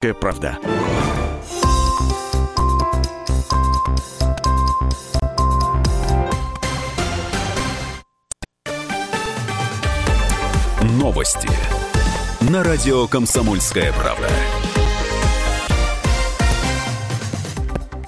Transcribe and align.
правда». 0.00 0.58
Новости 10.82 11.48
на 12.40 12.64
радио 12.64 13.06
«Комсомольская 13.08 13.92
правда». 13.92 14.28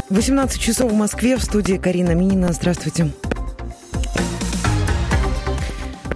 18 0.08 0.60
часов 0.60 0.92
в 0.92 0.94
Москве. 0.94 1.36
В 1.36 1.42
студии 1.42 1.76
Карина 1.76 2.14
Минина. 2.14 2.54
Здравствуйте. 2.54 3.12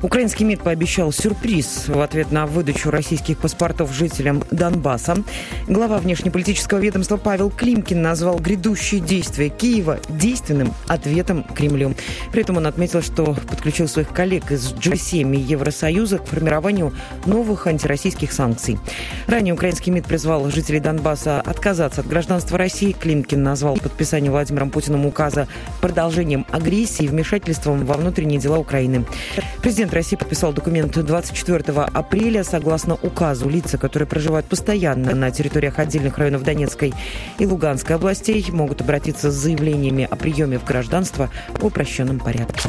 Украинский 0.07 0.45
МИД 0.45 0.61
пообещал 0.61 1.11
сюрприз 1.11 1.89
в 1.89 2.00
ответ 2.00 2.30
на 2.30 2.46
выдачу 2.46 2.93
российских 2.93 3.39
паспортов 3.39 3.93
жителям 3.93 4.45
Донбасса. 4.52 5.16
Глава 5.66 5.98
внешнеполитического 5.98 6.79
ведомства 6.79 7.16
Павел 7.16 7.50
Климкин 7.50 8.03
назвал 8.03 8.39
грядущие 8.39 9.00
действия 9.00 9.49
Киева 9.49 9.99
действенным 10.08 10.72
ответом 10.86 11.43
Кремлю. 11.43 11.96
При 12.30 12.43
этом 12.43 12.57
он 12.57 12.68
отметил, 12.68 13.03
что 13.03 13.35
подключил 13.35 13.89
своих 13.89 14.11
коллег 14.11 14.53
из 14.53 14.75
G7 14.75 15.35
и 15.35 15.40
Евросоюза 15.40 16.18
к 16.18 16.27
формированию 16.27 16.94
новых 17.25 17.66
антироссийских 17.66 18.30
санкций. 18.30 18.79
Ранее 19.27 19.54
украинский 19.54 19.91
МИД 19.91 20.07
призвал 20.07 20.49
жителей 20.52 20.79
Донбасса 20.79 21.41
отказаться 21.41 22.02
от 22.02 22.07
гражданства 22.07 22.57
России. 22.57 22.93
Климкин 22.93 23.43
назвал 23.43 23.77
подписание 23.77 24.30
Владимиром 24.30 24.71
Путиным 24.71 25.04
указа 25.04 25.49
продолжением 25.80 26.46
агрессии 26.52 27.07
и 27.07 27.08
вмешательством 27.08 27.85
во 27.85 27.94
внутренние 27.94 28.38
дела 28.38 28.58
Украины. 28.58 29.04
Президент 29.63 29.96
России 29.96 30.17
подписал 30.17 30.53
документ 30.53 30.93
24 30.93 31.64
апреля. 31.95 32.45
Согласно 32.45 32.98
указу, 33.03 33.48
лица, 33.48 33.78
которые 33.78 34.06
проживают 34.06 34.47
постоянно 34.47 35.14
на 35.14 35.31
территориях 35.31 35.78
отдельных 35.78 36.19
районов 36.19 36.42
Донецкой 36.42 36.92
и 37.39 37.47
Луганской 37.47 37.97
областей, 37.97 38.45
могут 38.50 38.83
обратиться 38.83 39.31
с 39.31 39.34
заявлениями 39.34 40.06
о 40.08 40.14
приеме 40.16 40.58
в 40.58 40.64
гражданство 40.64 41.30
в 41.48 41.64
упрощенном 41.64 42.19
порядке. 42.19 42.69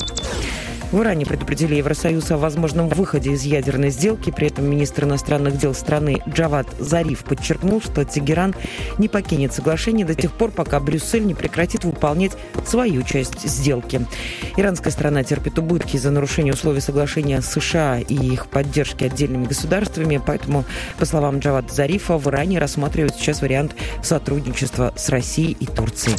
В 0.91 1.01
Иране 1.01 1.25
предупредили 1.25 1.75
Евросоюз 1.75 2.31
о 2.31 2.37
возможном 2.37 2.87
выходе 2.87 3.31
из 3.31 3.43
ядерной 3.43 3.89
сделки. 3.89 4.31
При 4.31 4.47
этом 4.47 4.69
министр 4.69 5.03
иностранных 5.03 5.57
дел 5.57 5.73
страны 5.73 6.21
Джавад 6.29 6.67
Зариф 6.79 7.25
подчеркнул, 7.25 7.81
что 7.81 8.05
Тегеран 8.05 8.55
не 8.97 9.09
покинет 9.09 9.53
соглашение 9.53 10.05
до 10.05 10.15
тех 10.15 10.31
пор, 10.31 10.51
пока 10.51 10.79
Брюссель 10.79 11.25
не 11.25 11.33
прекратит 11.33 11.83
выполнять 11.83 12.31
свою 12.65 13.03
часть 13.03 13.41
сделки. 13.47 14.07
Иранская 14.55 14.93
страна 14.93 15.23
терпит 15.23 15.59
убытки 15.59 15.97
из-за 15.97 16.09
нарушения 16.09 16.53
условий 16.53 16.79
соглашения 16.79 17.41
США 17.41 17.99
и 17.99 18.15
их 18.15 18.47
поддержки 18.47 19.03
отдельными 19.03 19.45
государствами. 19.45 20.21
Поэтому, 20.25 20.63
по 20.97 21.05
словам 21.05 21.39
Джавад 21.39 21.69
Зарифа, 21.69 22.17
в 22.17 22.27
Иране 22.29 22.59
рассматривают 22.59 23.15
сейчас 23.15 23.41
вариант 23.41 23.75
сотрудничества 24.01 24.93
с 24.95 25.09
Россией 25.09 25.57
и 25.59 25.65
Турцией. 25.65 26.15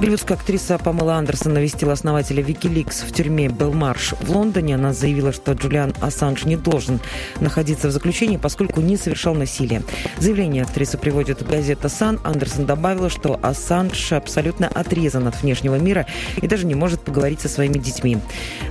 Голливудская 0.00 0.38
актриса 0.38 0.78
Памела 0.78 1.16
Андерсон 1.16 1.54
навестила 1.54 1.92
основателя 1.92 2.40
Wikileaks 2.40 3.04
в 3.04 3.12
тюрьме 3.12 3.48
Белмарш 3.48 4.12
в 4.20 4.30
Лондоне. 4.30 4.76
Она 4.76 4.92
заявила, 4.92 5.32
что 5.32 5.54
Джулиан 5.54 5.92
Ассанж 6.00 6.44
не 6.44 6.56
должен 6.56 7.00
находиться 7.40 7.88
в 7.88 7.90
заключении, 7.90 8.36
поскольку 8.36 8.80
не 8.80 8.96
совершал 8.96 9.34
насилия. 9.34 9.82
Заявление 10.18 10.62
актрисы 10.62 10.98
приводит 10.98 11.44
газета 11.44 11.88
«Сан». 11.88 12.20
Андерсон 12.22 12.64
добавила, 12.64 13.10
что 13.10 13.40
Ассанж 13.42 14.12
абсолютно 14.12 14.68
отрезан 14.68 15.26
от 15.26 15.42
внешнего 15.42 15.74
мира 15.74 16.06
и 16.40 16.46
даже 16.46 16.64
не 16.64 16.76
может 16.76 17.00
поговорить 17.00 17.40
со 17.40 17.48
своими 17.48 17.78
детьми. 17.78 18.18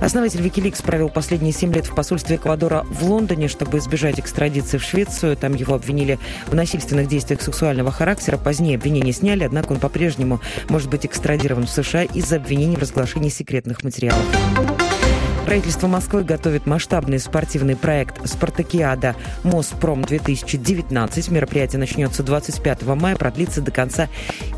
Основатель 0.00 0.40
Wikileaks 0.40 0.82
провел 0.82 1.10
последние 1.10 1.52
семь 1.52 1.74
лет 1.74 1.84
в 1.84 1.94
посольстве 1.94 2.36
Эквадора 2.36 2.86
в 2.88 3.04
Лондоне, 3.04 3.48
чтобы 3.48 3.78
избежать 3.78 4.18
экстрадиции 4.18 4.78
в 4.78 4.82
Швецию. 4.82 5.36
Там 5.36 5.54
его 5.54 5.74
обвинили 5.74 6.18
в 6.46 6.54
насильственных 6.54 7.06
действиях 7.06 7.42
сексуального 7.42 7.92
характера. 7.92 8.38
Позднее 8.38 8.76
обвинения 8.76 9.12
сняли, 9.12 9.44
однако 9.44 9.72
он 9.72 9.78
по-прежнему 9.78 10.40
может 10.70 10.88
быть 10.88 11.04
экстрадирован 11.04 11.17
в 11.66 11.70
США 11.70 12.04
из-за 12.04 12.36
обвинений 12.36 12.76
в 12.76 12.80
разглашении 12.80 13.28
секретных 13.28 13.82
материалов. 13.82 14.77
Правительство 15.48 15.86
Москвы 15.86 16.24
готовит 16.24 16.66
масштабный 16.66 17.18
спортивный 17.18 17.74
проект 17.74 18.28
«Спартакиада 18.28 19.16
Моспром-2019». 19.44 21.32
Мероприятие 21.32 21.78
начнется 21.78 22.22
25 22.22 22.82
мая, 22.82 23.16
продлится 23.16 23.62
до 23.62 23.70
конца 23.70 24.10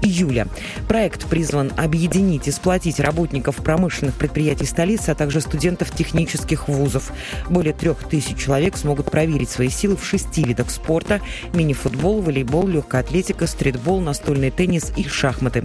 июля. 0.02 0.48
Проект 0.88 1.26
призван 1.26 1.72
объединить 1.76 2.48
и 2.48 2.50
сплотить 2.50 2.98
работников 2.98 3.54
промышленных 3.58 4.16
предприятий 4.16 4.64
столицы, 4.64 5.10
а 5.10 5.14
также 5.14 5.40
студентов 5.40 5.94
технических 5.94 6.66
вузов. 6.66 7.12
Более 7.48 7.72
трех 7.72 8.08
тысяч 8.08 8.36
человек 8.36 8.76
смогут 8.76 9.12
проверить 9.12 9.50
свои 9.50 9.68
силы 9.68 9.96
в 9.96 10.04
шести 10.04 10.42
видах 10.42 10.70
спорта– 10.70 11.20
мини-футбол, 11.54 12.20
волейбол, 12.20 12.66
легкая 12.66 13.02
атлетика, 13.02 13.46
стритбол, 13.46 14.00
настольный 14.00 14.50
теннис 14.50 14.90
и 14.96 15.06
шахматы. 15.06 15.64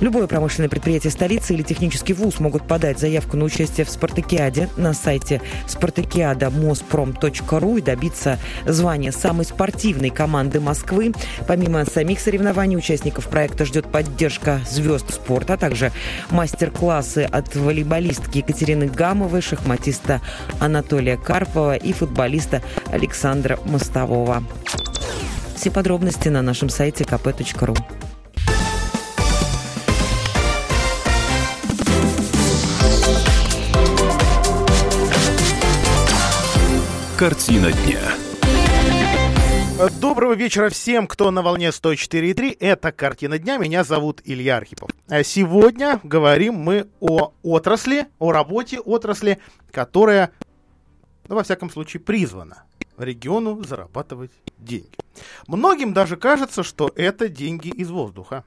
Любое 0.00 0.26
промышленное 0.26 0.70
предприятие 0.70 1.10
столицы 1.10 1.52
или 1.52 1.62
технический 1.62 2.14
вуз 2.14 2.40
могут 2.40 2.66
подать 2.66 2.98
заявку 2.98 3.36
на 3.36 3.44
участие 3.44 3.84
в 3.84 3.90
«Спартакиаде» 3.90 4.45
спартакиаде 4.46 4.68
на 4.76 4.94
сайте 4.94 5.40
спартакиада.моспром.ру 5.66 7.76
и 7.76 7.80
добиться 7.80 8.38
звания 8.64 9.10
самой 9.12 9.44
спортивной 9.44 10.10
команды 10.10 10.60
Москвы. 10.60 11.12
Помимо 11.46 11.84
самих 11.84 12.20
соревнований, 12.20 12.76
участников 12.76 13.28
проекта 13.28 13.64
ждет 13.64 13.90
поддержка 13.90 14.60
звезд 14.68 15.14
спорта, 15.14 15.54
а 15.54 15.56
также 15.56 15.90
мастер-классы 16.30 17.28
от 17.30 17.56
волейболистки 17.56 18.38
Екатерины 18.38 18.86
Гамовой, 18.86 19.40
шахматиста 19.40 20.20
Анатолия 20.60 21.16
Карпова 21.16 21.76
и 21.76 21.92
футболиста 21.92 22.62
Александра 22.86 23.58
Мостового. 23.64 24.44
Все 25.56 25.70
подробности 25.70 26.28
на 26.28 26.42
нашем 26.42 26.68
сайте 26.68 27.04
kp.ru. 27.04 28.05
Картина 37.18 37.72
дня. 37.72 38.02
Доброго 40.02 40.34
вечера 40.34 40.68
всем, 40.68 41.06
кто 41.06 41.30
на 41.30 41.40
волне 41.40 41.68
104.3. 41.68 42.58
Это 42.60 42.92
«Картина 42.92 43.38
дня». 43.38 43.56
Меня 43.56 43.84
зовут 43.84 44.20
Илья 44.24 44.58
Архипов. 44.58 44.90
А 45.08 45.22
сегодня 45.22 45.98
говорим 46.02 46.56
мы 46.56 46.88
о 47.00 47.32
отрасли, 47.42 48.06
о 48.18 48.32
работе 48.32 48.80
отрасли, 48.80 49.38
которая, 49.70 50.30
ну, 51.28 51.36
во 51.36 51.42
всяком 51.42 51.70
случае, 51.70 52.02
призвана 52.02 52.64
региону 52.98 53.64
зарабатывать 53.64 54.32
деньги. 54.58 54.90
Многим 55.46 55.92
даже 55.92 56.16
кажется, 56.16 56.62
что 56.62 56.90
это 56.94 57.28
деньги 57.28 57.68
из 57.68 57.90
воздуха. 57.90 58.44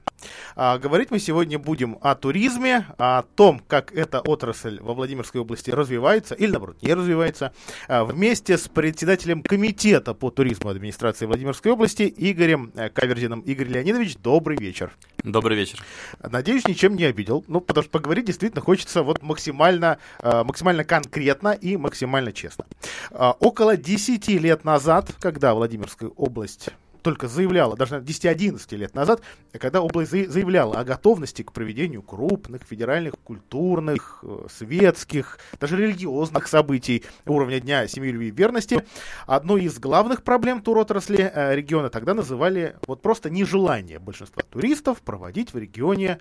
А, 0.56 0.78
говорить 0.78 1.10
мы 1.10 1.18
сегодня 1.18 1.58
будем 1.58 1.98
о 2.02 2.14
туризме, 2.14 2.86
о 2.98 3.22
том, 3.22 3.60
как 3.66 3.92
эта 3.92 4.20
отрасль 4.20 4.80
во 4.80 4.94
Владимирской 4.94 5.40
области 5.40 5.70
развивается 5.70 6.34
или, 6.34 6.50
наоборот, 6.50 6.76
не 6.82 6.92
развивается, 6.92 7.52
а, 7.88 8.04
вместе 8.04 8.58
с 8.58 8.68
председателем 8.68 9.42
комитета 9.42 10.14
по 10.14 10.30
туризму 10.30 10.70
администрации 10.70 11.26
Владимирской 11.26 11.72
области 11.72 12.12
Игорем 12.16 12.72
э, 12.74 12.90
Каверзиным. 12.90 13.40
Игорь 13.40 13.68
Леонидович, 13.68 14.16
добрый 14.16 14.56
вечер. 14.56 14.92
Добрый 15.22 15.56
вечер. 15.56 15.82
Надеюсь, 16.22 16.66
ничем 16.66 16.96
не 16.96 17.04
обидел. 17.04 17.44
Ну, 17.48 17.60
потому 17.60 17.82
что 17.84 17.90
поговорить 17.90 18.26
действительно 18.26 18.62
хочется 18.62 19.02
вот 19.02 19.22
максимально, 19.22 19.98
э, 20.22 20.44
максимально 20.44 20.84
конкретно 20.84 21.52
и 21.52 21.76
максимально 21.76 22.32
честно. 22.32 22.66
А, 23.10 23.32
около 23.38 23.76
10 23.76 24.28
лет 24.28 24.64
назад, 24.64 25.10
когда 25.20 25.54
Владимирская 25.54 26.10
область 26.10 26.59
только 27.02 27.28
заявляла, 27.28 27.76
даже 27.76 27.96
10-11 27.96 28.76
лет 28.76 28.94
назад, 28.94 29.22
когда 29.52 29.82
область 29.82 30.10
заявляла 30.10 30.78
о 30.78 30.84
готовности 30.84 31.42
к 31.42 31.52
проведению 31.52 32.02
крупных 32.02 32.62
федеральных, 32.62 33.14
культурных, 33.24 34.20
э, 34.22 34.46
светских, 34.50 35.38
даже 35.58 35.76
религиозных 35.76 36.48
событий 36.48 37.04
уровня 37.26 37.60
Дня 37.60 37.86
Семьи, 37.88 38.10
Любви 38.10 38.28
и 38.28 38.30
Верности, 38.30 38.84
одной 39.26 39.64
из 39.64 39.78
главных 39.78 40.22
проблем 40.22 40.62
туротрасли 40.62 41.30
э, 41.32 41.54
региона 41.54 41.90
тогда 41.90 42.14
называли 42.14 42.76
вот 42.86 43.02
просто 43.02 43.30
нежелание 43.30 43.98
большинства 43.98 44.42
туристов 44.50 45.02
проводить 45.02 45.52
в 45.52 45.58
регионе 45.58 46.20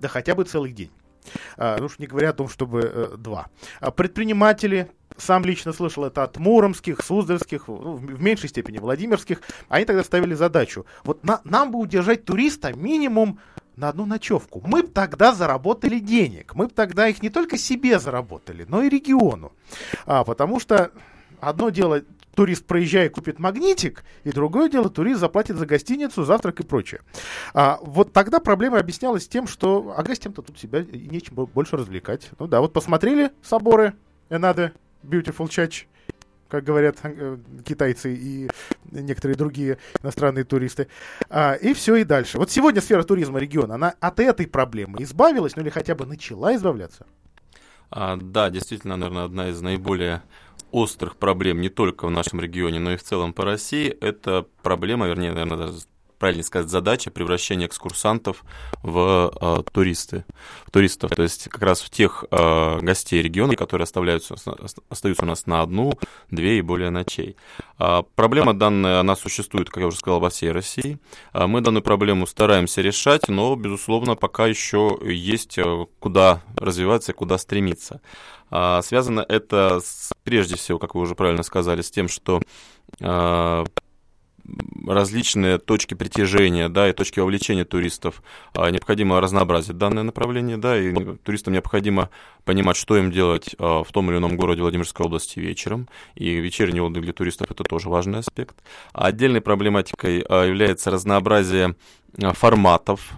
да 0.00 0.08
хотя 0.08 0.34
бы 0.34 0.44
целый 0.44 0.72
день. 0.72 0.90
А, 1.56 1.76
ну 1.78 1.86
уж 1.86 1.98
не 1.98 2.06
говоря 2.06 2.30
о 2.30 2.32
том, 2.32 2.48
чтобы 2.48 2.80
э, 2.80 3.16
два. 3.16 3.48
А 3.80 3.90
предприниматели, 3.90 4.90
сам 5.20 5.44
лично 5.44 5.72
слышал 5.72 6.04
это 6.04 6.22
от 6.22 6.38
муромских, 6.38 7.02
суздальских, 7.04 7.68
ну, 7.68 7.94
в 7.94 8.22
меньшей 8.22 8.48
степени 8.48 8.78
владимирских, 8.78 9.42
они 9.68 9.84
тогда 9.84 10.02
ставили 10.02 10.34
задачу. 10.34 10.86
Вот 11.04 11.24
на, 11.24 11.40
нам 11.44 11.70
бы 11.70 11.78
удержать 11.78 12.24
туриста 12.24 12.72
минимум 12.72 13.38
на 13.76 13.88
одну 13.88 14.06
ночевку. 14.06 14.62
Мы 14.64 14.82
бы 14.82 14.88
тогда 14.88 15.32
заработали 15.32 15.98
денег. 15.98 16.54
Мы 16.54 16.66
бы 16.66 16.72
тогда 16.74 17.08
их 17.08 17.22
не 17.22 17.30
только 17.30 17.56
себе 17.56 17.98
заработали, 17.98 18.66
но 18.68 18.82
и 18.82 18.88
региону. 18.88 19.52
А, 20.06 20.24
потому 20.24 20.60
что 20.60 20.90
одно 21.40 21.70
дело 21.70 22.02
турист, 22.34 22.66
проезжая, 22.66 23.08
купит 23.10 23.38
магнитик, 23.38 24.04
и 24.24 24.32
другое 24.32 24.68
дело, 24.68 24.88
турист 24.88 25.20
заплатит 25.20 25.56
за 25.56 25.66
гостиницу, 25.66 26.24
завтрак 26.24 26.60
и 26.60 26.62
прочее. 26.62 27.00
А, 27.54 27.78
вот 27.82 28.12
тогда 28.12 28.40
проблема 28.40 28.78
объяснялась 28.78 29.28
тем, 29.28 29.46
что 29.46 29.94
а 29.96 30.02
гостям-то 30.02 30.42
тут 30.42 30.58
себя 30.58 30.82
нечем 30.82 31.34
больше 31.34 31.76
развлекать. 31.76 32.30
Ну 32.38 32.46
да, 32.46 32.60
вот 32.60 32.72
посмотрели 32.72 33.30
соборы, 33.42 33.94
Энады, 34.30 34.72
Beautiful 35.02 35.48
Church, 35.48 35.84
как 36.48 36.64
говорят 36.64 36.98
э, 37.02 37.38
китайцы 37.64 38.14
и 38.14 38.50
некоторые 38.90 39.36
другие 39.36 39.78
иностранные 40.02 40.44
туристы. 40.44 40.88
А, 41.28 41.54
и 41.54 41.72
все 41.74 41.96
и 41.96 42.04
дальше. 42.04 42.38
Вот 42.38 42.50
сегодня 42.50 42.80
сфера 42.80 43.02
туризма 43.02 43.38
региона, 43.38 43.74
она 43.74 43.94
от 44.00 44.20
этой 44.20 44.46
проблемы 44.46 45.02
избавилась, 45.02 45.56
ну 45.56 45.62
или 45.62 45.70
хотя 45.70 45.94
бы 45.94 46.06
начала 46.06 46.54
избавляться? 46.54 47.06
А, 47.90 48.16
да, 48.16 48.50
действительно, 48.50 48.96
наверное, 48.96 49.24
одна 49.24 49.48
из 49.48 49.60
наиболее 49.60 50.22
острых 50.70 51.16
проблем 51.16 51.60
не 51.60 51.68
только 51.68 52.06
в 52.06 52.10
нашем 52.10 52.40
регионе, 52.40 52.78
но 52.78 52.92
и 52.92 52.96
в 52.96 53.02
целом 53.02 53.32
по 53.32 53.44
России, 53.44 53.88
это 53.88 54.46
проблема, 54.62 55.06
вернее, 55.08 55.32
наверное, 55.32 55.66
даже 55.66 55.80
правильно 56.20 56.44
сказать, 56.44 56.68
задача 56.68 57.10
превращения 57.10 57.66
экскурсантов 57.66 58.44
в 58.82 59.32
э, 59.40 59.62
туристы, 59.72 60.26
в 60.66 60.70
туристов, 60.70 61.10
то 61.10 61.22
есть 61.22 61.48
как 61.48 61.62
раз 61.62 61.80
в 61.80 61.88
тех 61.88 62.24
э, 62.30 62.78
гостей 62.80 63.22
региона, 63.22 63.56
которые 63.56 63.84
оставляются, 63.84 64.36
остаются 64.90 65.24
у 65.24 65.26
нас 65.26 65.46
на 65.46 65.62
одну, 65.62 65.94
две 66.30 66.58
и 66.58 66.60
более 66.62 66.90
ночей. 66.90 67.36
А 67.78 68.02
проблема 68.02 68.52
данная, 68.52 69.00
она 69.00 69.16
существует, 69.16 69.70
как 69.70 69.78
я 69.78 69.86
уже 69.86 69.96
сказал, 69.96 70.20
во 70.20 70.28
всей 70.28 70.52
России. 70.52 70.98
А 71.32 71.46
мы 71.46 71.62
данную 71.62 71.82
проблему 71.82 72.26
стараемся 72.26 72.82
решать, 72.82 73.28
но, 73.28 73.56
безусловно, 73.56 74.14
пока 74.14 74.46
еще 74.46 74.98
есть 75.02 75.56
э, 75.56 75.86
куда 76.00 76.42
развиваться 76.56 77.12
и 77.12 77.14
куда 77.14 77.38
стремиться. 77.38 78.02
А 78.50 78.82
связано 78.82 79.24
это 79.26 79.80
с, 79.82 80.12
прежде 80.22 80.56
всего, 80.56 80.78
как 80.78 80.94
вы 80.94 81.00
уже 81.00 81.14
правильно 81.14 81.42
сказали, 81.44 81.80
с 81.80 81.90
тем, 81.90 82.08
что 82.08 82.42
а, 83.00 83.64
различные 84.86 85.58
точки 85.58 85.94
притяжения, 85.94 86.68
да, 86.68 86.88
и 86.88 86.92
точки 86.92 87.20
вовлечения 87.20 87.64
туристов. 87.64 88.22
А, 88.54 88.70
необходимо 88.70 89.20
разнообразить 89.20 89.76
данное 89.76 90.02
направление, 90.02 90.56
да, 90.56 90.78
и 90.78 90.92
туристам 91.24 91.54
необходимо 91.54 92.10
понимать, 92.44 92.76
что 92.76 92.96
им 92.96 93.10
делать 93.10 93.54
а, 93.58 93.84
в 93.84 93.92
том 93.92 94.10
или 94.10 94.18
ином 94.18 94.36
городе 94.36 94.62
Владимирской 94.62 95.06
области 95.06 95.38
вечером. 95.38 95.88
И 96.14 96.34
вечерний 96.36 96.80
отдых 96.80 97.02
для 97.02 97.12
туристов– 97.12 97.48
это 97.50 97.64
тоже 97.64 97.88
важный 97.88 98.20
аспект. 98.20 98.56
А 98.92 99.06
отдельной 99.06 99.40
проблематикой 99.40 100.18
является 100.18 100.90
разнообразие 100.90 101.76
форматов 102.34 103.12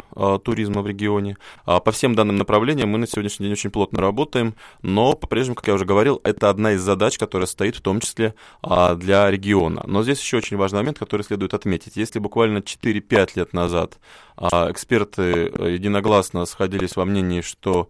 туризма 0.45 0.83
в 0.83 0.87
регионе. 0.87 1.37
А 1.65 1.81
по 1.81 1.93
всем 1.93 2.15
данным 2.15 2.37
направлениям 2.37 2.89
мы 2.89 2.99
на 2.99 3.07
сегодняшний 3.07 3.47
день 3.47 3.53
очень 3.53 3.71
плотно 3.71 4.01
работаем, 4.01 4.55
но 4.83 5.15
по-прежнему, 5.15 5.55
как 5.55 5.69
я 5.69 5.75
уже 5.75 5.85
говорил, 5.85 6.21
это 6.25 6.51
одна 6.51 6.73
из 6.73 6.83
задач, 6.83 7.19
которая 7.19 7.47
стоит 7.47 7.77
в 7.77 7.81
том 7.81 8.01
числе 8.01 8.35
а, 8.63 8.95
для 8.95 9.31
региона. 9.31 9.83
Но 9.87 10.03
здесь 10.03 10.21
еще 10.21 10.37
очень 10.39 10.57
важный 10.57 10.79
момент, 10.81 10.99
который 10.99 11.23
следует 11.23 11.55
отметить. 11.55 11.97
Если 11.97 12.19
буквально 12.19 12.59
4-5 12.59 13.31
лет 13.37 13.53
назад 13.53 13.99
а, 14.37 14.71
эксперты 14.71 15.23
э, 15.23 15.73
единогласно 15.73 16.45
сходились 16.47 16.97
во 16.97 17.05
мнении, 17.05 17.41
что 17.41 17.89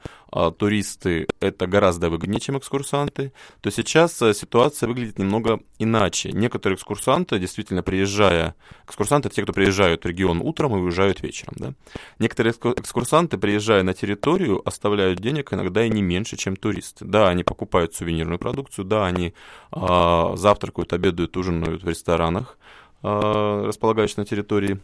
туристы 0.59 1.27
это 1.41 1.67
гораздо 1.67 2.09
выгоднее, 2.09 2.41
чем 2.41 2.57
экскурсанты, 2.57 3.33
то 3.61 3.71
сейчас 3.71 4.21
э, 4.23 4.33
ситуация 4.33 4.89
выглядит 4.89 5.19
немного 5.19 5.61
иначе. 5.79 6.33
Некоторые 6.33 6.77
экскурсанты, 6.77 7.39
действительно 7.39 7.83
приезжая, 7.83 8.55
экскурсанты 8.87 9.29
те, 9.29 9.43
кто 9.43 9.53
приезжают 9.53 10.05
в 10.05 10.07
регион 10.07 10.41
утром 10.41 10.75
и 10.75 10.81
уезжают 10.81 11.23
вечером. 11.23 11.55
Да? 11.59 11.75
Некоторые 12.23 12.53
экскурсанты, 12.53 13.37
приезжая 13.37 13.83
на 13.83 13.95
территорию, 13.95 14.63
оставляют 14.65 15.19
денег 15.19 15.53
иногда 15.53 15.85
и 15.85 15.91
не 15.91 16.03
меньше, 16.03 16.37
чем 16.37 16.55
туристы. 16.55 17.05
Да, 17.05 17.29
они 17.29 17.43
покупают 17.43 17.97
сувенирную 17.97 18.39
продукцию, 18.39 18.85
да, 18.85 19.07
они 19.07 19.35
а, 19.73 20.37
завтракают, 20.37 20.93
обедают, 20.93 21.37
ужинают 21.37 21.83
в 21.83 21.89
ресторанах, 21.89 22.59
а, 23.03 23.67
располагающихся 23.67 24.21
на 24.21 24.27
территории 24.27 24.79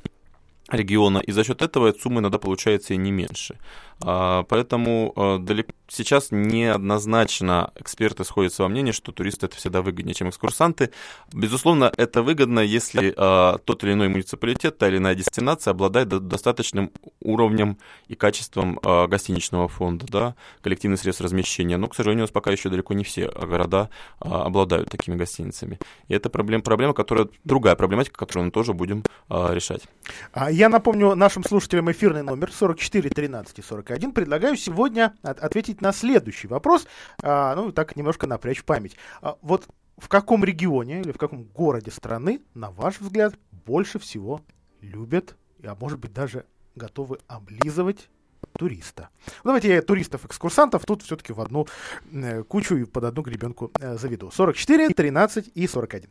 региона, 0.70 1.18
и 1.18 1.32
за 1.32 1.44
счет 1.44 1.62
этого 1.62 1.92
сумма 1.92 2.20
иногда 2.20 2.38
получается 2.38 2.94
и 2.94 2.96
не 2.96 3.10
меньше. 3.10 3.58
А, 4.00 4.44
поэтому 4.44 5.12
а, 5.16 5.44
сейчас 5.88 6.28
неоднозначно 6.30 7.72
эксперты 7.74 8.24
сходятся 8.24 8.62
во 8.62 8.68
мнении, 8.68 8.92
что 8.92 9.10
туристы 9.12 9.46
это 9.46 9.56
всегда 9.56 9.82
выгоднее, 9.82 10.14
чем 10.14 10.28
экскурсанты. 10.28 10.90
Безусловно, 11.32 11.92
это 11.96 12.22
выгодно, 12.22 12.60
если 12.60 13.12
а, 13.16 13.58
тот 13.58 13.82
или 13.84 13.92
иной 13.92 14.08
муниципалитет, 14.08 14.78
та 14.78 14.88
или 14.88 14.98
иная 14.98 15.14
дестинация 15.14 15.72
обладает 15.72 16.08
достаточным 16.08 16.92
уровнем 17.20 17.78
и 18.06 18.14
качеством 18.14 18.78
гостиничного 18.82 19.68
фонда, 19.68 20.06
да, 20.08 20.34
коллективных 20.62 21.00
средств 21.00 21.22
размещения. 21.22 21.76
Но, 21.76 21.88
к 21.88 21.94
сожалению, 21.94 22.22
у 22.22 22.26
нас 22.26 22.30
пока 22.30 22.50
еще 22.50 22.68
далеко 22.68 22.94
не 22.94 23.04
все 23.04 23.28
города 23.28 23.90
обладают 24.20 24.90
такими 24.90 25.16
гостиницами. 25.16 25.78
И 26.08 26.14
это 26.14 26.30
проблема, 26.30 26.62
проблема 26.62 26.94
которая, 26.94 27.28
другая 27.44 27.74
проблематика, 27.74 28.16
которую 28.16 28.46
мы 28.46 28.50
тоже 28.50 28.72
будем 28.72 29.02
решать. 29.28 29.82
Я 30.58 30.68
напомню 30.68 31.14
нашим 31.14 31.44
слушателям 31.44 31.88
эфирный 31.88 32.24
номер 32.24 32.50
44 32.50 33.10
13 33.10 33.64
40 33.64 33.86
41. 33.86 34.10
Предлагаю 34.10 34.56
сегодня 34.56 35.14
от, 35.22 35.38
ответить 35.38 35.80
на 35.80 35.92
следующий 35.92 36.48
вопрос, 36.48 36.88
а, 37.22 37.54
ну, 37.54 37.70
так 37.70 37.94
немножко 37.94 38.26
напрячь 38.26 38.64
память. 38.64 38.96
А, 39.22 39.36
вот 39.40 39.68
в 39.98 40.08
каком 40.08 40.44
регионе 40.44 41.02
или 41.02 41.12
в 41.12 41.16
каком 41.16 41.44
городе 41.44 41.92
страны, 41.92 42.42
на 42.54 42.72
ваш 42.72 42.98
взгляд, 42.98 43.36
больше 43.52 44.00
всего 44.00 44.40
любят, 44.80 45.36
а 45.62 45.76
может 45.76 46.00
быть 46.00 46.12
даже 46.12 46.44
готовы 46.74 47.20
облизывать 47.28 48.08
туриста. 48.52 49.08
Ну, 49.44 49.50
давайте 49.50 49.68
я 49.68 49.82
туристов-экскурсантов 49.82 50.84
тут 50.84 51.02
все-таки 51.02 51.32
в 51.32 51.40
одну 51.40 51.66
э, 52.12 52.42
кучу 52.42 52.76
и 52.76 52.84
под 52.84 53.04
одну 53.04 53.22
гребенку 53.22 53.70
э, 53.80 53.96
заведу. 53.96 54.30
44, 54.30 54.88
13 54.90 55.50
и 55.54 55.66
41. 55.66 56.08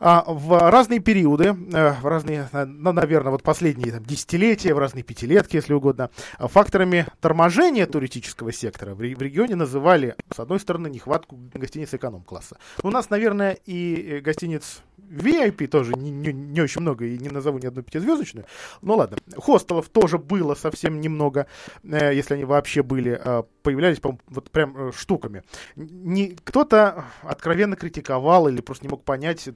А, 0.00 0.24
в 0.26 0.70
разные 0.70 1.00
периоды, 1.00 1.56
э, 1.72 1.92
в 2.00 2.06
разные, 2.06 2.48
ну, 2.52 2.92
наверное, 2.92 3.32
вот 3.32 3.42
последние 3.42 3.92
там, 3.92 4.04
десятилетия, 4.04 4.74
в 4.74 4.78
разные 4.78 5.02
пятилетки, 5.02 5.56
если 5.56 5.72
угодно, 5.72 6.10
факторами 6.38 7.06
торможения 7.20 7.86
туристического 7.86 8.52
сектора 8.52 8.94
в, 8.94 9.00
регионе 9.00 9.54
называли, 9.54 10.16
с 10.34 10.38
одной 10.38 10.60
стороны, 10.60 10.88
нехватку 10.88 11.38
гостиниц 11.54 11.94
эконом-класса. 11.94 12.58
У 12.82 12.90
нас, 12.90 13.10
наверное, 13.10 13.58
и 13.66 14.20
гостиниц 14.24 14.82
VIP 15.10 15.66
тоже 15.66 15.94
не, 15.94 16.10
не, 16.10 16.32
не 16.32 16.60
очень 16.60 16.80
много, 16.80 17.04
и 17.04 17.18
не 17.18 17.28
назову 17.28 17.58
ни 17.58 17.66
одну 17.66 17.82
пятизвездочную. 17.82 18.46
Ну 18.82 18.96
ладно, 18.96 19.16
хостелов 19.36 19.88
тоже 19.88 20.18
было 20.18 20.54
совсем 20.54 21.00
немного, 21.00 21.46
если 21.82 22.34
они 22.34 22.44
вообще 22.44 22.82
были, 22.82 23.20
э, 23.22 23.42
появлялись, 23.62 24.00
по 24.00 24.18
вот 24.28 24.50
прям 24.50 24.88
э, 24.88 24.92
штуками. 24.92 25.42
Не, 25.76 26.36
кто-то 26.44 27.04
откровенно 27.22 27.76
критиковал 27.76 28.48
или 28.48 28.60
просто 28.60 28.84
не 28.84 28.90
мог 28.90 29.04
понять 29.04 29.48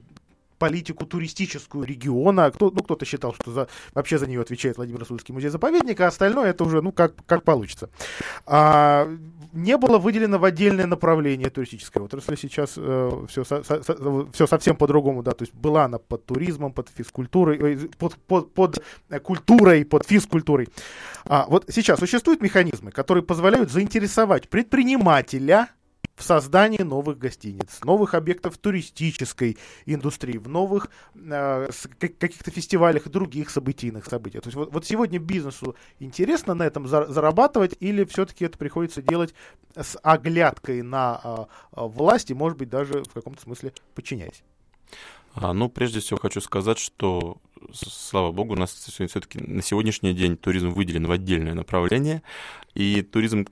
политику 0.57 1.05
туристическую 1.05 1.85
региона. 1.85 2.51
Кто, 2.51 2.71
ну, 2.71 2.81
кто-то 2.83 3.05
считал, 3.05 3.33
что 3.33 3.51
за, 3.51 3.67
вообще 3.93 4.17
за 4.17 4.27
нее 4.27 4.41
отвечает 4.41 4.77
Владимир 4.77 4.99
Расульский 4.99 5.33
музей-заповедник, 5.33 5.99
а 6.01 6.07
остальное 6.07 6.49
это 6.49 6.63
уже, 6.63 6.81
ну, 6.81 6.91
как, 6.91 7.13
как 7.25 7.43
получится. 7.43 7.89
А, 8.45 9.09
не 9.53 9.77
было 9.77 9.97
выделено 9.97 10.39
в 10.39 10.45
отдельное 10.45 10.87
направление 10.87 11.49
туристической 11.49 12.01
отрасли. 12.01 12.35
Сейчас 12.35 12.73
э, 12.75 13.25
все, 13.29 13.43
со, 13.43 13.63
со, 13.63 13.81
все 14.33 14.47
совсем 14.47 14.75
по-другому, 14.75 15.23
да, 15.23 15.31
то 15.31 15.43
есть 15.43 15.53
была 15.53 15.85
она 15.85 15.99
под 15.99 16.25
туризмом, 16.25 16.73
под 16.73 16.89
физкультурой, 16.89 17.89
под, 17.97 18.15
под, 18.15 18.53
под 18.53 18.83
культурой, 19.21 19.85
под 19.85 20.05
физкультурой. 20.05 20.67
А, 21.25 21.45
вот 21.47 21.65
сейчас 21.69 21.99
существуют 21.99 22.41
механизмы, 22.41 22.91
которые 22.91 23.23
позволяют 23.23 23.71
заинтересовать 23.71 24.49
предпринимателя 24.49 25.69
в 26.15 26.23
создании 26.23 26.81
новых 26.81 27.17
гостиниц, 27.17 27.79
новых 27.83 28.13
объектов 28.13 28.57
туристической 28.57 29.57
индустрии, 29.85 30.37
в 30.37 30.47
новых 30.47 30.89
э, 31.15 31.69
каких-то 31.99 32.51
фестивалях 32.51 33.07
и 33.07 33.09
других 33.09 33.49
событийных 33.49 34.05
событиях. 34.05 34.43
То 34.43 34.47
есть 34.47 34.55
вот, 34.55 34.71
вот 34.71 34.85
сегодня 34.85 35.19
бизнесу 35.19 35.75
интересно 35.99 36.53
на 36.53 36.63
этом 36.63 36.87
за, 36.87 37.05
зарабатывать 37.05 37.75
или 37.79 38.03
все-таки 38.05 38.45
это 38.45 38.57
приходится 38.57 39.01
делать 39.01 39.33
с 39.75 39.97
оглядкой 40.03 40.83
на 40.83 41.21
э, 41.23 41.45
власть 41.71 42.29
и, 42.29 42.33
может 42.33 42.57
быть, 42.57 42.69
даже 42.69 43.03
в 43.03 43.13
каком-то 43.13 43.41
смысле 43.41 43.73
подчиняясь? 43.95 44.43
А, 45.35 45.53
ну, 45.53 45.67
прежде 45.67 45.99
всего 45.99 46.19
хочу 46.19 46.41
сказать, 46.41 46.77
что, 46.77 47.37
слава 47.73 48.31
богу, 48.31 48.53
у 48.53 48.57
нас 48.57 48.71
все-таки 48.71 49.39
на 49.39 49.63
сегодняшний 49.63 50.13
день 50.13 50.37
туризм 50.37 50.69
выделен 50.69 51.07
в 51.07 51.11
отдельное 51.11 51.55
направление, 51.55 52.21
и 52.75 53.01
туризм 53.01 53.47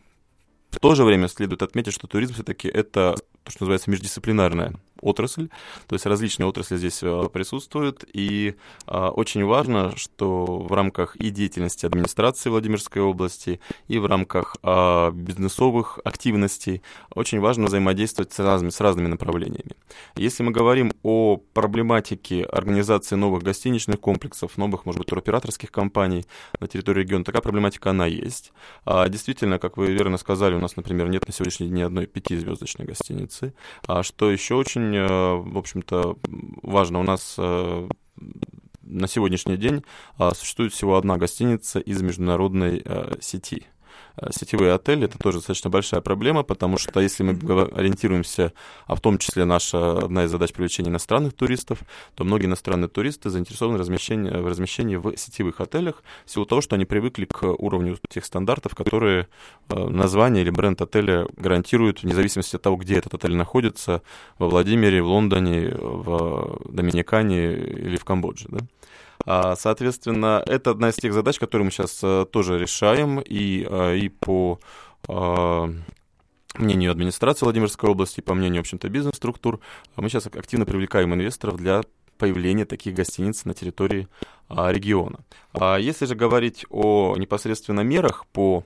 в 0.71 0.79
то 0.79 0.95
же 0.95 1.03
время 1.03 1.27
следует 1.27 1.61
отметить, 1.61 1.93
что 1.93 2.07
туризм 2.07 2.33
все-таки 2.33 2.67
это 2.67 3.15
то, 3.43 3.51
что 3.51 3.63
называется 3.65 3.89
междисциплинарная 3.91 4.73
отрасль, 5.01 5.49
то 5.87 5.95
есть 5.95 6.05
различные 6.05 6.47
отрасли 6.47 6.77
здесь 6.77 6.99
э, 7.03 7.29
присутствуют, 7.31 8.05
и 8.13 8.55
а, 8.85 9.09
очень 9.09 9.43
важно, 9.45 9.95
что 9.95 10.45
в 10.45 10.71
рамках 10.71 11.15
и 11.15 11.29
деятельности 11.29 11.85
администрации 11.85 12.49
Владимирской 12.49 13.01
области, 13.01 13.59
и 13.87 13.97
в 13.99 14.05
рамках 14.05 14.55
а, 14.63 15.11
бизнесовых 15.11 15.99
активностей 16.03 16.81
очень 17.13 17.39
важно 17.39 17.65
взаимодействовать 17.65 18.33
с 18.33 18.39
разными, 18.39 18.69
с 18.69 18.79
разными 18.79 19.07
направлениями. 19.07 19.75
Если 20.15 20.43
мы 20.43 20.51
говорим 20.51 20.91
о 21.03 21.37
проблематике 21.37 22.43
организации 22.43 23.15
новых 23.15 23.43
гостиничных 23.43 23.99
комплексов, 23.99 24.57
новых, 24.57 24.85
может 24.85 24.99
быть, 24.99 25.07
туроператорских 25.07 25.71
компаний 25.71 26.25
на 26.59 26.67
территории 26.67 27.01
региона, 27.01 27.23
такая 27.23 27.41
проблематика, 27.41 27.89
она 27.89 28.05
есть. 28.05 28.51
А, 28.85 29.07
действительно, 29.09 29.59
как 29.59 29.77
вы 29.77 29.87
верно 29.87 30.17
сказали, 30.17 30.55
у 30.55 30.59
нас, 30.59 30.75
например, 30.75 31.09
нет 31.09 31.27
на 31.27 31.33
сегодняшний 31.33 31.67
день 31.67 31.77
ни 31.77 31.81
одной 31.81 32.05
пятизвездочной 32.05 32.85
гостиницы, 32.85 33.53
а 33.87 34.03
что 34.03 34.31
еще 34.31 34.55
очень 34.55 34.90
очень, 34.91 34.95
э, 34.97 35.35
в 35.51 35.57
общем-то, 35.57 36.17
важно. 36.63 36.99
У 36.99 37.03
нас 37.03 37.35
э, 37.37 37.87
на 38.81 39.07
сегодняшний 39.07 39.57
день 39.57 39.83
э, 40.19 40.31
существует 40.35 40.73
всего 40.73 40.97
одна 40.97 41.17
гостиница 41.17 41.79
из 41.79 42.01
международной 42.01 42.83
сети. 43.21 43.65
Сетевые 44.31 44.73
отели, 44.73 45.05
это 45.05 45.17
тоже 45.17 45.37
достаточно 45.37 45.69
большая 45.69 46.01
проблема, 46.01 46.43
потому 46.43 46.77
что 46.77 46.99
если 46.99 47.23
мы 47.23 47.33
ориентируемся, 47.63 48.53
а 48.85 48.95
в 48.95 49.01
том 49.01 49.17
числе 49.17 49.45
наша 49.45 49.99
одна 49.99 50.25
из 50.25 50.31
задач 50.31 50.51
привлечения 50.53 50.89
иностранных 50.89 51.33
туристов, 51.33 51.79
то 52.15 52.23
многие 52.23 52.45
иностранные 52.45 52.89
туристы 52.89 53.29
заинтересованы 53.29 53.77
в 53.77 53.81
размещении, 53.81 54.29
в 54.29 54.47
размещении 54.47 54.95
в 54.95 55.15
сетевых 55.17 55.61
отелях 55.61 56.03
в 56.25 56.31
силу 56.31 56.45
того, 56.45 56.61
что 56.61 56.75
они 56.75 56.85
привыкли 56.85 57.25
к 57.25 57.43
уровню 57.43 57.97
тех 58.09 58.25
стандартов, 58.25 58.75
которые 58.75 59.27
название 59.69 60.43
или 60.43 60.49
бренд 60.49 60.81
отеля 60.81 61.27
гарантируют, 61.37 62.03
вне 62.03 62.13
зависимости 62.13 62.55
от 62.55 62.61
того, 62.61 62.75
где 62.75 62.95
этот 62.95 63.13
отель 63.13 63.35
находится, 63.35 64.01
во 64.37 64.49
Владимире, 64.49 65.01
в 65.01 65.07
Лондоне, 65.07 65.69
в 65.75 66.61
Доминикане 66.69 67.53
или 67.53 67.97
в 67.97 68.05
Камбодже. 68.05 68.47
Да? 68.49 68.59
А, 69.25 69.55
соответственно, 69.55 70.43
это 70.45 70.71
одна 70.71 70.89
из 70.89 70.95
тех 70.95 71.13
задач, 71.13 71.39
которые 71.39 71.65
мы 71.65 71.71
сейчас 71.71 71.99
э, 72.03 72.25
тоже 72.31 72.57
решаем, 72.57 73.19
и, 73.19 73.65
э, 73.69 73.97
и 73.97 74.09
по 74.09 74.59
а, 75.07 75.69
мнению 76.55 76.91
администрации 76.91 77.45
Владимирской 77.45 77.89
области, 77.89 78.21
по 78.21 78.33
мнению, 78.33 78.61
в 78.61 78.65
общем-то, 78.65 78.89
бизнес-структур, 78.89 79.59
мы 79.95 80.09
сейчас 80.09 80.27
активно 80.27 80.65
привлекаем 80.65 81.13
инвесторов 81.13 81.57
для 81.57 81.81
появления 82.17 82.65
таких 82.65 82.93
гостиниц 82.93 83.45
на 83.45 83.53
территории 83.53 84.07
а, 84.47 84.71
региона. 84.71 85.19
А 85.53 85.77
если 85.77 86.05
же 86.05 86.15
говорить 86.15 86.65
о 86.69 87.15
непосредственно 87.17 87.81
мерах 87.81 88.25
по 88.27 88.63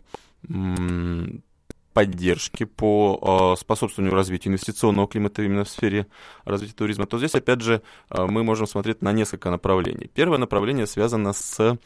поддержки 1.96 2.66
по 2.66 3.54
э, 3.56 3.60
способствованию 3.60 4.14
развитию 4.14 4.52
инвестиционного 4.52 5.08
климата 5.08 5.42
именно 5.42 5.64
в 5.64 5.70
сфере 5.70 6.08
развития 6.44 6.74
туризма, 6.74 7.06
то 7.06 7.18
здесь, 7.18 7.34
опять 7.36 7.62
же, 7.62 7.82
э, 8.10 8.26
мы 8.26 8.44
можем 8.44 8.68
смотреть 8.68 9.02
на 9.02 9.14
несколько 9.14 9.50
направлений. 9.50 10.12
Первое 10.14 10.38
направление 10.38 10.88
связано 10.88 11.32
с 11.32 11.80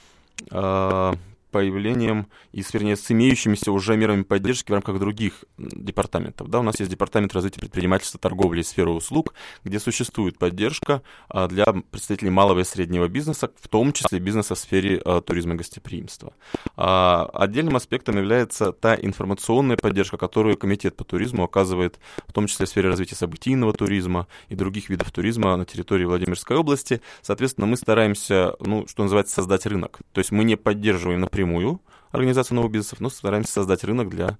э, 0.50 1.13
появлением 1.51 2.27
и, 2.51 2.63
вернее, 2.74 2.96
с 2.96 3.12
имеющимися 3.12 3.72
уже 3.72 3.98
мерами 3.98 4.24
поддержки 4.24 4.72
в 4.72 4.74
рамках 4.74 5.00
других 5.00 5.46
департаментов. 5.58 6.50
Да, 6.50 6.60
у 6.60 6.63
нас 6.63 6.79
есть 6.79 6.91
департамент 6.91 7.34
развития 7.34 7.60
предпринимательства, 7.60 8.20
торговли 8.20 8.62
и 8.62 8.63
сферы 8.63 8.91
услуг, 8.91 9.34
где 9.63 9.79
существует 9.79 10.38
поддержка 10.38 11.01
а, 11.27 11.48
для 11.48 11.65
представителей 11.65 12.29
малого 12.29 12.60
и 12.60 12.63
среднего 12.63 13.08
бизнеса, 13.08 13.51
в 13.60 13.68
том 13.68 13.94
числе 13.94 14.20
бизнеса 14.20 14.56
в 14.56 14.60
сфере 14.60 15.01
а, 15.03 15.22
туризма 15.22 15.56
и 15.56 15.58
гостеприимства. 15.58 16.34
А, 16.75 17.29
отдельным 17.34 17.75
аспектом 17.75 18.18
является 18.18 18.72
та 18.72 18.96
информационная 18.96 19.77
поддержка, 19.77 20.18
которую 20.18 20.58
Комитет 20.58 20.96
по 20.96 21.03
туризму 21.03 21.44
оказывает, 21.44 22.00
в 22.27 22.34
том 22.34 22.48
числе 22.48 22.65
в 22.65 22.70
сфере 22.70 22.89
развития 22.89 23.15
событийного 23.15 23.74
туризма 23.74 24.27
и 24.50 24.56
других 24.56 24.89
видов 24.89 25.12
туризма 25.12 25.56
на 25.56 25.65
территории 25.65 26.06
Владимирской 26.06 26.58
области. 26.58 27.01
Соответственно, 27.22 27.68
мы 27.68 27.77
стараемся, 27.77 28.56
ну, 28.60 28.86
что 28.88 29.03
называется, 29.03 29.36
создать 29.36 29.65
рынок. 29.65 30.00
То 30.13 30.20
есть 30.20 30.32
мы 30.32 30.44
не 30.44 30.56
поддерживаем, 30.56 31.22
например, 31.22 31.38
напрямую 31.39 31.79
организацию 32.12 32.55
новых 32.55 32.72
бизнесов, 32.72 33.00
но 33.00 33.10
стараемся 33.10 33.53
создать 33.53 33.84
рынок 33.84 34.10
для 34.10 34.38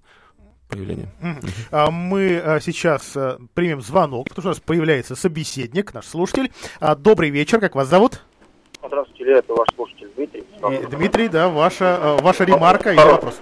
появления. 0.70 1.08
А 1.72 1.90
мы 1.92 2.38
а, 2.38 2.60
сейчас 2.60 3.16
а, 3.16 3.40
примем 3.54 3.82
звонок, 3.82 4.30
потому 4.30 4.42
что 4.42 4.50
у 4.50 4.52
нас 4.52 4.60
появляется 4.60 5.16
собеседник, 5.16 5.94
наш 5.94 6.06
слушатель. 6.06 6.52
Добрый 6.98 7.30
вечер, 7.30 7.60
как 7.60 7.76
вас 7.76 7.88
зовут? 7.88 8.22
Здравствуйте, 8.86 9.32
это 9.32 9.54
ваш 9.54 9.68
слушатель 9.76 10.10
Дмитрий. 10.16 10.44
И, 10.72 10.86
Дмитрий, 10.88 11.28
да, 11.30 11.50
ваша, 11.50 12.18
ваша 12.22 12.44
ремарка 12.44 12.92
или 12.92 12.98
вопрос? 12.98 13.40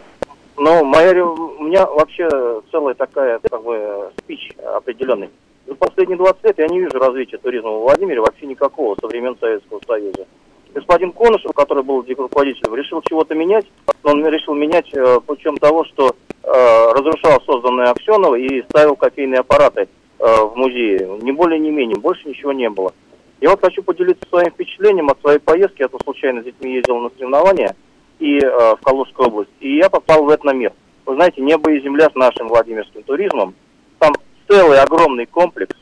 Ну, 0.57 0.83
моя, 0.83 1.25
у 1.25 1.63
меня 1.63 1.85
вообще 1.85 2.27
целая 2.71 2.95
такая, 2.95 3.39
как 3.39 3.63
бы, 3.63 4.11
спич 4.19 4.51
определенный. 4.75 5.29
За 5.67 5.75
последние 5.75 6.17
20 6.17 6.43
лет 6.43 6.57
я 6.59 6.67
не 6.67 6.79
вижу 6.79 6.97
развития 6.97 7.37
туризма 7.37 7.71
в 7.71 7.81
Владимире 7.81 8.21
вообще 8.21 8.45
никакого 8.45 8.95
со 8.99 9.07
времен 9.07 9.35
Советского 9.39 9.79
Союза 9.85 10.25
господин 10.73 11.11
Конышев, 11.11 11.51
который 11.53 11.83
был 11.83 12.05
руководителем, 12.17 12.75
решил 12.75 13.01
чего-то 13.01 13.35
менять, 13.35 13.65
он 14.03 14.25
решил 14.25 14.53
менять 14.53 14.87
э, 14.93 15.19
путем 15.25 15.57
того, 15.57 15.85
что 15.85 16.15
э, 16.43 16.91
разрушал 16.91 17.41
созданные 17.45 17.89
Аксенова 17.89 18.35
и 18.35 18.61
ставил 18.63 18.95
кофейные 18.95 19.39
аппараты 19.39 19.87
э, 20.19 20.25
в 20.25 20.55
музее. 20.55 21.17
Ни 21.21 21.31
более, 21.31 21.59
ни 21.59 21.69
менее, 21.69 21.97
больше 21.97 22.27
ничего 22.27 22.53
не 22.53 22.69
было. 22.69 22.93
Я 23.39 23.51
вот 23.51 23.61
хочу 23.61 23.83
поделиться 23.83 24.27
своим 24.29 24.51
впечатлением 24.51 25.09
от 25.09 25.19
своей 25.21 25.39
поездки. 25.39 25.81
Я 25.81 25.89
тут 25.89 26.01
случайно 26.03 26.41
с 26.41 26.45
детьми 26.45 26.73
ездил 26.73 26.97
на 26.97 27.09
соревнования 27.09 27.75
и, 28.19 28.39
э, 28.39 28.75
в 28.75 28.79
Калужскую 28.83 29.27
область, 29.27 29.51
и 29.59 29.77
я 29.77 29.89
попал 29.89 30.23
в 30.23 30.33
этномир. 30.33 30.73
Вы 31.05 31.15
знаете, 31.15 31.41
небо 31.41 31.71
и 31.71 31.81
земля 31.81 32.09
с 32.09 32.15
нашим 32.15 32.47
Владимирским 32.47 33.03
туризмом. 33.03 33.55
Там 33.99 34.13
целый 34.47 34.79
огромный 34.79 35.25
комплекс, 35.25 35.75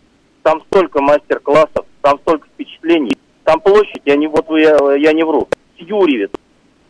там 0.44 0.62
столько 0.68 1.02
мастер-классов, 1.02 1.86
там 2.02 2.20
столько 2.20 2.48
впечатлений. 2.48 3.18
Там 3.46 3.60
площадь, 3.60 4.02
я 4.06 4.16
не, 4.16 4.28
вот 4.28 4.46
я, 4.50 4.76
я 4.96 5.14
не 5.14 5.24
вру, 5.24 5.48
Юрьевец. 5.78 6.32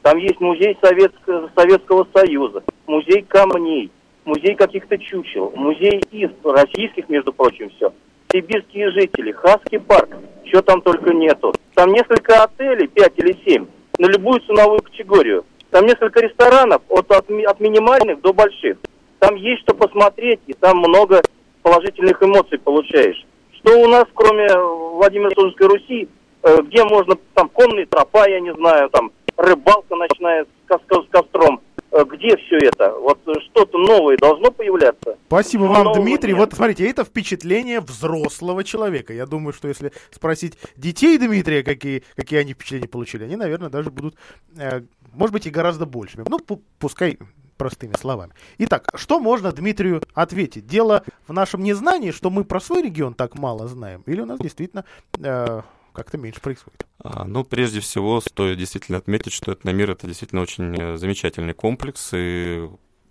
Там 0.02 0.18
есть 0.18 0.40
музей 0.40 0.78
Советского, 0.82 1.52
Советского 1.54 2.08
Союза, 2.14 2.64
музей 2.88 3.24
камней, 3.24 3.92
музей 4.24 4.56
каких-то 4.56 4.98
чучел, 4.98 5.52
музей 5.54 6.02
из 6.12 6.30
российских, 6.46 7.10
между 7.10 7.34
прочим, 7.34 7.70
все. 7.72 7.94
Сибирские 8.32 8.90
жители, 8.92 9.34
Хаски 9.34 9.80
парк, 9.80 10.16
что 10.46 10.62
там 10.62 10.82
только 10.82 11.14
нету. 11.14 11.54
Там 11.74 11.92
несколько 11.92 12.44
отелей, 12.44 12.88
пять 12.88 13.14
или 13.18 13.38
семь, 13.46 13.66
на 13.98 14.06
любую 14.06 14.40
ценовую 14.42 14.82
категорию. 14.82 15.44
Там 15.72 15.86
несколько 15.86 16.22
ресторанов 16.22 16.82
от, 16.88 17.12
от, 17.12 17.30
от 17.30 17.60
минимальных 17.60 18.22
до 18.22 18.32
больших. 18.32 18.78
Там 19.20 19.36
есть 19.36 19.64
что 19.64 19.76
посмотреть, 19.76 20.40
и 20.48 20.54
там 20.54 20.78
много 20.78 21.22
положительных 21.64 22.24
эмоций 22.24 22.60
получаешь. 22.60 23.26
Что 23.58 23.78
у 23.78 23.88
нас, 23.88 24.06
кроме 24.14 24.48
Владимира 24.94 25.32
Солнечной 25.32 25.68
Руси, 25.68 26.08
Э, 26.08 26.25
где 26.64 26.84
можно, 26.84 27.16
там, 27.34 27.50
конные 27.50 27.86
тропа, 27.86 28.28
я 28.30 28.40
не 28.40 28.54
знаю, 28.54 28.90
там, 28.90 29.12
рыбалка 29.38 29.96
ночная 29.96 30.46
с, 30.46 30.74
с 30.74 31.10
костром. 31.10 31.62
Э, 31.92 32.04
где 32.04 32.36
все 32.38 32.58
это? 32.58 32.92
Вот 33.00 33.20
что-то 33.22 33.78
новое 33.78 34.18
должно 34.18 34.52
появляться. 34.52 35.18
Спасибо 35.28 35.64
вам, 35.64 35.94
Дмитрий. 35.94 36.34
Нет. 36.34 36.40
Вот 36.40 36.54
смотрите, 36.54 36.90
это 36.90 37.06
впечатление 37.06 37.80
взрослого 37.80 38.64
человека. 38.64 39.14
Я 39.14 39.26
думаю, 39.26 39.54
что 39.54 39.68
если 39.70 39.94
спросить 40.12 40.58
детей 40.76 41.18
Дмитрия, 41.18 41.64
какие, 41.64 42.04
какие 42.16 42.40
они 42.40 42.54
впечатления 42.54 42.90
получили, 42.90 43.24
они, 43.24 43.38
наверное, 43.38 43.70
даже 43.70 43.92
будут, 43.92 44.16
э, 44.58 44.82
может 45.14 45.32
быть, 45.32 45.48
и 45.48 45.50
гораздо 45.50 45.86
большими. 45.86 46.26
Ну, 46.28 46.40
пускай 46.80 47.18
простыми 47.58 47.94
словами. 47.94 48.34
Итак, 48.58 48.90
что 48.96 49.22
можно 49.22 49.54
Дмитрию 49.54 50.02
ответить? 50.14 50.68
Дело 50.68 51.04
в 51.28 51.32
нашем 51.32 51.64
незнании, 51.64 52.12
что 52.12 52.30
мы 52.30 52.44
про 52.44 52.60
свой 52.60 52.82
регион 52.82 53.14
так 53.14 53.36
мало 53.36 53.68
знаем, 53.68 54.04
или 54.06 54.20
у 54.20 54.26
нас 54.26 54.40
действительно 54.40 54.84
э, 55.18 55.62
как-то 55.96 56.18
меньше 56.18 56.42
происходит. 56.42 56.86
А, 57.00 57.26
ну, 57.26 57.44
прежде 57.44 57.80
всего, 57.80 58.22
стоит 58.22 58.58
действительно 58.58 58.98
отметить, 58.98 59.34
что 59.34 59.54
Этномир— 59.54 59.92
это 59.92 60.06
действительно 60.08 60.42
очень 60.42 60.76
э, 60.80 60.98
замечательный 60.98 61.54
комплекс 61.54 62.10
и 62.14 62.70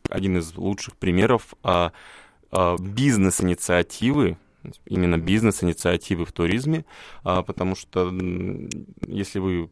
один 0.08 0.38
из 0.38 0.54
лучших 0.54 0.96
примеров 0.96 1.54
а, 1.62 1.92
а, 2.50 2.76
бизнес-инициативы, 2.78 4.36
именно 4.86 5.18
бизнес-инициативы 5.18 6.24
в 6.24 6.32
туризме, 6.32 6.84
а, 7.22 7.42
потому 7.42 7.76
что 7.76 8.12
если 9.06 9.38
вы 9.38 9.70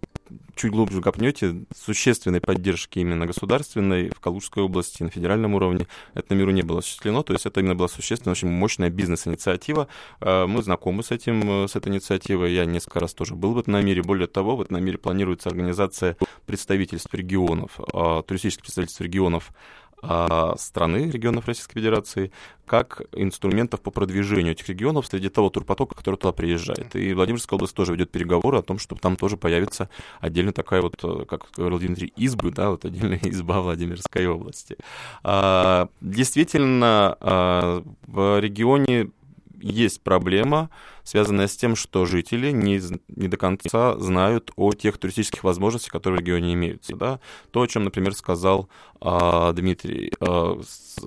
чуть 0.54 0.70
глубже 0.70 1.00
копнете, 1.00 1.64
существенной 1.74 2.40
поддержки 2.40 2.98
именно 2.98 3.26
государственной 3.26 4.10
в 4.10 4.20
Калужской 4.20 4.62
области, 4.62 5.02
на 5.02 5.10
федеральном 5.10 5.54
уровне 5.54 5.86
это 6.14 6.34
миру 6.34 6.50
не 6.50 6.62
было 6.62 6.78
осуществлено, 6.78 7.22
то 7.22 7.32
есть 7.32 7.46
это 7.46 7.60
именно 7.60 7.74
была 7.74 7.88
существенная, 7.88 8.32
очень 8.32 8.48
мощная 8.48 8.90
бизнес-инициатива. 8.90 9.88
А, 10.20 10.46
мы 10.46 10.62
знакомы 10.62 11.02
с 11.02 11.10
этим, 11.10 11.68
с 11.68 11.76
этой 11.76 11.88
инициативой, 11.88 12.52
я 12.52 12.64
несколько 12.64 13.00
раз 13.00 13.14
тоже 13.14 13.34
был 13.34 13.54
в 13.54 13.58
этом 13.58 13.84
мире, 13.84 14.02
более 14.02 14.26
того, 14.26 14.56
в 14.56 14.62
этом 14.62 14.82
мире 14.84 14.98
планируется 14.98 15.48
организация 15.48 16.16
представительств 16.46 17.12
регионов, 17.14 17.78
а, 17.92 18.22
туристических 18.22 18.62
представительств 18.62 19.00
регионов 19.00 19.52
страны, 20.56 21.10
регионов 21.10 21.46
Российской 21.46 21.74
Федерации, 21.74 22.32
как 22.66 23.02
инструментов 23.12 23.80
по 23.80 23.90
продвижению 23.90 24.52
этих 24.52 24.68
регионов 24.68 25.06
среди 25.06 25.28
того 25.28 25.50
турпотока, 25.50 25.94
который 25.94 26.16
туда 26.16 26.32
приезжает. 26.32 26.94
И 26.96 27.12
Владимирская 27.12 27.56
область 27.56 27.74
тоже 27.74 27.92
ведет 27.92 28.10
переговоры 28.10 28.58
о 28.58 28.62
том, 28.62 28.78
чтобы 28.78 29.00
там 29.00 29.16
тоже 29.16 29.36
появится 29.36 29.88
отдельно 30.20 30.52
такая 30.52 30.80
вот, 30.80 30.96
э, 31.02 31.24
как 31.26 31.48
говорил 31.56 31.78
Дмитрий, 31.78 32.12
избы, 32.16 32.50
да, 32.50 32.70
вот 32.70 32.84
отдельная 32.84 33.20
изба 33.22 33.60
Владимирской 33.60 34.26
области. 34.26 34.76
А, 35.22 35.88
действительно, 36.00 37.16
а, 37.20 37.82
в 38.06 38.40
регионе 38.40 39.10
есть 39.62 40.02
проблема, 40.02 40.70
связанная 41.04 41.46
с 41.46 41.56
тем, 41.56 41.76
что 41.76 42.04
жители 42.04 42.50
не, 42.50 42.80
не 43.08 43.28
до 43.28 43.36
конца 43.36 43.98
знают 43.98 44.50
о 44.56 44.72
тех 44.72 44.98
туристических 44.98 45.44
возможностях, 45.44 45.92
которые 45.92 46.18
в 46.18 46.20
регионе 46.20 46.54
имеются. 46.54 46.96
Да? 46.96 47.20
То, 47.50 47.62
о 47.62 47.66
чем, 47.66 47.84
например, 47.84 48.14
сказал 48.14 48.68
а, 49.00 49.52
Дмитрий, 49.52 50.12
а, 50.20 50.60
с, 50.62 50.98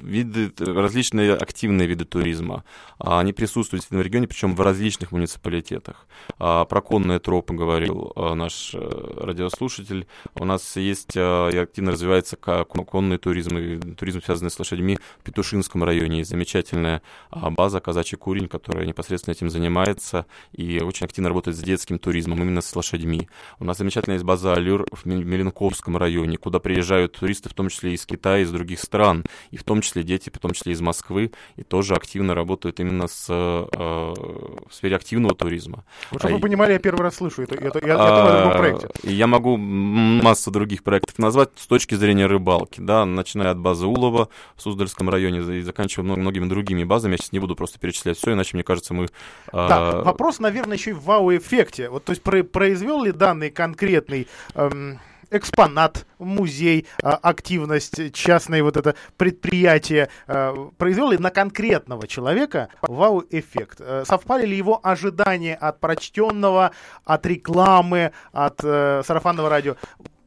виды, 0.00 0.52
различные 0.58 1.34
активные 1.34 1.86
виды 1.86 2.04
туризма. 2.04 2.64
А, 2.98 3.20
они 3.20 3.32
присутствуют 3.32 3.84
в 3.88 4.00
регионе, 4.00 4.26
причем 4.26 4.54
в 4.54 4.60
различных 4.60 5.12
муниципалитетах. 5.12 6.06
А, 6.38 6.64
про 6.64 6.80
конные 6.80 7.18
тропы 7.18 7.54
говорил 7.54 8.12
наш 8.16 8.74
э, 8.74 9.14
радиослушатель. 9.20 10.06
У 10.34 10.44
нас 10.44 10.76
есть 10.76 11.16
и 11.16 11.20
активно 11.20 11.92
развивается 11.92 12.36
конный 12.36 13.18
туризм 13.18 13.56
и 13.58 13.78
туризм, 13.94 14.22
связанный 14.22 14.50
с 14.50 14.58
лошадьми 14.58 14.98
в 15.20 15.24
Петушинском 15.24 15.84
районе. 15.84 16.18
Есть 16.18 16.30
замечательная 16.30 17.02
база 17.30 17.80
«Казачий 17.80 18.18
курень», 18.18 18.48
которая 18.48 18.86
непосредственно 18.86 19.32
этим 19.32 19.50
занимается 19.50 20.26
и 20.52 20.80
очень 20.80 21.06
активно 21.06 21.28
работает 21.28 21.56
с 21.56 21.60
детским 21.60 21.98
туризмом, 21.98 22.42
именно 22.42 22.60
с 22.60 22.74
лошадьми. 22.76 23.28
У 23.58 23.64
нас 23.64 23.78
замечательная 23.78 24.16
есть 24.16 24.24
база 24.24 24.54
«Алюр» 24.54 24.86
в 24.90 25.06
Меленковском 25.06 25.96
районе, 25.96 26.36
куда 26.36 26.58
приезжают 26.58 27.12
туристы, 27.18 27.48
в 27.48 27.54
том 27.54 27.68
числе 27.68 27.94
из 27.94 28.06
Китая, 28.06 28.42
из 28.42 28.50
других 28.50 28.80
стран, 28.80 29.24
и 29.50 29.56
в 29.56 29.64
том 29.64 29.73
числе 29.80 30.02
дети, 30.02 30.30
в 30.32 30.38
том 30.38 30.52
числе 30.52 30.72
из 30.72 30.80
Москвы, 30.80 31.32
и 31.56 31.62
тоже 31.62 31.94
активно 31.94 32.34
работают 32.34 32.80
именно 32.80 33.06
с, 33.06 33.26
э, 33.28 33.34
в 33.34 34.72
сфере 34.72 34.96
активного 34.96 35.34
туризма. 35.34 35.84
Вот, 36.10 36.20
чтобы 36.20 36.34
а, 36.34 36.36
вы 36.36 36.40
понимали, 36.40 36.72
я 36.72 36.78
первый 36.78 37.02
раз 37.02 37.16
слышу 37.16 37.42
это, 37.42 37.54
это 37.54 37.86
я, 37.86 37.96
а, 37.98 38.46
я 38.46 38.58
проекте. 38.58 38.88
Я 39.02 39.26
могу 39.26 39.56
массу 39.56 40.50
других 40.50 40.82
проектов 40.82 41.18
назвать 41.18 41.50
с 41.56 41.66
точки 41.66 41.94
зрения 41.94 42.26
рыбалки, 42.26 42.80
да, 42.80 43.04
начиная 43.04 43.50
от 43.50 43.58
базы 43.58 43.86
Улова 43.86 44.28
в 44.56 44.62
Суздальском 44.62 45.08
районе 45.10 45.58
и 45.58 45.62
заканчивая 45.62 46.16
многими 46.16 46.46
другими 46.46 46.84
базами. 46.84 47.12
Я 47.12 47.18
сейчас 47.18 47.32
не 47.32 47.38
буду 47.38 47.56
просто 47.56 47.78
перечислять 47.78 48.18
все, 48.18 48.32
иначе, 48.32 48.50
мне 48.54 48.64
кажется, 48.64 48.94
мы... 48.94 49.06
Да, 49.52 49.90
а... 49.90 50.02
вопрос, 50.04 50.38
наверное, 50.38 50.76
еще 50.76 50.90
и 50.90 50.94
в 50.94 51.04
вау-эффекте. 51.04 51.88
Вот, 51.88 52.04
то 52.04 52.10
есть 52.10 52.22
произвел 52.22 53.04
ли 53.04 53.12
данный 53.12 53.50
конкретный... 53.50 54.28
Эм 54.54 55.00
экспонат, 55.30 56.06
музей, 56.18 56.86
а, 57.02 57.14
активность, 57.14 58.12
частное 58.12 58.62
вот 58.62 58.76
это 58.76 58.94
предприятие 59.16 60.08
а, 60.26 60.70
произвел 60.76 61.10
ли 61.10 61.18
на 61.18 61.30
конкретного 61.30 62.06
человека 62.06 62.68
вау-эффект? 62.82 63.80
Э, 63.80 64.04
совпали 64.06 64.46
ли 64.46 64.56
его 64.56 64.80
ожидания 64.82 65.54
от 65.54 65.80
прочтенного, 65.80 66.72
от 67.04 67.26
рекламы, 67.26 68.12
от 68.32 68.60
э, 68.62 69.02
сарафанного 69.04 69.48
радио? 69.48 69.76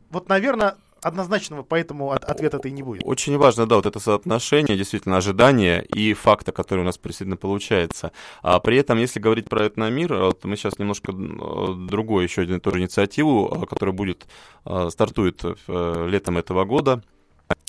Вот, 0.10 0.30
наверное, 0.30 0.75
однозначного 1.01 1.63
поэтому 1.63 2.12
от, 2.12 2.24
ответа-то 2.24 2.68
и 2.68 2.72
не 2.72 2.84
будет. 2.84 3.04
Очень 3.06 3.38
важно, 3.38 3.66
да, 3.66 3.75
вот 3.75 3.86
это 3.86 4.00
соотношение, 4.00 4.77
действительно, 4.77 5.18
ожидания 5.18 5.82
и 5.82 6.13
факта, 6.13 6.51
который 6.51 6.82
у 6.82 6.84
нас 6.84 6.98
действительно 6.98 7.38
получается. 7.38 8.12
А 8.42 8.60
при 8.60 8.77
этом, 8.77 8.98
если 8.98 9.20
говорить 9.20 9.50
про 9.50 9.68
этномир, 9.68 10.13
вот 10.13 10.44
мы 10.44 10.56
сейчас 10.56 10.80
немножко 10.80 11.12
другую 11.12 12.24
еще 12.24 12.44
одну 12.44 12.60
тоже 12.60 12.80
инициативу, 12.80 13.51
а, 13.51 13.66
которая 13.66 13.94
будет, 13.96 14.27
а, 14.66 14.89
стартует 14.89 15.42
э, 15.44 16.08
летом 16.10 16.38
этого 16.38 16.66
года, 16.66 17.04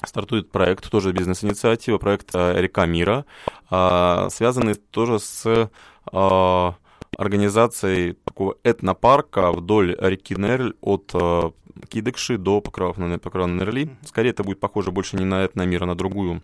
стартует 0.05 0.51
проект, 0.51 0.91
тоже 0.91 1.13
бизнес-инициатива, 1.13 1.99
проект 1.99 2.31
э, 2.35 2.61
«Река 2.61 2.87
мира», 2.87 3.25
а, 3.71 4.29
связанный 4.31 4.75
тоже 4.75 5.19
с 5.19 5.71
организацией 7.19 8.17
такого 8.25 8.57
этнопарка 8.63 9.53
вдоль 9.53 9.95
реки 10.01 10.35
Нерль 10.35 10.75
от 10.81 11.11
э, 11.15 11.51
до 12.39 12.61
Покрова, 12.61 13.19
Покрова 13.19 13.49
Нерли. 13.49 13.91
Скорее 14.07 14.31
это 14.31 14.45
будет 14.45 14.61
похоже 14.61 14.93
больше 14.93 15.17
не 15.17 15.25
на 15.25 15.45
этномир, 15.45 15.83
а 15.83 15.87
на 15.87 15.95
другую 15.97 16.43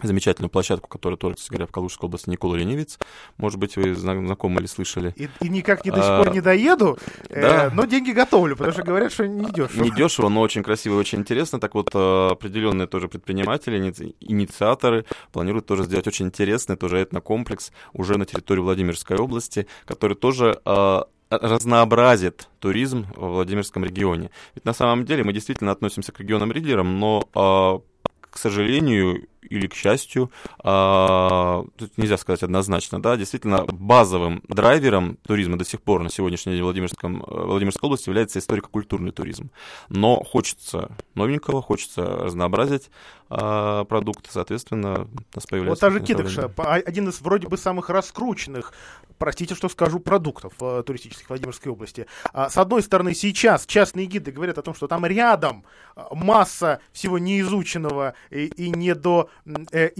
замечательную 0.00 0.50
площадку, 0.50 0.88
которая 0.88 1.16
творится, 1.16 1.48
говоря, 1.48 1.66
в 1.66 1.70
Калужской 1.70 2.06
области 2.06 2.30
Никола 2.30 2.56
Ленивец. 2.56 2.98
Может 3.36 3.58
быть, 3.58 3.76
вы 3.76 3.94
знакомы 3.94 4.60
или 4.60 4.66
слышали. 4.66 5.12
И, 5.16 5.28
и 5.40 5.48
никак 5.48 5.84
не 5.84 5.90
до 5.90 5.98
сих 5.98 6.06
пор 6.06 6.28
а, 6.28 6.30
не 6.30 6.40
доеду, 6.40 6.98
э, 7.28 7.40
да. 7.40 7.66
э, 7.66 7.70
но 7.72 7.84
деньги 7.84 8.10
готовлю, 8.10 8.56
потому 8.56 8.72
что 8.72 8.82
говорят, 8.82 9.12
что 9.12 9.26
не 9.26 9.50
дешево. 9.50 9.82
Не 9.82 9.90
дешево, 9.90 10.28
но 10.28 10.40
очень 10.40 10.62
красиво 10.62 10.94
и 10.94 10.98
очень 10.98 11.18
интересно. 11.20 11.60
Так 11.60 11.74
вот, 11.74 11.90
э, 11.94 12.28
определенные 12.30 12.86
тоже 12.86 13.08
предприниматели, 13.08 13.78
инициаторы 14.20 15.04
планируют 15.32 15.66
тоже 15.66 15.84
сделать 15.84 16.06
очень 16.06 16.26
интересный 16.26 16.76
тоже 16.76 16.98
этнокомплекс 16.98 17.72
уже 17.92 18.18
на 18.18 18.24
территории 18.24 18.60
Владимирской 18.60 19.16
области, 19.18 19.66
который 19.84 20.16
тоже 20.16 20.60
э, 20.64 21.00
разнообразит 21.30 22.48
туризм 22.58 23.06
в 23.14 23.26
Владимирском 23.26 23.84
регионе. 23.84 24.30
Ведь 24.54 24.64
на 24.64 24.72
самом 24.72 25.04
деле 25.04 25.24
мы 25.24 25.32
действительно 25.32 25.70
относимся 25.72 26.12
к 26.12 26.20
регионам-лидерам, 26.20 26.98
но, 26.98 27.82
к 28.20 28.38
сожалению, 28.38 29.26
или 29.42 29.66
к 29.66 29.74
счастью, 29.74 30.30
а, 30.62 31.64
тут 31.76 31.96
нельзя 31.98 32.16
сказать 32.16 32.42
однозначно, 32.42 33.00
да, 33.02 33.16
действительно 33.16 33.64
базовым 33.64 34.42
драйвером 34.48 35.16
туризма 35.26 35.58
до 35.58 35.64
сих 35.64 35.82
пор 35.82 36.02
на 36.02 36.10
сегодняшний 36.10 36.52
день 36.52 36.62
в 36.62 36.64
Владимирском, 36.64 37.22
э, 37.22 37.44
Владимирской 37.44 37.86
области 37.86 38.08
является 38.08 38.38
историко-культурный 38.38 39.12
туризм. 39.12 39.50
Но 39.88 40.22
хочется 40.22 40.96
новенького, 41.14 41.62
хочется 41.62 42.04
разнообразить 42.04 42.90
а, 43.34 43.84
продукты, 43.84 44.28
соответственно, 44.30 45.02
у 45.02 45.36
нас 45.36 45.46
появляется... 45.46 45.86
Вот 45.86 45.92
та 45.92 45.98
же 45.98 46.04
Кидыша, 46.04 46.52
один 46.56 47.08
из 47.08 47.20
вроде 47.20 47.48
бы 47.48 47.56
самых 47.56 47.88
раскрученных, 47.90 48.72
простите, 49.18 49.54
что 49.54 49.68
скажу, 49.68 50.00
продуктов 50.00 50.52
э, 50.60 50.82
туристических 50.86 51.28
Владимирской 51.28 51.72
области. 51.72 52.06
А, 52.32 52.50
с 52.50 52.58
одной 52.58 52.82
стороны, 52.82 53.14
сейчас 53.14 53.66
частные 53.66 54.06
гиды 54.06 54.32
говорят 54.32 54.58
о 54.58 54.62
том, 54.62 54.74
что 54.74 54.86
там 54.86 55.06
рядом 55.06 55.64
э, 55.96 56.02
масса 56.12 56.80
всего 56.92 57.18
неизученного 57.18 58.14
и, 58.30 58.46
и 58.46 58.70
не 58.70 58.94
до 58.94 59.30
Э, 59.72 59.90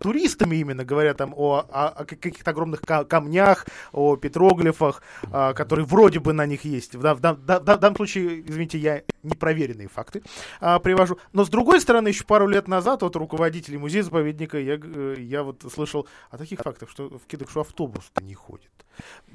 туристами 0.00 0.56
именно, 0.56 0.84
говоря 0.84 1.14
там 1.14 1.34
о, 1.36 1.66
о, 1.68 1.88
о 1.88 2.04
каких-то 2.04 2.50
огромных 2.50 2.80
камнях, 2.80 3.66
о 3.92 4.16
петроглифах, 4.16 5.02
а, 5.30 5.52
которые 5.52 5.86
вроде 5.86 6.20
бы 6.20 6.32
на 6.32 6.46
них 6.46 6.64
есть. 6.64 6.94
В, 6.94 7.00
в, 7.00 7.20
в, 7.20 7.20
в 7.20 7.60
данном 7.60 7.96
случае, 7.96 8.42
извините, 8.48 8.78
я 8.78 9.02
непроверенные 9.22 9.88
факты 9.88 10.22
а, 10.60 10.78
привожу. 10.78 11.18
Но 11.32 11.44
с 11.44 11.48
другой 11.48 11.80
стороны, 11.80 12.08
еще 12.08 12.24
пару 12.24 12.46
лет 12.46 12.68
назад 12.68 13.02
от 13.02 13.16
руководителей 13.16 13.78
музея-заповедника 13.78 14.58
я, 14.58 14.78
э, 14.82 15.16
я 15.18 15.42
вот 15.42 15.64
слышал 15.72 16.06
о 16.30 16.38
таких 16.38 16.60
фактах, 16.60 16.90
что 16.90 17.08
в 17.08 17.26
Кидышу 17.26 17.60
автобус 17.60 18.10
не 18.20 18.34
ходит. 18.34 18.70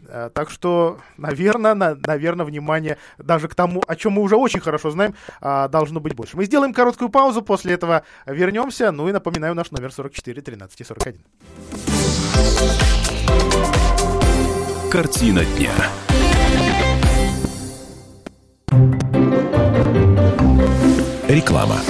А, 0.08 0.30
так 0.30 0.50
что, 0.50 1.00
наверное, 1.18 1.74
на, 1.74 1.96
наверное, 1.96 2.46
внимание 2.46 2.98
даже 3.18 3.48
к 3.48 3.56
тому, 3.56 3.84
о 3.88 3.96
чем 3.96 4.14
мы 4.14 4.22
уже 4.22 4.36
очень 4.36 4.60
хорошо 4.60 4.92
знаем, 4.92 5.16
а, 5.42 5.68
должно 5.68 6.00
быть 6.00 6.14
больше. 6.14 6.38
Мы 6.38 6.46
сделаем 6.46 6.74
короткую 6.74 7.10
паузу, 7.10 7.42
после 7.42 7.74
этого 7.74 8.04
вернемся. 8.26 8.92
Ну 8.92 9.10
и 9.10 9.12
напоминаю, 9.12 9.56
наш 9.56 9.72
номер 9.72 9.92
44 9.92 10.42
13 10.42 10.88
41. 10.88 11.22
Картина 14.92 15.44
дня. 15.44 15.74
Реклама. 21.28 21.82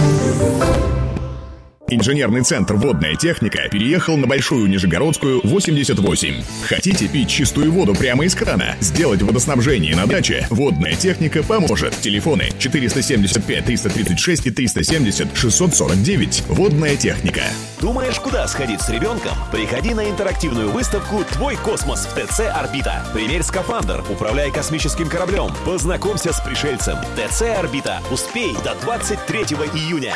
Инженерный 1.90 2.44
центр 2.44 2.76
«Водная 2.76 3.16
техника» 3.16 3.70
переехал 3.72 4.18
на 4.18 4.28
Большую 4.28 4.68
Нижегородскую, 4.68 5.40
88. 5.46 6.44
Хотите 6.64 7.08
пить 7.08 7.30
чистую 7.30 7.72
воду 7.72 7.96
прямо 7.96 8.26
из 8.26 8.36
крана? 8.36 8.76
Сделать 8.82 9.22
водоснабжение 9.22 9.96
на 9.96 10.06
даче? 10.06 10.46
«Водная 10.50 10.96
техника» 10.96 11.44
поможет. 11.44 11.96
Телефоны 12.02 12.50
475 12.60 13.64
336 13.64 14.48
и 14.48 14.52
370 14.52 15.28
649. 15.34 16.44
«Водная 16.50 16.98
техника». 16.98 17.44
Думаешь, 17.80 18.20
куда 18.20 18.46
сходить 18.50 18.82
с 18.82 18.90
ребенком? 18.90 19.32
Приходи 19.54 19.94
на 19.94 20.10
интерактивную 20.10 20.72
выставку 20.72 21.24
«Твой 21.32 21.56
космос» 21.56 22.06
в 22.06 22.20
ТЦ 22.20 22.42
«Орбита». 22.54 23.06
Примерь 23.14 23.44
скафандр, 23.44 24.04
управляй 24.10 24.52
космическим 24.52 25.08
кораблем, 25.08 25.52
познакомься 25.66 26.34
с 26.34 26.42
пришельцем. 26.42 26.98
ТЦ 27.16 27.44
«Орбита». 27.58 28.02
Успей 28.12 28.58
до 28.66 28.76
23 28.82 29.40
июня. 29.74 30.16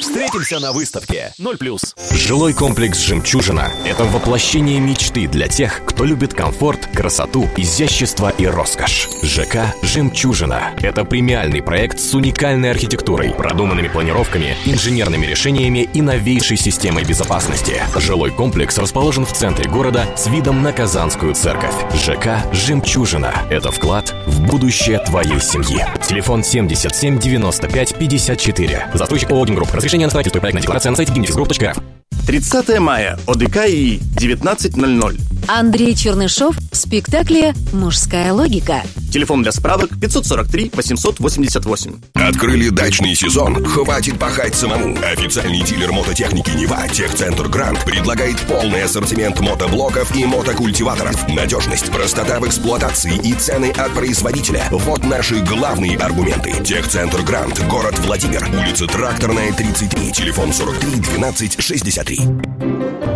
Встретимся 0.00 0.58
на 0.60 0.72
выставке 0.72 1.32
0+. 1.38 1.78
Жилой 2.12 2.52
комплекс 2.52 3.00
«Жемчужина»— 3.00 3.72
это 3.86 4.04
воплощение 4.04 4.78
мечты 4.78 5.26
для 5.26 5.48
тех, 5.48 5.82
кто 5.86 6.04
любит 6.04 6.34
комфорт, 6.34 6.86
красоту, 6.92 7.48
изящество 7.56 8.28
и 8.28 8.46
роскошь. 8.46 9.08
ЖК 9.22 9.74
«Жемчужина»— 9.82 10.72
это 10.82 11.04
премиальный 11.04 11.62
проект 11.62 11.98
с 11.98 12.12
уникальной 12.14 12.72
архитектурой, 12.72 13.30
продуманными 13.30 13.88
планировками, 13.88 14.56
инженерными 14.66 15.24
решениями 15.24 15.88
и 15.92 16.02
новейшей 16.02 16.58
системой 16.58 17.04
безопасности. 17.04 17.82
Жилой 17.96 18.32
комплекс 18.32 18.76
расположен 18.76 19.24
в 19.24 19.32
центре 19.32 19.70
города 19.70 20.04
с 20.16 20.26
видом 20.26 20.62
на 20.62 20.72
Казанскую 20.72 21.34
церковь. 21.34 21.74
ЖК 21.94 22.42
«Жемчужина»— 22.52 23.32
это 23.50 23.70
вклад 23.70 24.14
в 24.26 24.42
будущее 24.42 24.98
твоей 24.98 25.40
семьи. 25.40 25.86
Телефон 26.06 26.44
77 26.44 27.18
95 27.18 27.94
54. 27.96 28.88
Застройщик 28.92 29.30
ООО 29.30 29.46
«Групп». 29.46 29.85
Разрешение 29.86 30.08
на 30.08 30.10
строительство 30.10 30.38
и 30.38 30.40
проектная 30.40 30.62
декларация 30.62 30.90
на 30.90 30.96
сайте 30.96 31.12
gimnifisgroup.ru 31.12 31.80
30 32.26 32.78
мая. 32.80 33.16
ОДК 33.28 33.68
ИИ. 33.68 34.00
19.00. 34.18 35.35
Андрей 35.48 35.94
Чернышов 35.94 36.56
в 36.72 36.76
спектакле 36.76 37.54
«Мужская 37.72 38.32
логика». 38.32 38.82
Телефон 39.12 39.42
для 39.42 39.52
справок 39.52 39.90
543 40.00 40.72
888. 40.74 41.92
Открыли 42.14 42.68
дачный 42.70 43.14
сезон? 43.14 43.64
Хватит 43.64 44.18
пахать 44.18 44.54
самому. 44.54 44.96
Официальный 45.02 45.62
дилер 45.62 45.92
мототехники 45.92 46.50
«Нева» 46.50 46.88
Техцентр 46.88 47.48
Грант 47.48 47.84
предлагает 47.84 48.38
полный 48.40 48.82
ассортимент 48.82 49.40
мотоблоков 49.40 50.14
и 50.16 50.24
мотокультиваторов. 50.24 51.28
Надежность, 51.28 51.90
простота 51.90 52.40
в 52.40 52.46
эксплуатации 52.46 53.16
и 53.22 53.32
цены 53.34 53.70
от 53.70 53.94
производителя. 53.94 54.64
Вот 54.70 55.04
наши 55.04 55.36
главные 55.44 55.96
аргументы. 55.96 56.52
Техцентр 56.64 57.22
Грант, 57.22 57.64
город 57.68 57.98
Владимир, 58.00 58.46
улица 58.52 58.86
Тракторная, 58.86 59.52
33, 59.52 60.12
телефон 60.12 60.52
43 60.52 60.90
12 61.00 61.62
63. 61.62 63.15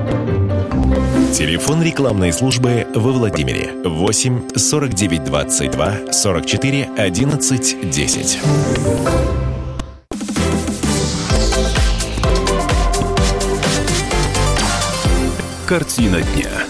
Телефон 1.33 1.81
рекламной 1.81 2.33
службы 2.33 2.87
во 2.93 3.13
Владимире 3.13 3.73
8 3.85 4.49
49 4.57 5.25
22 5.25 6.13
44 6.13 6.91
11 6.97 7.91
10. 7.91 8.39
Картина 15.67 16.21
дня. 16.21 16.70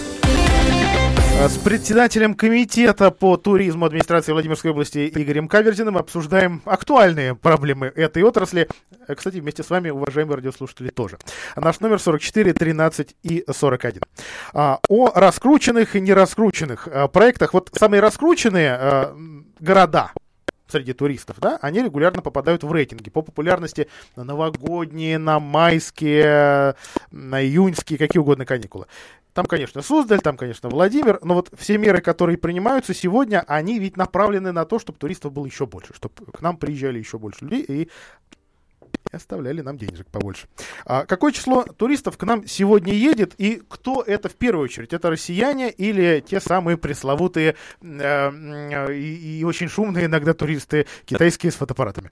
А 1.41 1.49
С 1.49 1.57
председателем 1.57 2.35
комитета 2.35 3.09
по 3.09 3.35
туризму 3.35 3.87
администрации 3.87 4.31
Владимирской 4.31 4.69
области 4.69 5.09
Игорем 5.09 5.47
Каверзиным 5.47 5.97
обсуждаем 5.97 6.61
актуальные 6.65 7.33
проблемы 7.33 7.87
этой 7.87 8.21
отрасли. 8.21 8.67
Э, 9.07 9.15
Кстати, 9.15 9.37
вместе 9.37 9.63
с 9.63 9.71
вами, 9.71 9.89
уважаемые 9.89 10.35
радиослушатели, 10.35 10.89
тоже. 10.89 11.17
Наш 11.55 11.79
номер 11.79 11.99
44 11.99 12.53
13 12.53 13.15
и 13.23 13.43
41. 13.51 14.03
А, 14.53 14.77
о 14.87 15.11
раскрученных 15.15 15.95
и 15.95 16.01
нераскрученных 16.01 16.87
а, 16.87 17.07
проектах. 17.07 17.55
Вот 17.55 17.71
самые 17.73 18.01
раскрученные 18.01 18.73
а, 18.73 19.17
города, 19.59 20.11
среди 20.71 20.93
туристов, 20.93 21.37
да, 21.39 21.57
они 21.61 21.81
регулярно 21.81 22.21
попадают 22.21 22.63
в 22.63 22.71
рейтинги 22.71 23.09
по 23.09 23.21
популярности 23.21 23.87
на 24.15 24.23
новогодние, 24.23 25.17
на 25.17 25.39
майские, 25.39 26.75
на 27.11 27.43
июньские, 27.43 27.99
какие 27.99 28.19
угодно 28.19 28.45
каникулы. 28.45 28.85
Там, 29.33 29.45
конечно, 29.45 29.81
Суздаль, 29.81 30.19
там, 30.19 30.35
конечно, 30.35 30.69
Владимир, 30.69 31.19
но 31.23 31.35
вот 31.35 31.49
все 31.57 31.77
меры, 31.77 32.01
которые 32.01 32.37
принимаются 32.37 32.93
сегодня, 32.93 33.43
они 33.47 33.79
ведь 33.79 33.95
направлены 33.95 34.51
на 34.51 34.65
то, 34.65 34.77
чтобы 34.77 34.99
туристов 34.99 35.31
было 35.31 35.45
еще 35.45 35.65
больше, 35.65 35.93
чтобы 35.93 36.13
к 36.31 36.41
нам 36.41 36.57
приезжали 36.57 36.99
еще 36.99 37.17
больше 37.17 37.45
людей 37.45 37.63
и 37.67 37.89
оставляли 39.11 39.61
нам 39.61 39.77
денежек 39.77 40.07
побольше. 40.07 40.47
А 40.85 41.05
какое 41.05 41.31
число 41.31 41.63
туристов 41.63 42.17
к 42.17 42.23
нам 42.23 42.45
сегодня 42.45 42.93
едет 42.93 43.33
и 43.37 43.61
кто 43.67 44.01
это 44.01 44.29
в 44.29 44.35
первую 44.35 44.65
очередь? 44.65 44.93
Это 44.93 45.09
россияне 45.09 45.69
или 45.69 46.23
те 46.25 46.39
самые 46.39 46.77
пресловутые 46.77 47.55
э, 47.81 48.93
и, 48.93 49.39
и 49.39 49.43
очень 49.43 49.69
шумные 49.69 50.05
иногда 50.05 50.33
туристы 50.33 50.87
китайские 51.05 51.51
с 51.51 51.55
фотоаппаратами? 51.55 52.11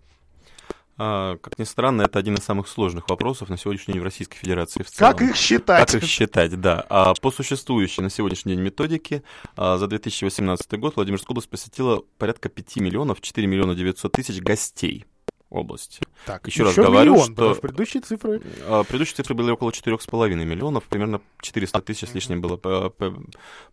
А, 1.02 1.38
Как 1.38 1.58
ни 1.58 1.64
странно, 1.64 2.02
это 2.02 2.20
один 2.20 2.36
из 2.36 2.44
самых 2.44 2.68
сложных 2.68 3.08
вопросов 3.10 3.48
на 3.48 3.58
сегодняшний 3.58 3.94
день 3.94 4.02
в 4.02 4.04
Российской 4.04 4.38
Федерации 4.38 4.84
в 4.84 4.92
целом. 4.92 5.14
Как 5.14 5.22
их 5.22 5.36
считать? 5.38 5.92
Как 5.92 6.04
их 6.04 6.10
считать, 6.10 6.60
да. 6.60 6.86
А 6.90 7.14
по 7.14 7.32
существующей 7.32 8.02
на 8.02 8.10
сегодняшний 8.10 8.56
день 8.56 8.62
методике 8.62 9.24
а, 9.56 9.78
за 9.78 9.88
2018 9.88 10.78
год 10.78 10.98
Владимирская 10.98 11.30
область 11.30 11.50
посетила 11.50 12.04
порядка 12.18 12.50
5 12.50 12.76
миллионов 12.78 13.22
4 13.22 13.48
миллиона 13.48 13.76
900 13.76 14.12
тысяч 14.12 14.42
гостей 14.42 15.06
области. 15.50 16.02
Так, 16.26 16.46
еще, 16.48 16.64
раз 16.64 16.76
говорю, 16.76 17.14
миллион, 17.14 17.34
что 17.34 17.56
предыдущие 17.56 18.02
цифры... 18.02 18.42
а, 18.68 18.84
предыдущие 18.84 19.16
цифры 19.16 19.34
были 19.34 19.52
около 19.52 19.72
4,5 19.72 20.36
миллионов, 20.46 20.84
примерно 20.86 21.22
400 21.42 21.82
тысяч 21.82 22.10
с 22.10 22.14
лишним 22.14 22.42
было 22.42 22.58
п- 22.58 23.14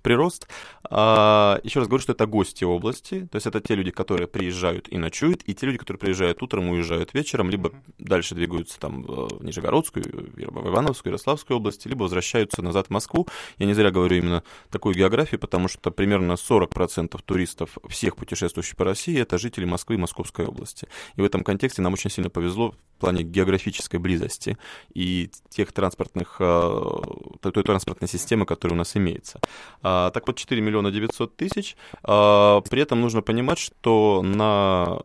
прирост. 0.02 0.48
А, 0.88 1.60
еще 1.62 1.80
раз 1.80 1.88
говорю, 1.88 2.02
что 2.02 2.12
это 2.12 2.26
гости 2.26 2.64
области, 2.64 3.28
то 3.30 3.36
есть 3.36 3.46
это 3.46 3.60
те 3.60 3.74
люди, 3.74 3.90
которые 3.90 4.26
приезжают 4.26 4.88
и 4.88 4.96
ночуют, 4.98 5.42
и 5.46 5.54
те 5.54 5.66
люди, 5.66 5.78
которые 5.78 5.98
приезжают 5.98 6.42
утром, 6.42 6.68
уезжают 6.70 7.12
вечером, 7.14 7.50
либо 7.50 7.72
дальше 7.98 8.34
двигаются 8.34 8.78
там 8.80 9.02
в 9.02 9.44
Нижегородскую, 9.44 10.04
в 10.04 10.68
Ивановскую, 10.68 11.12
Ярославскую 11.12 11.58
области, 11.58 11.88
либо 11.88 12.04
возвращаются 12.04 12.62
назад 12.62 12.86
в 12.86 12.90
Москву. 12.90 13.28
Я 13.58 13.66
не 13.66 13.74
зря 13.74 13.90
говорю 13.90 14.16
именно 14.16 14.42
такую 14.70 14.94
географию, 14.94 15.38
потому 15.40 15.68
что 15.68 15.90
примерно 15.90 16.32
40% 16.32 17.20
туристов 17.24 17.76
всех 17.88 18.16
путешествующих 18.16 18.76
по 18.76 18.84
России 18.84 19.20
это 19.20 19.36
жители 19.38 19.64
Москвы 19.64 19.96
и 19.96 19.98
Московской 19.98 20.46
области. 20.46 20.88
И 21.16 21.20
в 21.20 21.24
этом 21.24 21.42
контексте 21.44 21.65
нам 21.82 21.92
очень 21.92 22.10
сильно 22.10 22.30
повезло 22.30 22.74
в 22.96 23.00
плане 23.00 23.22
географической 23.22 24.00
близости 24.00 24.56
и 24.94 25.30
тех 25.50 25.72
транспортных, 25.72 26.36
а, 26.40 27.02
той 27.40 27.62
транспортной 27.62 28.08
системы, 28.08 28.46
которая 28.46 28.74
у 28.74 28.78
нас 28.78 28.96
имеется. 28.96 29.40
А, 29.82 30.10
Так 30.10 30.26
вот, 30.26 30.36
4 30.36 30.60
миллиона 30.62 30.90
900 30.90 31.36
тысяч. 31.36 31.76
А, 32.02 32.60
При 32.62 32.80
этом 32.82 33.00
нужно 33.00 33.22
понимать, 33.22 33.58
что 33.58 34.22
на... 34.22 35.00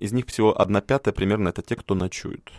из 0.00 0.12
них 0.12 0.26
всего 0.26 0.60
1 0.60 0.80
пятая 0.82 1.12
примерно 1.12 1.48
это 1.50 1.62
те, 1.62 1.76
кто 1.76 1.94
ночуют 1.94 2.52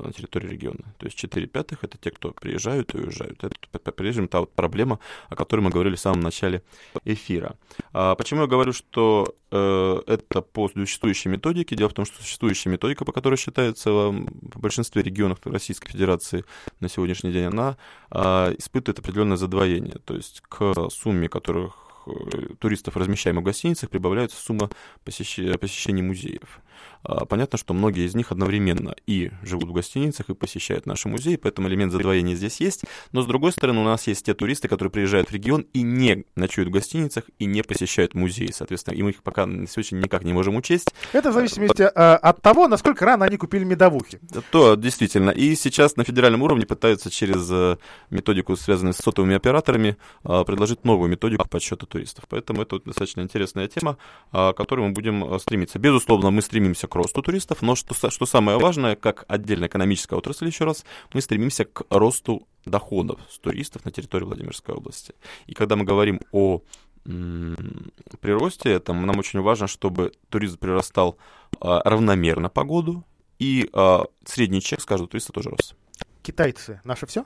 на 0.00 0.12
территории 0.12 0.48
региона. 0.48 0.94
То 0.98 1.06
есть 1.06 1.16
4 1.18 1.46
пятых 1.46 1.84
это 1.84 1.98
те, 1.98 2.10
кто 2.10 2.30
приезжают 2.32 2.94
и 2.94 2.98
уезжают. 2.98 3.42
Это 3.44 3.54
по- 3.70 3.78
по-прежнему 3.78 4.28
та 4.28 4.40
вот 4.40 4.52
проблема, 4.52 4.98
о 5.28 5.36
которой 5.36 5.60
мы 5.60 5.70
говорили 5.70 5.96
в 5.96 6.00
самом 6.00 6.20
начале 6.20 6.62
эфира. 7.04 7.56
А 7.92 8.14
почему 8.14 8.42
я 8.42 8.46
говорю, 8.46 8.72
что 8.72 9.34
э, 9.50 10.00
это 10.06 10.40
по 10.42 10.68
существующей 10.68 11.28
методике? 11.28 11.76
Дело 11.76 11.88
в 11.90 11.94
том, 11.94 12.04
что 12.04 12.22
существующая 12.22 12.70
методика, 12.70 13.04
по 13.04 13.12
которой 13.12 13.36
считается 13.36 13.90
м, 13.90 14.26
в 14.54 14.58
большинстве 14.60 15.02
регионов 15.02 15.38
Российской 15.44 15.90
Федерации 15.90 16.44
на 16.80 16.88
сегодняшний 16.88 17.32
день, 17.32 17.44
она 17.46 17.76
а, 18.10 18.52
испытывает 18.58 18.98
определенное 18.98 19.36
задвоение. 19.36 19.98
То 20.04 20.14
есть 20.14 20.40
к 20.48 20.74
сумме, 20.90 21.28
которых 21.28 21.76
э, 22.06 22.54
туристов, 22.58 22.96
размещаемых 22.96 23.42
в 23.42 23.46
гостиницах, 23.46 23.90
прибавляется 23.90 24.36
сумма 24.42 24.70
посещ- 25.04 25.56
посещений 25.58 26.02
музеев. 26.02 26.60
А, 27.04 27.24
Понятно, 27.24 27.58
что 27.58 27.74
многие 27.74 28.06
из 28.06 28.14
них 28.14 28.32
одновременно 28.32 28.94
и 29.06 29.30
живут 29.42 29.68
в 29.68 29.72
гостиницах, 29.72 30.30
и 30.30 30.34
посещают 30.34 30.86
наши 30.86 31.08
музеи, 31.08 31.36
поэтому 31.36 31.68
элемент 31.68 31.92
задвоения 31.92 32.34
здесь 32.34 32.60
есть. 32.60 32.84
Но, 33.12 33.22
с 33.22 33.26
другой 33.26 33.52
стороны, 33.52 33.80
у 33.80 33.84
нас 33.84 34.06
есть 34.06 34.24
те 34.26 34.34
туристы, 34.34 34.68
которые 34.68 34.90
приезжают 34.90 35.30
в 35.30 35.32
регион 35.32 35.66
и 35.72 35.82
не 35.82 36.24
ночуют 36.36 36.68
в 36.68 36.72
гостиницах, 36.72 37.24
и 37.38 37.44
не 37.46 37.62
посещают 37.62 38.14
музеи. 38.14 38.50
Соответственно, 38.52 38.94
и 38.94 39.02
мы 39.02 39.10
их 39.10 39.22
пока 39.22 39.46
на 39.46 39.66
сегодня 39.66 40.04
никак 40.04 40.24
не 40.24 40.32
можем 40.32 40.56
учесть. 40.56 40.92
Это 41.12 41.30
в 41.30 41.34
зависимости 41.34 41.82
э, 41.82 41.86
от 41.86 42.42
того, 42.42 42.68
насколько 42.68 43.04
рано 43.04 43.24
они 43.24 43.36
купили 43.36 43.64
медовухи. 43.64 44.20
То, 44.50 44.74
действительно. 44.76 45.30
И 45.30 45.54
сейчас 45.54 45.96
на 45.96 46.04
федеральном 46.04 46.42
уровне 46.42 46.66
пытаются 46.66 47.10
через 47.10 47.48
э, 47.50 47.76
методику, 48.10 48.56
связанную 48.56 48.94
с 48.94 48.98
сотовыми 48.98 49.36
операторами, 49.36 49.96
предложить 50.22 50.84
новую 50.84 51.10
методику 51.10 51.48
подсчета 51.48 51.86
туристов. 51.86 52.24
Поэтому 52.28 52.62
это 52.62 52.78
достаточно 52.80 53.20
интересная 53.20 53.68
тема, 53.68 53.96
к 54.30 54.52
которой 54.52 54.88
мы 54.88 54.92
будем 54.92 55.24
э, 55.24 55.38
стремиться. 55.38 55.78
Безусловно, 55.78 56.30
мы 56.30 56.42
стремимся 56.42 56.71
к 56.74 56.94
росту 56.94 57.22
туристов, 57.22 57.62
но 57.62 57.74
что, 57.74 58.10
что 58.10 58.26
самое 58.26 58.58
важное, 58.58 58.96
как 58.96 59.24
отдельная 59.28 59.68
экономическая 59.68 60.16
отрасль, 60.16 60.46
еще 60.46 60.64
раз, 60.64 60.84
мы 61.12 61.20
стремимся 61.20 61.64
к 61.64 61.84
росту 61.90 62.46
доходов 62.64 63.20
с 63.30 63.38
туристов 63.38 63.84
на 63.84 63.90
территории 63.90 64.24
Владимирской 64.24 64.74
области. 64.74 65.14
И 65.46 65.54
когда 65.54 65.76
мы 65.76 65.84
говорим 65.84 66.20
о 66.32 66.62
приросте, 67.04 68.70
это 68.70 68.92
нам 68.92 69.18
очень 69.18 69.40
важно, 69.40 69.66
чтобы 69.66 70.12
туризм 70.28 70.58
прирастал 70.58 71.18
а, 71.60 71.82
равномерно 71.84 72.48
по 72.48 72.62
году, 72.64 73.04
и 73.38 73.68
а, 73.72 74.04
средний 74.24 74.60
чек 74.60 74.80
с 74.80 74.84
каждого 74.84 75.08
туриста 75.08 75.32
тоже 75.32 75.50
рос. 75.50 75.74
Китайцы, 76.22 76.80
наше 76.84 77.06
все? 77.06 77.24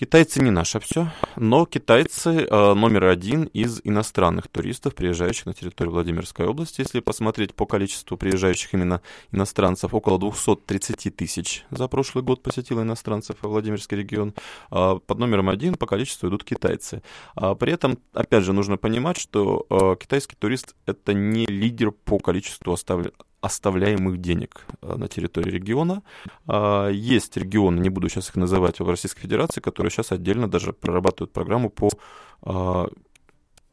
Китайцы 0.00 0.40
не 0.40 0.50
наше 0.50 0.80
все, 0.80 1.08
но 1.36 1.66
китайцы 1.66 2.30
э, 2.30 2.74
номер 2.74 3.04
один 3.04 3.44
из 3.44 3.82
иностранных 3.84 4.48
туристов, 4.48 4.94
приезжающих 4.94 5.44
на 5.44 5.52
территорию 5.52 5.92
Владимирской 5.92 6.46
области. 6.46 6.80
Если 6.80 7.00
посмотреть 7.00 7.54
по 7.54 7.66
количеству 7.66 8.16
приезжающих 8.16 8.72
именно 8.72 9.02
иностранцев, 9.30 9.92
около 9.92 10.18
230 10.18 11.14
тысяч 11.14 11.66
за 11.70 11.86
прошлый 11.86 12.24
год 12.24 12.42
посетило 12.42 12.80
иностранцев 12.80 13.36
в 13.42 13.46
Владимирский 13.46 13.98
регион. 13.98 14.32
А 14.70 14.96
под 14.96 15.18
номером 15.18 15.50
один 15.50 15.74
по 15.74 15.84
количеству 15.84 16.30
идут 16.30 16.44
китайцы. 16.44 17.02
А 17.34 17.54
при 17.54 17.74
этом, 17.74 17.98
опять 18.14 18.44
же, 18.44 18.54
нужно 18.54 18.78
понимать, 18.78 19.18
что 19.18 19.66
э, 19.68 19.96
китайский 20.00 20.36
турист 20.36 20.76
это 20.86 21.12
не 21.12 21.44
лидер 21.44 21.90
по 21.90 22.18
количеству 22.18 22.72
оставленных 22.72 23.12
оставляемых 23.40 24.20
денег 24.20 24.66
э, 24.82 24.96
на 24.96 25.08
территории 25.08 25.50
региона. 25.50 26.02
А, 26.46 26.88
Есть 26.88 27.36
регионы, 27.36 27.80
не 27.80 27.88
буду 27.88 28.08
сейчас 28.08 28.28
их 28.28 28.36
называть, 28.36 28.80
в 28.80 28.88
Российской 28.88 29.22
Федерации, 29.22 29.60
которые 29.60 29.90
сейчас 29.90 30.12
отдельно 30.12 30.48
даже 30.48 30.72
прорабатывают 30.72 31.32
программу 31.32 31.70
по 31.70 31.90
а, 32.42 32.88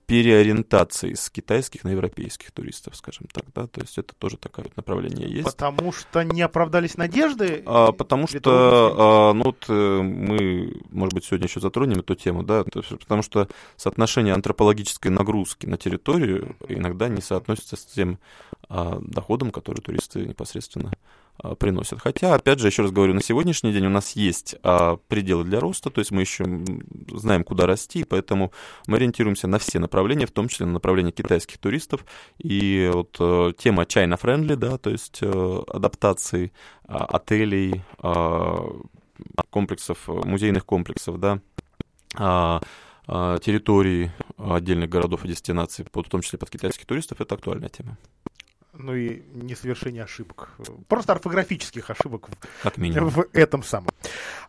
переориентации 0.08 1.13
с 1.13 1.30
китайских 1.30 1.84
на 1.84 1.89
европейских 1.89 2.52
туристов, 2.52 2.96
скажем 2.96 3.28
так, 3.32 3.43
да, 3.54 3.67
то 3.67 3.82
есть 3.82 3.98
это 3.98 4.15
тоже 4.15 4.38
такое 4.38 4.63
вот 4.63 4.78
направление 4.78 5.30
есть. 5.30 5.46
Потому 5.46 5.91
что 5.91 6.24
не 6.24 6.41
оправдались 6.41 6.96
надежды? 6.96 7.62
А, 7.65 7.91
потому 7.91 8.26
что, 8.26 8.96
а, 8.98 9.34
ну 9.34 9.43
вот 9.43 9.65
э, 9.67 10.02
мы, 10.02 10.82
может 10.91 11.13
быть, 11.13 11.26
сегодня 11.26 11.48
еще 11.48 11.60
затронем 11.60 12.00
эту 12.00 12.15
тему, 12.15 12.41
да, 12.41 12.63
потому 12.63 13.22
что 13.22 13.50
соотношение 13.76 14.34
антропологической 14.34 15.12
нагрузки 15.12 15.65
на 15.65 15.78
территорию 15.78 16.56
иногда 16.70 17.10
не 17.10 17.22
соотносится 17.22 17.76
с 17.76 17.86
тем 17.86 18.17
а, 18.70 19.00
доходом, 19.02 19.52
который 19.52 19.82
туристы 19.82 20.26
непосредственно 20.26 20.93
приносят. 21.60 22.00
Хотя, 22.00 22.36
опять 22.36 22.60
же, 22.60 22.67
еще 22.67 22.82
раз 22.84 22.91
говорю, 22.91 23.13
на 23.13 23.21
сегодняшний 23.21 23.71
день 23.71 23.86
у 23.86 23.89
нас 23.89 24.15
есть 24.15 24.56
а, 24.63 24.97
пределы 25.08 25.43
для 25.43 25.60
роста, 25.60 25.89
то 25.89 26.00
есть 26.00 26.12
мы 26.12 26.21
еще 26.21 26.45
знаем, 27.12 27.43
куда 27.43 27.65
расти, 27.67 28.04
поэтому 28.04 28.52
мы 28.88 28.97
ориентируемся 28.97 29.47
на 29.47 29.60
все 29.60 29.80
направления, 29.80 30.26
в 30.26 30.32
том 30.32 30.47
числе 30.47 30.65
на 30.65 30.73
направление 30.73 31.12
китайских 31.12 31.58
туристов. 31.58 32.06
И 32.39 32.89
вот 32.93 33.15
а, 33.19 33.54
тема 33.54 33.84
China 33.84 34.19
Friendly, 34.19 34.56
да, 34.56 34.78
то 34.78 34.89
есть 34.89 35.19
а, 35.21 35.63
адаптации 35.67 36.52
а, 36.86 37.06
отелей, 37.06 37.84
а, 38.00 38.69
комплексов, 39.50 40.08
музейных 40.08 40.65
комплексов, 40.65 41.19
да, 41.19 41.39
а, 42.15 42.62
а, 43.08 43.38
территорий 43.39 44.12
отдельных 44.38 44.89
городов 44.89 45.23
и 45.26 45.28
дестинаций, 45.28 45.86
в 45.91 46.04
том 46.04 46.21
числе 46.21 46.39
под 46.39 46.50
китайских 46.50 46.86
туристов, 46.86 47.21
это 47.21 47.36
актуальная 47.36 47.69
тема 47.69 47.97
ну 48.78 48.96
и 48.96 49.24
несовершение 49.34 50.04
ошибок. 50.04 50.52
Просто 50.88 51.13
орфографических 51.13 51.90
ошибок 51.90 52.30
как 52.63 52.78
минимум. 52.78 53.10
в 53.10 53.26
этом 53.34 53.63
самом. 53.63 53.90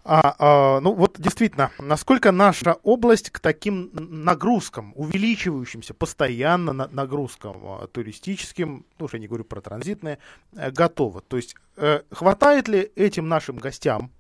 А, 0.05 0.35
а, 0.39 0.81
ну 0.81 0.95
вот 0.95 1.17
действительно, 1.19 1.71
насколько 1.79 2.33
наша 2.33 2.75
область 2.83 3.31
к 3.31 3.41
таким 3.41 3.91
нагрузкам, 3.93 4.93
увеличивающимся 4.95 5.95
постоянно 5.95 6.73
на, 6.73 6.89
нагрузкам 6.89 7.57
а, 7.65 7.87
туристическим, 7.87 8.85
ну 8.99 9.07
уже 9.07 9.19
не 9.19 9.27
говорю 9.27 9.45
про 9.45 9.61
транзитные, 9.61 10.19
э, 10.55 10.71
готова. 10.71 11.21
То 11.23 11.37
есть 11.37 11.55
э, 11.77 12.03
хватает 12.11 12.69
ли 12.69 12.81
этим 12.97 13.29
нашим 13.29 13.57
гостям 13.57 14.11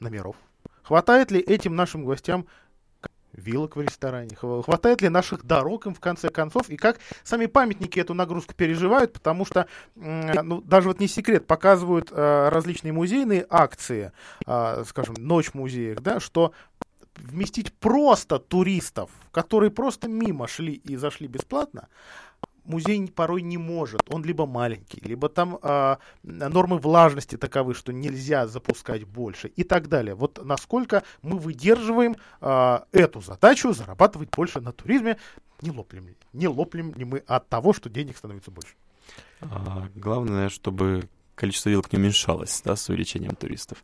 номеров? 0.00 0.36
Хватает 0.82 1.30
ли 1.30 1.40
этим 1.40 1.76
нашим 1.76 2.04
гостям 2.04 2.46
вилок 3.38 3.76
в 3.76 3.80
ресторане? 3.80 4.36
Хватает 4.36 5.02
ли 5.02 5.08
наших 5.08 5.44
дорог 5.44 5.86
им 5.86 5.94
в 5.94 6.00
конце 6.00 6.28
концов? 6.28 6.68
И 6.68 6.76
как 6.76 6.98
сами 7.22 7.46
памятники 7.46 7.98
эту 8.00 8.14
нагрузку 8.14 8.54
переживают? 8.54 9.12
Потому 9.12 9.44
что, 9.44 9.66
ну, 9.94 10.60
даже 10.60 10.88
вот 10.88 11.00
не 11.00 11.08
секрет, 11.08 11.46
показывают 11.46 12.10
э, 12.10 12.48
различные 12.50 12.92
музейные 12.92 13.46
акции, 13.48 14.12
э, 14.46 14.84
скажем, 14.86 15.14
ночь 15.18 15.50
в 15.50 15.54
музеях, 15.54 16.00
да, 16.00 16.20
что 16.20 16.52
вместить 17.16 17.72
просто 17.72 18.38
туристов, 18.38 19.10
которые 19.32 19.70
просто 19.70 20.08
мимо 20.08 20.46
шли 20.46 20.74
и 20.74 20.96
зашли 20.96 21.26
бесплатно, 21.26 21.88
музей 22.68 23.06
порой 23.08 23.42
не 23.42 23.58
может. 23.58 24.02
Он 24.08 24.24
либо 24.24 24.46
маленький, 24.46 25.00
либо 25.00 25.28
там 25.28 25.58
э, 25.62 25.96
нормы 26.22 26.78
влажности 26.78 27.36
таковы, 27.36 27.74
что 27.74 27.92
нельзя 27.92 28.46
запускать 28.46 29.04
больше 29.04 29.48
и 29.48 29.64
так 29.64 29.88
далее. 29.88 30.14
Вот 30.14 30.44
насколько 30.44 31.02
мы 31.22 31.38
выдерживаем 31.38 32.16
э, 32.40 32.78
эту 32.92 33.20
задачу 33.20 33.72
зарабатывать 33.72 34.30
больше 34.30 34.60
на 34.60 34.72
туризме, 34.72 35.16
не 35.62 35.70
лоплем, 35.70 36.14
не 36.32 36.48
лоплем 36.48 36.94
ли 36.94 37.04
мы 37.04 37.18
от 37.26 37.48
того, 37.48 37.72
что 37.72 37.88
денег 37.88 38.16
становится 38.16 38.50
больше? 38.50 38.74
А, 39.40 39.88
главное, 39.94 40.48
чтобы 40.48 41.08
количество 41.38 41.70
вилок 41.70 41.92
не 41.92 41.98
уменьшалось, 41.98 42.60
да, 42.64 42.76
с 42.76 42.88
увеличением 42.88 43.34
туристов, 43.34 43.78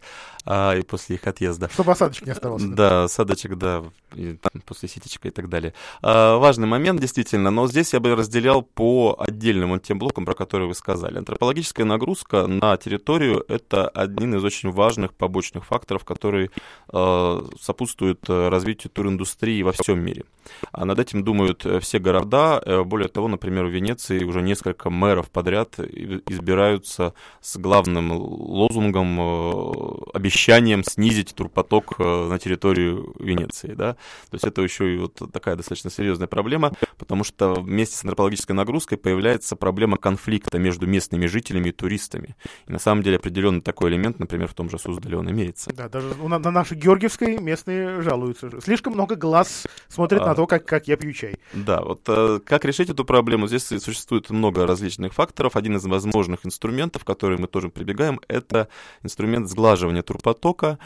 а, 0.45 0.75
и 0.75 0.83
после 0.83 1.17
их 1.17 1.27
отъезда. 1.27 1.71
Чтобы 1.73 1.93
осадочек 1.93 2.27
не 2.27 2.33
оставался. 2.33 2.69
Да, 2.69 3.05
осадочек, 3.05 3.57
да, 3.57 3.85
и, 4.15 4.39
после 4.67 4.89
ситечка 4.89 5.29
и 5.29 5.31
так 5.31 5.49
далее. 5.49 5.73
А, 6.03 6.37
важный 6.39 6.67
момент, 6.67 7.01
действительно, 7.01 7.51
но 7.51 7.67
здесь 7.69 7.93
я 7.93 8.01
бы 8.01 8.15
разделял 8.15 8.63
по 8.63 9.17
отдельным 9.19 9.79
тем 9.81 9.99
блокам, 9.99 10.25
про 10.25 10.35
которые 10.35 10.69
вы 10.69 10.75
сказали. 10.75 11.19
Антропологическая 11.19 11.87
нагрузка 11.87 12.47
на 12.47 12.77
территорию— 12.77 13.45
это 13.49 13.89
один 13.89 14.35
из 14.35 14.45
очень 14.45 14.71
важных 14.71 15.15
побочных 15.15 15.65
факторов, 15.65 16.05
который 16.05 16.51
а, 16.89 17.47
сопутствует 17.61 18.29
развитию 18.29 18.91
туриндустрии 18.91 19.63
во 19.63 19.73
всем 19.73 20.01
мире. 20.01 20.25
А 20.73 20.85
над 20.85 20.99
этим 20.99 21.25
думают 21.25 21.67
все 21.81 21.99
города. 21.99 22.63
Э, 22.65 22.83
более 22.83 23.09
того, 23.09 23.29
например, 23.29 23.65
в 23.65 23.71
Венеции 23.71 24.25
уже 24.25 24.43
несколько 24.43 24.91
мэров 24.91 25.31
подряд 25.31 25.79
избираются 25.79 27.15
с 27.45 27.59
главным 27.59 28.11
лозунгом, 28.13 29.21
э, 29.21 29.73
обещанием 30.15 30.83
снизить 30.83 31.35
турпоток 31.35 31.97
э, 31.99 32.29
на 32.29 32.39
территорию 32.39 33.15
Венеции. 33.19 33.75
Да? 33.75 33.95
То 34.31 34.35
есть 34.35 34.45
это 34.45 34.63
еще 34.63 34.95
и 34.95 34.99
вот 34.99 35.21
такая 35.31 35.55
достаточно 35.55 35.91
серьезная 35.91 36.27
проблема, 36.27 36.73
потому 36.97 37.23
что 37.23 37.53
вместе 37.53 37.97
с 37.97 38.03
антропологической 38.03 38.57
нагрузкой 38.57 38.97
появляется 38.97 39.57
проблема 39.57 39.99
конфликта 39.99 40.59
между 40.59 40.87
местными 40.87 41.27
жителями 41.27 41.69
и 41.69 41.73
туристами. 41.73 42.35
И 42.67 42.73
на 42.73 42.79
самом 42.79 43.03
деле 43.03 43.17
определенный 43.17 43.61
такой 43.61 43.91
элемент, 43.91 44.19
например, 44.19 44.49
в 44.49 44.55
том 44.55 44.71
же 44.71 44.79
Суздале 44.79 45.19
он 45.19 45.31
имеется. 45.31 45.71
Да, 45.75 45.91
даже 45.91 46.15
на, 46.15 46.39
на 46.39 46.51
нашей 46.51 46.79
Георгиевской 46.79 47.39
местные 47.39 48.01
жалуются. 48.01 48.51
Слишком 48.63 48.95
много 48.95 49.17
глаз 49.17 49.67
смотрят 49.89 50.23
а, 50.23 50.29
на 50.29 50.35
то, 50.35 50.47
как, 50.47 50.65
как 50.65 50.89
я 50.89 50.97
пью 50.97 51.13
чай. 51.13 51.37
Да, 51.53 51.83
вот 51.83 52.01
э, 52.07 52.41
как 52.43 52.65
решить 52.65 52.89
эту 52.89 53.05
проблему? 53.05 53.49
Здесь 53.49 53.67
существует 53.67 54.31
много 54.31 54.67
различных 54.67 55.13
факторов. 55.13 55.57
Один 55.57 55.77
из 55.77 55.85
возможных 55.85 56.47
инструментов, 56.47 57.05
который 57.05 57.34
который 57.35 57.41
мы 57.41 57.47
тоже 57.49 57.69
прибегаем, 57.69 58.21
это 58.29 58.69
инструмент 59.03 59.49
сглаживания 59.49 60.03
турпотока 60.03 60.79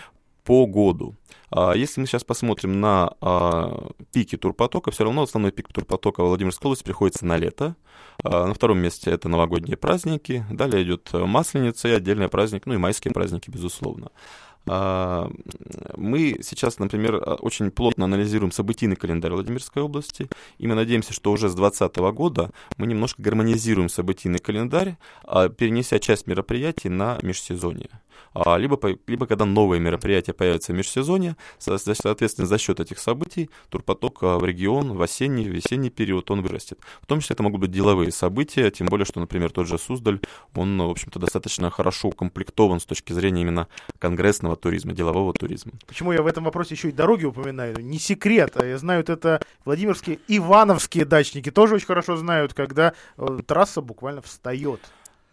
по 0.44 0.66
году. 0.66 1.14
А 1.50 1.74
если 1.74 2.00
мы 2.00 2.06
сейчас 2.06 2.24
посмотрим 2.24 2.80
на 2.80 3.12
а, 3.20 3.90
пики 4.12 4.36
турпотока, 4.36 4.90
все 4.90 5.04
равно 5.04 5.22
основной 5.22 5.52
пик 5.52 5.68
турпотока 5.68 6.22
в 6.22 6.28
Владимирской 6.28 6.68
области 6.68 6.84
приходится 6.84 7.26
на 7.26 7.36
лето. 7.36 7.76
А, 8.24 8.46
на 8.46 8.54
втором 8.54 8.78
месте 8.78 9.10
это 9.10 9.28
новогодние 9.28 9.76
праздники, 9.76 10.44
далее 10.50 10.82
идет 10.82 11.10
Масленица 11.12 11.88
и 11.88 11.92
отдельный 11.92 12.28
праздник, 12.28 12.66
ну 12.66 12.74
и 12.74 12.78
майские 12.78 13.12
праздники, 13.12 13.50
безусловно. 13.50 14.10
А, 14.70 15.30
мы 15.96 16.38
сейчас, 16.42 16.78
например, 16.78 17.22
очень 17.40 17.70
плотно 17.70 18.04
анализируем 18.04 18.52
событийный 18.52 18.96
календарь 18.96 19.32
Владимирской 19.32 19.82
области, 19.82 20.28
и 20.58 20.66
мы 20.66 20.74
надеемся, 20.74 21.12
что 21.12 21.32
уже 21.32 21.48
с 21.48 21.54
2020 21.54 21.96
года 22.12 22.50
мы 22.76 22.86
немножко 22.86 23.22
гармонизируем 23.22 23.88
событийный 23.88 24.38
календарь, 24.38 24.96
а, 25.24 25.48
перенеся 25.48 25.98
часть 25.98 26.26
мероприятий 26.26 26.88
на 26.88 27.18
межсезонье. 27.22 27.90
А, 28.34 28.56
либо, 28.56 28.78
либо 29.06 29.26
когда 29.26 29.44
новые 29.44 29.80
мероприятия 29.80 30.32
появятся 30.32 30.72
в 30.72 30.76
межсезонье, 30.76 31.36
соответственно, 31.58 32.46
за 32.46 32.58
счет 32.58 32.80
этих 32.80 32.98
событий 32.98 33.50
турпоток 33.68 34.22
в 34.22 34.44
регион 34.44 34.92
в 34.92 35.02
осенний, 35.02 35.44
в 35.44 35.52
весенний 35.52 35.90
период 35.90 36.30
он 36.30 36.42
вырастет. 36.42 36.78
В 37.00 37.06
том 37.06 37.20
числе 37.20 37.34
это 37.34 37.42
могут 37.42 37.60
быть 37.60 37.70
деловые 37.70 38.12
события, 38.12 38.70
тем 38.70 38.88
более, 38.88 39.06
что, 39.06 39.20
например, 39.20 39.50
тот 39.50 39.66
же 39.66 39.78
Суздаль, 39.78 40.20
он, 40.54 40.78
в 40.80 40.90
общем-то, 40.90 41.18
достаточно 41.18 41.70
хорошо 41.70 42.08
укомплектован 42.08 42.80
с 42.80 42.86
точки 42.86 43.12
зрения 43.12 43.42
именно 43.42 43.68
конгрессного 43.98 44.56
туризма, 44.60 44.92
делового 44.92 45.32
туризма. 45.32 45.72
Почему 45.86 46.12
я 46.12 46.22
в 46.22 46.26
этом 46.26 46.44
вопросе 46.44 46.74
еще 46.74 46.88
и 46.88 46.92
дороги 46.92 47.24
упоминаю? 47.24 47.76
Не 47.78 47.98
секрет, 47.98 48.52
а 48.56 48.64
я 48.64 48.78
знаю, 48.78 49.00
это 49.00 49.40
Владимирские, 49.64 50.18
Ивановские 50.28 51.04
дачники 51.04 51.50
тоже 51.50 51.76
очень 51.76 51.86
хорошо 51.86 52.16
знают, 52.16 52.54
когда 52.54 52.94
э, 53.16 53.38
трасса 53.46 53.80
буквально 53.80 54.22
встает. 54.22 54.80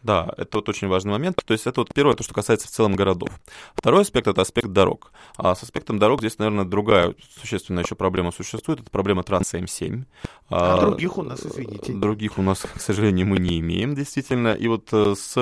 Да, 0.05 0.31
это 0.37 0.57
вот 0.57 0.69
очень 0.69 0.87
важный 0.87 1.13
момент. 1.13 1.41
То 1.43 1.53
есть 1.53 1.65
это 1.65 1.81
вот 1.81 1.91
первое, 1.91 2.13
то, 2.13 2.23
что 2.23 2.31
касается 2.31 2.67
в 2.67 2.69
целом 2.69 2.95
городов. 2.95 3.29
Второй 3.73 4.03
аспект— 4.03 4.27
это 4.27 4.43
аспект 4.43 4.67
дорог. 4.67 5.11
А 5.35 5.55
с 5.55 5.63
аспектом 5.63 5.97
дорог 5.97 6.19
здесь, 6.19 6.37
наверное, 6.37 6.63
другая 6.63 7.15
существенная 7.41 7.83
еще 7.83 7.95
проблема 7.95 8.31
существует. 8.31 8.81
Это 8.81 8.91
проблема 8.91 9.23
трассы 9.23 9.57
М7. 9.57 10.03
А, 10.51 10.75
а 10.75 10.81
других 10.81 11.17
у 11.17 11.23
нас, 11.23 11.43
извините. 11.43 11.93
Других 11.93 12.37
у 12.37 12.43
нас, 12.43 12.59
к 12.59 12.79
сожалению, 12.79 13.25
мы 13.25 13.39
не 13.39 13.59
имеем, 13.59 13.95
действительно. 13.95 14.53
И 14.53 14.67
вот 14.67 14.89
э, 14.91 15.15
с 15.17 15.33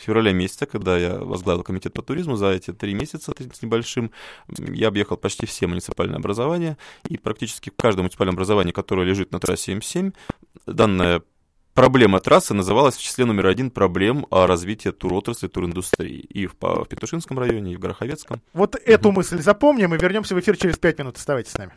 февраля 0.00 0.32
месяца, 0.32 0.66
когда 0.66 0.98
я 0.98 1.16
возглавил 1.18 1.62
комитет 1.62 1.92
по 1.92 2.02
туризму, 2.02 2.34
за 2.34 2.48
эти 2.48 2.72
три 2.72 2.94
месяца 2.94 3.32
с 3.38 3.62
небольшим, 3.62 4.10
я 4.58 4.88
объехал 4.88 5.16
почти 5.16 5.46
все 5.46 5.68
муниципальные 5.68 6.16
образования, 6.16 6.78
и 7.08 7.16
практически 7.16 7.70
в 7.70 7.76
каждом 7.76 8.06
муниципальном 8.06 8.34
образовании, 8.34 8.72
которое 8.72 9.06
лежит 9.06 9.30
на 9.30 9.38
трассе 9.38 9.72
М7, 9.72 10.12
данная 10.66 11.22
Проблема 11.74 12.20
трассы 12.20 12.54
называлась 12.54 12.94
в 12.94 13.02
числе 13.02 13.24
номер 13.24 13.48
один 13.48 13.68
проблем 13.68 14.26
о 14.30 14.46
развитии 14.46 14.90
туротрасли, 14.90 15.48
туриндустрии. 15.48 16.20
И 16.20 16.46
в, 16.46 16.54
в 16.60 16.86
Петушинском 16.88 17.36
районе, 17.36 17.72
и 17.72 17.76
в 17.76 17.80
Гороховецком. 17.80 18.40
Вот 18.52 18.76
угу. 18.76 18.84
эту 18.86 19.10
мысль 19.10 19.42
запомним 19.42 19.92
и 19.92 19.98
вернемся 19.98 20.36
в 20.36 20.40
эфир 20.40 20.56
через 20.56 20.78
пять 20.78 20.98
минут. 20.98 21.16
Оставайтесь 21.16 21.50
с 21.50 21.58
нами. 21.58 21.72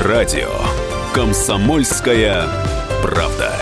Радио 0.00 0.50
«Комсомольская 1.14 2.48
правда». 3.02 3.54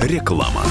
Реклама. 0.00 0.64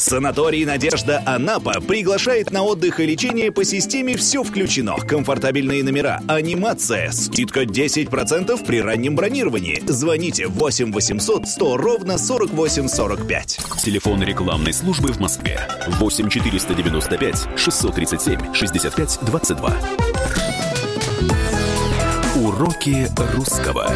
Санаторий 0.00 0.64
«Надежда 0.64 1.22
Анапа» 1.26 1.74
приглашает 1.78 2.50
на 2.52 2.62
отдых 2.62 3.00
и 3.00 3.06
лечение 3.06 3.52
по 3.52 3.64
системе 3.64 4.16
«Все 4.16 4.42
включено». 4.42 4.96
Комфортабельные 4.96 5.84
номера, 5.84 6.22
анимация, 6.26 7.10
скидка 7.12 7.64
10% 7.64 8.64
при 8.64 8.80
раннем 8.80 9.14
бронировании. 9.14 9.82
Звоните 9.86 10.46
8 10.46 10.90
800 10.90 11.46
100 11.46 11.76
ровно 11.76 12.16
48 12.16 12.88
45. 12.88 13.60
Телефон 13.82 14.22
рекламной 14.22 14.72
службы 14.72 15.12
в 15.12 15.20
Москве 15.20 15.60
8 15.86 16.30
495 16.30 17.48
637 17.56 18.54
65 18.54 19.18
22. 19.20 19.76
Уроки 22.36 23.06
русского. 23.34 23.92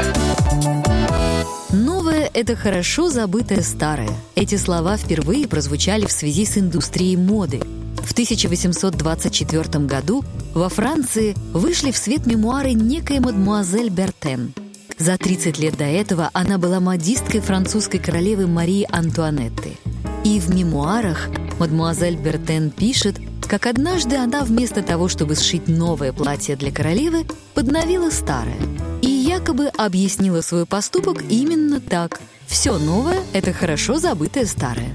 Новое– 1.74 2.30
это 2.34 2.54
хорошо 2.54 3.10
забытое 3.10 3.60
старое. 3.62 4.14
Эти 4.37 4.54
слова 4.54 4.96
впервые 4.96 5.48
прозвучали 5.48 6.06
в 6.06 6.12
связи 6.12 6.46
с 6.46 6.56
индустрией 6.56 7.16
моды. 7.16 7.60
В 8.04 8.12
1824 8.12 9.84
году 9.84 10.24
во 10.54 10.68
Франции 10.68 11.34
вышли 11.52 11.90
в 11.90 11.96
свет 11.96 12.26
мемуары 12.26 12.74
некой 12.74 13.18
мадмуазель 13.18 13.88
Бертен. 13.88 14.54
За 14.98 15.18
30 15.18 15.58
лет 15.58 15.76
до 15.76 15.84
этого 15.84 16.30
она 16.32 16.58
была 16.58 16.78
модисткой 16.78 17.40
французской 17.40 17.98
королевы 17.98 18.46
Марии 18.46 18.87
Антуанетты. 18.88 19.72
И 20.22 20.38
в 20.38 20.54
мемуарах 20.54 21.28
мадмуазель 21.58 22.14
Бертен 22.16 22.70
пишет, 22.70 23.16
как 23.46 23.66
однажды 23.66 24.16
она 24.16 24.44
вместо 24.44 24.83
того, 24.83 25.09
чтобы 25.09 25.35
сшить 25.35 25.68
новое 25.68 26.12
платье 26.12 26.57
для 26.57 26.72
королевы, 26.72 27.26
подновила 27.54 28.11
старое. 28.11 28.59
И 29.02 29.09
якобы 29.09 29.66
объяснила 29.68 30.40
свой 30.40 30.66
поступок 30.66 31.22
именно 31.28 31.80
так. 31.80 32.20
Все 32.46 32.78
новое– 32.78 33.20
это 33.33 33.52
хорошо 33.52 33.98
забытое 33.98 34.46
старое. 34.46 34.92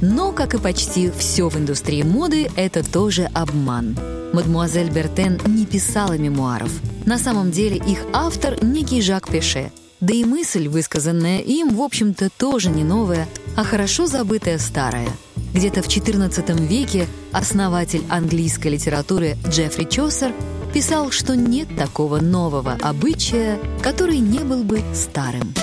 Но, 0.00 0.32
как 0.32 0.54
и 0.54 0.58
почти 0.58 1.10
все 1.10 1.48
в 1.48 1.56
индустрии 1.56 2.02
моды, 2.02 2.50
это 2.56 2.88
тоже 2.88 3.28
обман. 3.34 3.96
Мадмуазель 4.32 4.90
Бертен 4.90 5.40
не 5.46 5.66
писала 5.66 6.18
мемуаров. 6.18 6.70
На 7.06 7.18
самом 7.18 7.50
деле 7.50 7.76
их 7.76 8.00
автор– 8.12 8.58
некий 8.62 9.00
Жак 9.00 9.28
Пеше. 9.28 9.72
Да 10.00 10.14
и 10.14 10.24
мысль, 10.24 10.68
высказанная 10.68 11.40
им, 11.40 11.74
в 11.74 11.82
общем-то, 11.82 12.28
тоже 12.36 12.70
не 12.70 12.84
новая, 12.84 13.26
а 13.56 13.64
хорошо 13.64 14.06
забытая 14.06 14.58
старая. 14.58 15.08
Где-то 15.54 15.82
в 15.82 15.88
XIV 15.88 16.66
веке 16.66 17.06
основатель 17.32 18.02
английской 18.08 18.68
литературы 18.68 19.36
Джеффри 19.46 19.84
Чосер 19.84 20.32
писал, 20.72 21.10
что 21.10 21.34
нет 21.34 21.68
такого 21.76 22.20
нового 22.20 22.76
обычая, 22.82 23.58
который 23.82 24.18
не 24.18 24.40
был 24.40 24.62
бы 24.64 24.80
старым. 24.94 25.54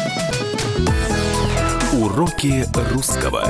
Уроки 1.93 2.65
русского. 2.91 3.49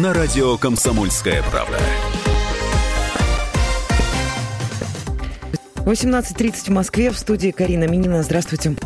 на 0.00 0.14
радио 0.14 0.56
«Комсомольская 0.56 1.42
правда». 1.50 1.78
18.30 5.84 6.52
в 6.52 6.68
Москве. 6.70 7.10
В 7.10 7.18
студии 7.18 7.50
Карина 7.50 7.84
Минина. 7.84 8.22
Здравствуйте. 8.22 8.76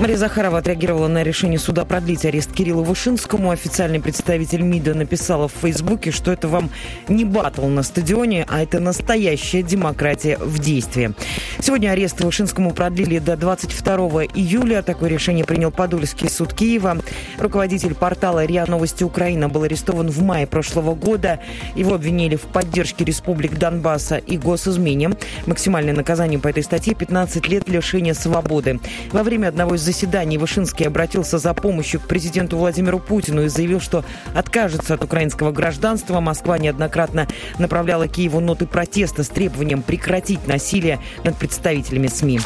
Мария 0.00 0.16
Захарова 0.16 0.58
отреагировала 0.58 1.08
на 1.08 1.24
решение 1.24 1.58
суда 1.58 1.84
продлить 1.84 2.24
арест 2.24 2.52
Кириллу 2.52 2.84
Вышинскому. 2.84 3.50
Официальный 3.50 4.00
представитель 4.00 4.62
МИДа 4.62 4.94
написала 4.94 5.48
в 5.48 5.52
Фейсбуке, 5.60 6.12
что 6.12 6.30
это 6.30 6.46
вам 6.46 6.70
не 7.08 7.24
батл 7.24 7.66
на 7.66 7.82
стадионе, 7.82 8.46
а 8.48 8.62
это 8.62 8.78
настоящая 8.78 9.62
демократия 9.64 10.38
в 10.38 10.60
действии. 10.60 11.14
Сегодня 11.58 11.90
арест 11.90 12.20
Вышинскому 12.20 12.70
продлили 12.70 13.18
до 13.18 13.36
22 13.36 14.26
июля. 14.34 14.82
Такое 14.82 15.10
решение 15.10 15.44
принял 15.44 15.72
Подольский 15.72 16.30
суд 16.30 16.54
Киева. 16.54 16.98
Руководитель 17.40 17.96
портала 17.96 18.44
РИА 18.44 18.66
Новости 18.66 19.02
Украина 19.02 19.48
был 19.48 19.64
арестован 19.64 20.10
в 20.10 20.22
мае 20.22 20.46
прошлого 20.46 20.94
года. 20.94 21.40
Его 21.74 21.96
обвинили 21.96 22.36
в 22.36 22.42
поддержке 22.42 23.04
республик 23.04 23.58
Донбасса 23.58 24.18
и 24.18 24.38
госизмене. 24.38 25.10
Максимальное 25.46 25.92
наказание 25.92 26.38
по 26.38 26.46
этой 26.46 26.62
статье 26.62 26.94
15 26.94 27.48
лет 27.48 27.68
лишения 27.68 28.14
свободы. 28.14 28.78
Во 29.10 29.24
время 29.24 29.48
одного 29.48 29.74
из 29.74 29.87
заседании 29.88 30.36
Вышинский 30.36 30.86
обратился 30.86 31.38
за 31.38 31.54
помощью 31.54 31.98
к 32.00 32.06
президенту 32.06 32.58
Владимиру 32.58 32.98
Путину 32.98 33.44
и 33.44 33.48
заявил, 33.48 33.80
что 33.80 34.04
откажется 34.34 34.94
от 34.94 35.02
украинского 35.02 35.50
гражданства. 35.50 36.20
Москва 36.20 36.58
неоднократно 36.58 37.26
направляла 37.58 38.06
Киеву 38.06 38.40
ноты 38.40 38.66
протеста 38.66 39.22
с 39.22 39.28
требованием 39.28 39.80
прекратить 39.80 40.46
насилие 40.46 41.00
над 41.24 41.36
представителями 41.36 42.08
СМИ. 42.08 42.40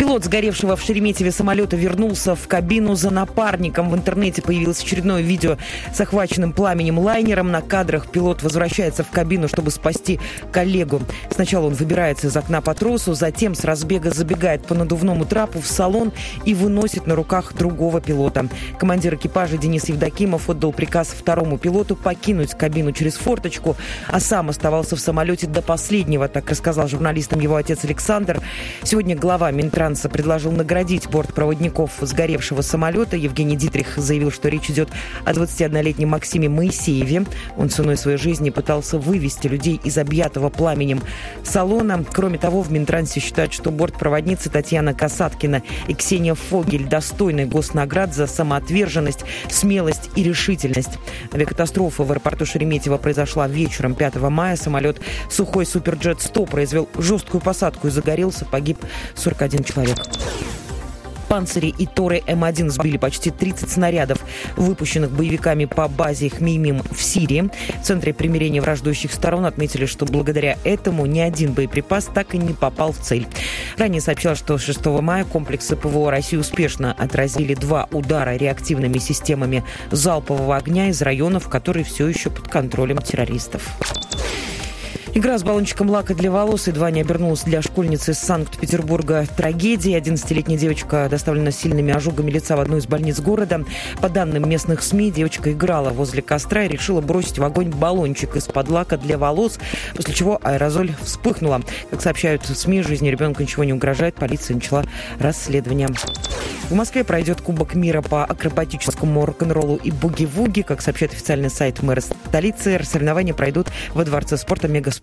Пилот 0.00 0.24
сгоревшего 0.24 0.76
в 0.76 0.82
Шереметьеве 0.82 1.30
самолета 1.30 1.76
вернулся 1.76 2.34
в 2.34 2.48
кабину 2.48 2.94
за 2.94 3.10
напарником. 3.10 3.90
В 3.90 3.94
интернете 3.94 4.40
появилось 4.40 4.82
очередное 4.82 5.20
видео 5.20 5.58
с 5.92 6.00
охваченным 6.00 6.54
пламенем 6.54 6.98
лайнером. 6.98 7.50
На 7.50 7.60
кадрах 7.60 8.10
пилот 8.10 8.42
возвращается 8.42 9.04
в 9.04 9.10
кабину, 9.10 9.46
чтобы 9.46 9.70
спасти 9.70 10.18
коллегу. 10.52 11.02
Сначала 11.30 11.66
он 11.66 11.74
выбирается 11.74 12.28
из 12.28 12.36
окна 12.38 12.62
по 12.62 12.72
тросу, 12.72 13.12
затем 13.12 13.54
с 13.54 13.62
разбега 13.62 14.10
забегает 14.10 14.66
по 14.66 14.74
надувному 14.74 15.26
трапу 15.26 15.60
в 15.60 15.66
салон 15.66 16.12
и 16.46 16.54
выносит 16.54 17.06
на 17.06 17.14
руках 17.14 17.52
другого 17.52 18.00
пилота. 18.00 18.48
Командир 18.78 19.16
экипажа 19.16 19.58
Денис 19.58 19.86
Евдокимов 19.90 20.48
отдал 20.48 20.72
приказ 20.72 21.08
второму 21.08 21.58
пилоту 21.58 21.94
покинуть 21.94 22.54
кабину 22.54 22.92
через 22.92 23.16
форточку, 23.16 23.76
а 24.08 24.18
сам 24.18 24.48
оставался 24.48 24.96
в 24.96 25.00
самолете 25.00 25.46
до 25.46 25.60
последнего, 25.60 26.26
так 26.26 26.48
рассказал 26.48 26.88
журналистам 26.88 27.40
его 27.40 27.56
отец 27.56 27.84
Александр. 27.84 28.40
Сегодня 28.82 29.14
глава 29.14 29.50
Минтранса 29.50 29.89
Франца 29.90 30.08
предложил 30.08 30.52
наградить 30.52 31.08
бортпроводников 31.08 31.90
сгоревшего 32.00 32.60
самолета. 32.60 33.16
Евгений 33.16 33.56
Дитрих 33.56 33.96
заявил, 33.96 34.30
что 34.30 34.48
речь 34.48 34.70
идет 34.70 34.88
о 35.24 35.32
21-летнем 35.32 36.10
Максиме 36.10 36.48
Моисееве. 36.48 37.24
Он 37.56 37.70
ценой 37.70 37.96
своей 37.96 38.16
жизни 38.16 38.50
пытался 38.50 38.98
вывести 38.98 39.48
людей 39.48 39.80
из 39.82 39.98
объятого 39.98 40.48
пламенем 40.48 41.02
салона. 41.42 42.04
Кроме 42.12 42.38
того, 42.38 42.62
в 42.62 42.70
Минтрансе 42.70 43.18
считают, 43.18 43.52
что 43.52 43.72
бортпроводницы 43.72 44.48
Татьяна 44.48 44.94
Касаткина 44.94 45.64
и 45.88 45.94
Ксения 45.94 46.36
Фогель 46.36 46.86
достойны 46.86 47.46
госнаград 47.46 48.14
за 48.14 48.28
самоотверженность, 48.28 49.24
смелость 49.48 50.10
и 50.14 50.22
решительность. 50.22 51.00
Авиакатастрофа 51.34 52.04
в 52.04 52.12
аэропорту 52.12 52.46
Шереметьево 52.46 52.96
произошла 52.96 53.48
вечером 53.48 53.96
5 53.96 54.14
мая. 54.30 54.54
Самолет 54.54 55.00
«Сухой 55.28 55.64
Суперджет-100» 55.64 56.48
произвел 56.48 56.88
жесткую 56.96 57.40
посадку 57.40 57.88
и 57.88 57.90
загорелся. 57.90 58.44
Погиб 58.44 58.78
41 59.16 59.64
человек 59.64 59.69
человек. 59.72 59.98
Панцири 61.30 61.68
и 61.68 61.86
Торы 61.86 62.24
М1 62.26 62.70
сбили 62.70 62.96
почти 62.96 63.30
30 63.30 63.70
снарядов, 63.70 64.18
выпущенных 64.56 65.12
боевиками 65.12 65.64
по 65.64 65.86
базе 65.86 66.28
Хмеймим 66.28 66.82
в 66.90 67.00
Сирии. 67.00 67.48
В 67.80 67.86
Центре 67.86 68.12
примирения 68.12 68.60
враждующих 68.60 69.12
сторон 69.12 69.46
отметили, 69.46 69.86
что 69.86 70.06
благодаря 70.06 70.58
этому 70.64 71.06
ни 71.06 71.20
один 71.20 71.52
боеприпас 71.52 72.06
так 72.12 72.34
и 72.34 72.38
не 72.38 72.52
попал 72.52 72.90
в 72.90 72.98
цель. 72.98 73.28
Ранее 73.78 74.00
сообщалось, 74.00 74.40
что 74.40 74.58
6 74.58 74.84
мая 74.86 75.24
комплексы 75.24 75.76
ПВО 75.76 76.10
России 76.10 76.36
успешно 76.36 76.92
отразили 76.92 77.54
два 77.54 77.88
удара 77.92 78.34
реактивными 78.34 78.98
системами 78.98 79.62
залпового 79.92 80.56
огня 80.56 80.88
из 80.88 81.00
районов, 81.00 81.48
которые 81.48 81.84
все 81.84 82.08
еще 82.08 82.30
под 82.30 82.48
контролем 82.48 82.98
террористов. 82.98 83.62
Игра 85.12 85.36
с 85.36 85.42
баллончиком 85.42 85.90
лака 85.90 86.14
для 86.14 86.30
волос 86.30 86.68
едва 86.68 86.92
не 86.92 87.00
обернулась 87.00 87.42
для 87.42 87.62
школьницы 87.62 88.12
из 88.12 88.20
Санкт-Петербурга 88.20 89.26
трагедией. 89.36 89.98
11-летняя 89.98 90.56
девочка 90.56 91.08
доставлена 91.10 91.50
сильными 91.50 91.92
ожогами 91.92 92.30
лица 92.30 92.56
в 92.56 92.60
одну 92.60 92.76
из 92.76 92.86
больниц 92.86 93.18
города. 93.18 93.64
По 94.00 94.08
данным 94.08 94.48
местных 94.48 94.84
СМИ, 94.84 95.10
девочка 95.10 95.50
играла 95.50 95.90
возле 95.90 96.22
костра 96.22 96.62
и 96.62 96.68
решила 96.68 97.00
бросить 97.00 97.40
в 97.40 97.44
огонь 97.44 97.70
баллончик 97.70 98.36
из-под 98.36 98.68
лака 98.68 98.96
для 98.98 99.18
волос, 99.18 99.58
после 99.96 100.14
чего 100.14 100.38
аэрозоль 100.44 100.94
вспыхнула. 101.02 101.60
Как 101.90 102.00
сообщают 102.00 102.46
СМИ, 102.46 102.82
жизни 102.82 103.08
ребенка 103.08 103.42
ничего 103.42 103.64
не 103.64 103.72
угрожает. 103.72 104.14
Полиция 104.14 104.54
начала 104.54 104.84
расследование. 105.18 105.88
В 106.68 106.74
Москве 106.74 107.02
пройдет 107.02 107.40
Кубок 107.40 107.74
мира 107.74 108.00
по 108.00 108.24
акробатическому 108.24 109.26
рок-н-роллу 109.26 109.74
и 109.74 109.90
буги-вуги. 109.90 110.62
Как 110.62 110.80
сообщает 110.82 111.12
официальный 111.12 111.50
сайт 111.50 111.82
мэра 111.82 112.00
столицы, 112.00 112.80
соревнования 112.84 113.34
пройдут 113.34 113.66
во 113.92 114.04
Дворце 114.04 114.36
спорта 114.36 114.68
«Мегаспорт». 114.68 114.99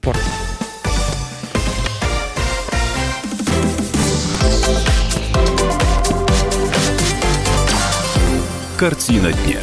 Картина 8.78 9.34
дня. 9.34 9.60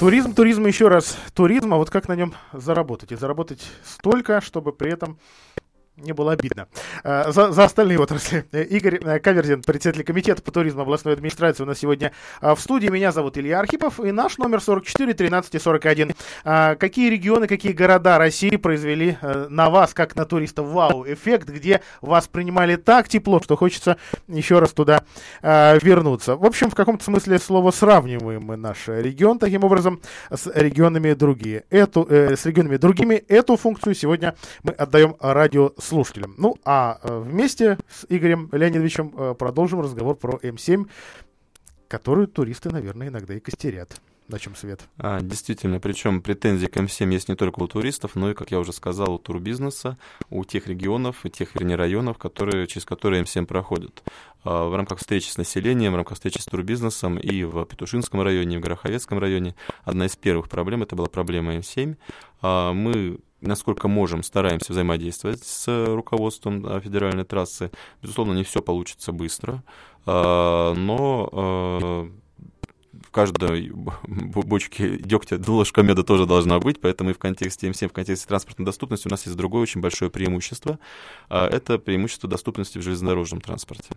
Туризм, 0.00 0.34
туризм, 0.34 0.66
еще 0.66 0.88
раз 0.88 1.16
туризм, 1.34 1.74
а 1.74 1.76
вот 1.76 1.90
как 1.90 2.08
на 2.08 2.16
нем 2.16 2.34
заработать? 2.52 3.12
И 3.12 3.16
заработать 3.16 3.60
столько, 3.84 4.40
чтобы 4.40 4.72
при 4.72 4.92
этом 4.92 5.18
мне 5.96 6.14
было 6.14 6.32
обидно. 6.32 6.68
А, 7.04 7.30
за, 7.32 7.52
за 7.52 7.64
остальные 7.64 7.98
отрасли. 7.98 8.44
Игорь 8.52 9.00
э, 9.02 9.18
Каверзин, 9.18 9.62
председатель 9.62 10.04
комитета 10.04 10.42
по 10.42 10.50
туризму 10.50 10.82
областной 10.82 11.14
администрации 11.14 11.62
у 11.62 11.66
нас 11.66 11.78
сегодня 11.78 12.12
в 12.40 12.56
студии. 12.58 12.88
Меня 12.88 13.12
зовут 13.12 13.38
Илья 13.38 13.60
Архипов 13.60 14.00
и 14.00 14.10
наш 14.10 14.38
номер 14.38 14.60
44 14.60 15.14
13 15.14 15.62
41. 15.62 16.12
Какие 16.42 17.10
регионы, 17.10 17.46
какие 17.46 17.72
города 17.72 18.18
России 18.18 18.56
произвели 18.56 19.16
э, 19.20 19.46
на 19.48 19.70
вас, 19.70 19.94
как 19.94 20.16
на 20.16 20.24
туристов, 20.24 20.66
вау-эффект, 20.68 21.48
где 21.48 21.82
вас 22.00 22.26
принимали 22.26 22.76
так 22.76 23.08
тепло, 23.08 23.40
что 23.42 23.56
хочется 23.56 23.96
еще 24.28 24.58
раз 24.58 24.72
туда 24.72 25.04
вернуться. 25.42 26.36
В 26.36 26.44
общем, 26.44 26.70
в 26.70 26.74
каком-то 26.74 27.04
смысле 27.04 27.38
слова 27.38 27.70
сравниваем 27.70 28.42
мы 28.42 28.56
наш 28.56 28.88
регион 28.88 29.38
таким 29.38 29.64
образом 29.64 30.00
с 30.30 30.46
регионами 30.54 31.12
другие. 31.14 31.64
Эту, 31.70 32.06
э, 32.08 32.36
с 32.36 32.46
регионами 32.46 32.76
другими 32.76 33.14
эту 33.14 33.56
функцию 33.56 33.94
сегодня 33.94 34.34
мы 34.62 34.72
отдаем 34.72 35.16
радио 35.20 35.72
слушателям. 35.82 36.34
Ну, 36.38 36.56
а 36.64 36.98
э, 37.02 37.18
вместе 37.18 37.78
с 37.88 38.06
Игорем 38.08 38.48
Леонидовичем 38.52 39.12
э, 39.16 39.34
продолжим 39.34 39.80
разговор 39.80 40.16
про 40.16 40.38
М7, 40.38 40.88
которую 41.88 42.28
туристы, 42.28 42.70
наверное, 42.70 43.08
иногда 43.08 43.34
и 43.34 43.40
костерят. 43.40 44.00
На 44.28 44.38
чем 44.38 44.54
свет? 44.54 44.80
А, 44.98 45.20
действительно, 45.20 45.80
причем 45.80 46.22
претензии 46.22 46.66
к 46.66 46.76
М7 46.76 47.12
есть 47.12 47.28
не 47.28 47.34
только 47.34 47.60
у 47.60 47.66
туристов, 47.66 48.14
но 48.14 48.30
и, 48.30 48.34
как 48.34 48.50
я 48.50 48.60
уже 48.60 48.72
сказал, 48.72 49.14
у 49.14 49.18
турбизнеса, 49.18 49.98
у 50.30 50.44
тех 50.44 50.68
регионов 50.68 51.26
и 51.26 51.30
тех, 51.30 51.54
вернее, 51.54 51.74
районов, 51.74 52.18
которые, 52.18 52.66
через 52.66 52.84
которые 52.84 53.24
М7 53.24 53.46
проходит. 53.46 54.02
А, 54.44 54.68
в 54.68 54.76
рамках 54.76 55.00
встречи 55.00 55.28
с 55.28 55.36
населением, 55.36 55.92
в 55.92 55.96
рамках 55.96 56.14
встречи 56.14 56.38
с 56.38 56.46
турбизнесом 56.46 57.18
и 57.18 57.44
в 57.44 57.64
Петушинском 57.66 58.22
районе, 58.22 58.56
и 58.56 58.58
в 58.58 58.62
Гороховецком 58.62 59.18
районе 59.18 59.54
одна 59.84 60.06
из 60.06 60.16
первых 60.16 60.48
проблем, 60.48 60.82
это 60.82 60.96
была 60.96 61.08
проблема 61.08 61.56
М7. 61.56 61.96
А, 62.40 62.72
мы 62.72 63.18
насколько 63.42 63.88
можем, 63.88 64.22
стараемся 64.22 64.72
взаимодействовать 64.72 65.44
с 65.44 65.86
руководством 65.86 66.80
федеральной 66.80 67.24
трассы. 67.24 67.70
Безусловно, 68.00 68.32
не 68.32 68.44
все 68.44 68.62
получится 68.62 69.12
быстро, 69.12 69.62
а, 70.06 70.74
но 70.74 72.08
каждой 73.12 73.70
бочке 73.70 74.96
дегтя 74.96 75.38
ложка 75.46 75.82
меда 75.82 76.02
тоже 76.02 76.26
должна 76.26 76.58
быть, 76.58 76.80
поэтому 76.80 77.10
и 77.10 77.12
в 77.12 77.18
контексте 77.18 77.68
М7, 77.68 77.88
в 77.88 77.92
контексте 77.92 78.26
транспортной 78.26 78.66
доступности 78.66 79.06
у 79.06 79.10
нас 79.10 79.24
есть 79.26 79.36
другое 79.36 79.62
очень 79.62 79.80
большое 79.80 80.10
преимущество. 80.10 80.78
А, 81.28 81.46
это 81.46 81.78
преимущество 81.78 82.28
доступности 82.28 82.78
в 82.78 82.82
железнодорожном 82.82 83.40
транспорте. 83.40 83.90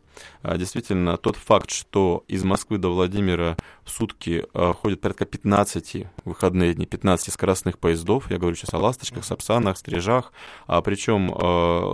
А, 0.44 0.58
действительно, 0.58 1.18
тот 1.18 1.38
факт, 1.38 1.72
что 1.72 2.24
из 2.28 2.44
Москвы 2.44 2.78
до 2.78 2.94
Владимира 2.94 3.58
в 3.84 3.90
сутки 3.90 4.46
а, 4.54 4.74
ходит 4.74 5.02
порядка 5.02 5.26
15 5.26 6.06
выходные 6.26 6.74
дни, 6.74 6.86
15 6.86 7.34
скоростных 7.34 7.80
поездов, 7.80 8.30
я 8.30 8.38
говорю 8.38 8.56
сейчас 8.56 8.74
о 8.74 8.78
«Ласточках», 8.78 9.24
«Сапсанах», 9.24 9.78
«Стрижах», 9.78 10.34
причем 10.84 11.34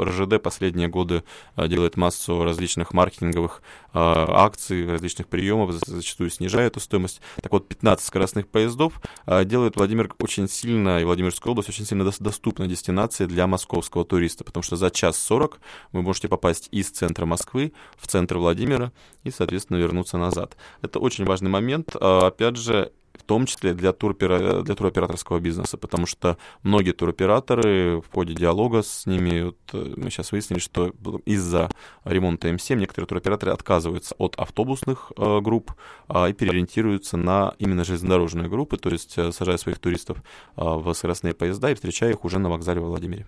РЖД 0.03 0.41
последние 0.41 0.87
годы 0.87 1.23
делает 1.55 1.97
массу 1.97 2.43
различных 2.43 2.93
маркетинговых 2.93 3.61
акций, 3.93 4.89
различных 4.89 5.27
приемов, 5.27 5.71
зачастую 5.85 6.29
снижая 6.29 6.67
эту 6.67 6.79
стоимость. 6.79 7.21
Так 7.41 7.51
вот, 7.51 7.67
15 7.67 8.05
скоростных 8.05 8.47
поездов 8.47 9.01
а, 9.25 9.43
делает 9.43 9.75
Владимир 9.75 10.13
очень 10.19 10.47
сильно, 10.47 11.01
и 11.01 11.03
Владимирская 11.03 11.51
область 11.51 11.69
очень 11.69 11.85
сильно 11.85 12.09
доступна 12.19 12.67
дестинации 12.67 13.25
для 13.25 13.47
московского 13.47 14.05
туриста, 14.05 14.43
потому 14.43 14.63
что 14.63 14.75
за 14.75 14.89
час 14.91 15.17
40 15.17 15.59
вы 15.91 16.01
можете 16.01 16.27
попасть 16.27 16.69
из 16.71 16.89
центра 16.89 17.25
Москвы 17.25 17.73
в 17.97 18.07
центр 18.07 18.37
Владимира 18.37 18.91
и, 19.23 19.31
соответственно, 19.31 19.77
вернуться 19.77 20.17
назад. 20.17 20.55
Это 20.81 20.99
очень 20.99 21.25
важный 21.25 21.49
момент. 21.49 21.95
А, 21.99 22.27
опять 22.27 22.57
же, 22.57 22.91
в 23.17 23.23
том 23.23 23.45
числе 23.45 23.73
для, 23.73 23.93
турпера, 23.93 24.61
для 24.61 24.75
туроператорского 24.75 25.39
бизнеса, 25.39 25.77
потому 25.77 26.05
что 26.05 26.37
многие 26.63 26.91
туроператоры 26.91 28.01
в 28.01 28.11
ходе 28.11 28.33
диалога 28.33 28.83
с 28.83 29.05
ними, 29.05 29.43
вот, 29.43 29.57
э, 29.73 29.93
мы 29.97 30.09
сейчас 30.09 30.31
выяснили, 30.31 30.59
что 30.59 30.93
из-за 31.25 31.69
ремонта 32.03 32.49
М7 32.49 32.75
некоторые 32.75 33.07
туроператоры 33.07 33.51
отказываются 33.51 34.15
от 34.17 34.35
автобусных 34.35 35.11
э, 35.17 35.39
групп 35.41 35.73
э, 36.09 36.29
и 36.29 36.33
переориентируются 36.33 37.17
на 37.17 37.53
именно 37.59 37.83
железнодорожные 37.83 38.49
группы, 38.49 38.77
то 38.77 38.89
есть 38.89 39.17
э, 39.17 39.31
сажая 39.31 39.57
своих 39.57 39.79
туристов 39.79 40.17
э, 40.17 40.21
в 40.63 40.93
скоростные 40.93 41.33
поезда 41.33 41.71
и 41.71 41.75
встречая 41.75 42.11
их 42.11 42.25
уже 42.25 42.39
на 42.39 42.49
вокзале 42.49 42.81
во 42.81 42.87
Владимире. 42.87 43.27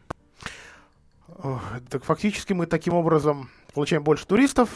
Так 1.89 2.05
фактически 2.05 2.53
мы 2.53 2.67
таким 2.67 2.93
образом 2.93 3.49
получаем 3.73 4.03
больше 4.03 4.25
туристов 4.25 4.69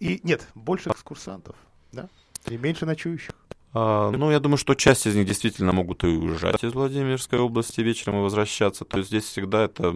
и 0.00 0.20
нет, 0.22 0.46
больше 0.54 0.90
экскурсантов, 0.90 1.56
да? 1.92 2.08
И 2.46 2.56
меньше 2.56 2.84
ночующих. 2.84 3.34
А, 3.72 4.10
ну, 4.10 4.30
я 4.30 4.40
думаю, 4.40 4.58
что 4.58 4.74
часть 4.74 5.06
из 5.06 5.14
них 5.14 5.26
действительно 5.26 5.72
могут 5.72 6.02
и 6.02 6.08
уезжать 6.08 6.64
из 6.64 6.72
Владимирской 6.72 7.38
области 7.38 7.80
вечером 7.80 8.18
и 8.18 8.22
возвращаться. 8.22 8.84
То 8.84 8.98
есть 8.98 9.10
здесь 9.10 9.24
всегда 9.24 9.64
это 9.64 9.94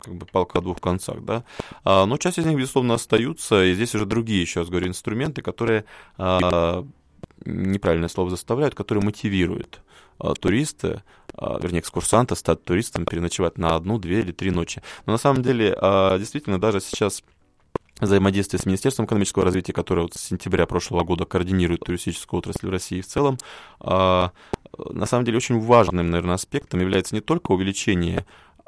как 0.00 0.14
бы 0.14 0.26
палка 0.26 0.58
о 0.58 0.62
двух 0.62 0.80
концах, 0.80 1.22
да. 1.22 1.44
А, 1.84 2.06
но 2.06 2.16
часть 2.16 2.38
из 2.38 2.46
них, 2.46 2.56
безусловно, 2.56 2.94
остаются, 2.94 3.64
и 3.64 3.74
здесь 3.74 3.94
уже 3.94 4.06
другие, 4.06 4.40
еще 4.40 4.60
раз 4.60 4.70
говорю, 4.70 4.88
инструменты, 4.88 5.42
которые 5.42 5.84
а, 6.16 6.86
неправильное 7.44 8.08
слово 8.08 8.30
заставляют, 8.30 8.74
которые 8.74 9.04
мотивируют 9.04 9.82
туриста, 10.40 11.02
вернее, 11.36 11.80
экскурсанта 11.80 12.36
стать 12.36 12.62
туристом, 12.62 13.06
переночевать 13.06 13.58
на 13.58 13.74
одну, 13.74 13.98
две 13.98 14.20
или 14.20 14.30
три 14.30 14.52
ночи. 14.52 14.80
Но 15.04 15.12
на 15.12 15.18
самом 15.18 15.42
деле, 15.42 15.76
действительно, 16.18 16.60
даже 16.60 16.80
сейчас 16.80 17.24
взаимодействие 18.06 18.60
с 18.60 18.66
Министерством 18.66 19.06
экономического 19.06 19.44
развития, 19.44 19.72
которое 19.72 20.02
вот 20.02 20.14
с 20.14 20.20
сентября 20.20 20.66
прошлого 20.66 21.04
года 21.04 21.24
координирует 21.24 21.80
туристическую 21.80 22.38
отрасль 22.38 22.66
в 22.66 22.70
России 22.70 23.00
в 23.00 23.06
целом, 23.06 23.38
а, 23.80 24.32
на 24.76 25.06
самом 25.06 25.24
деле 25.24 25.36
очень 25.36 25.60
важным, 25.60 26.10
наверное, 26.10 26.34
аспектом 26.34 26.80
является 26.80 27.14
не 27.14 27.20
только 27.20 27.52
увеличение 27.52 28.24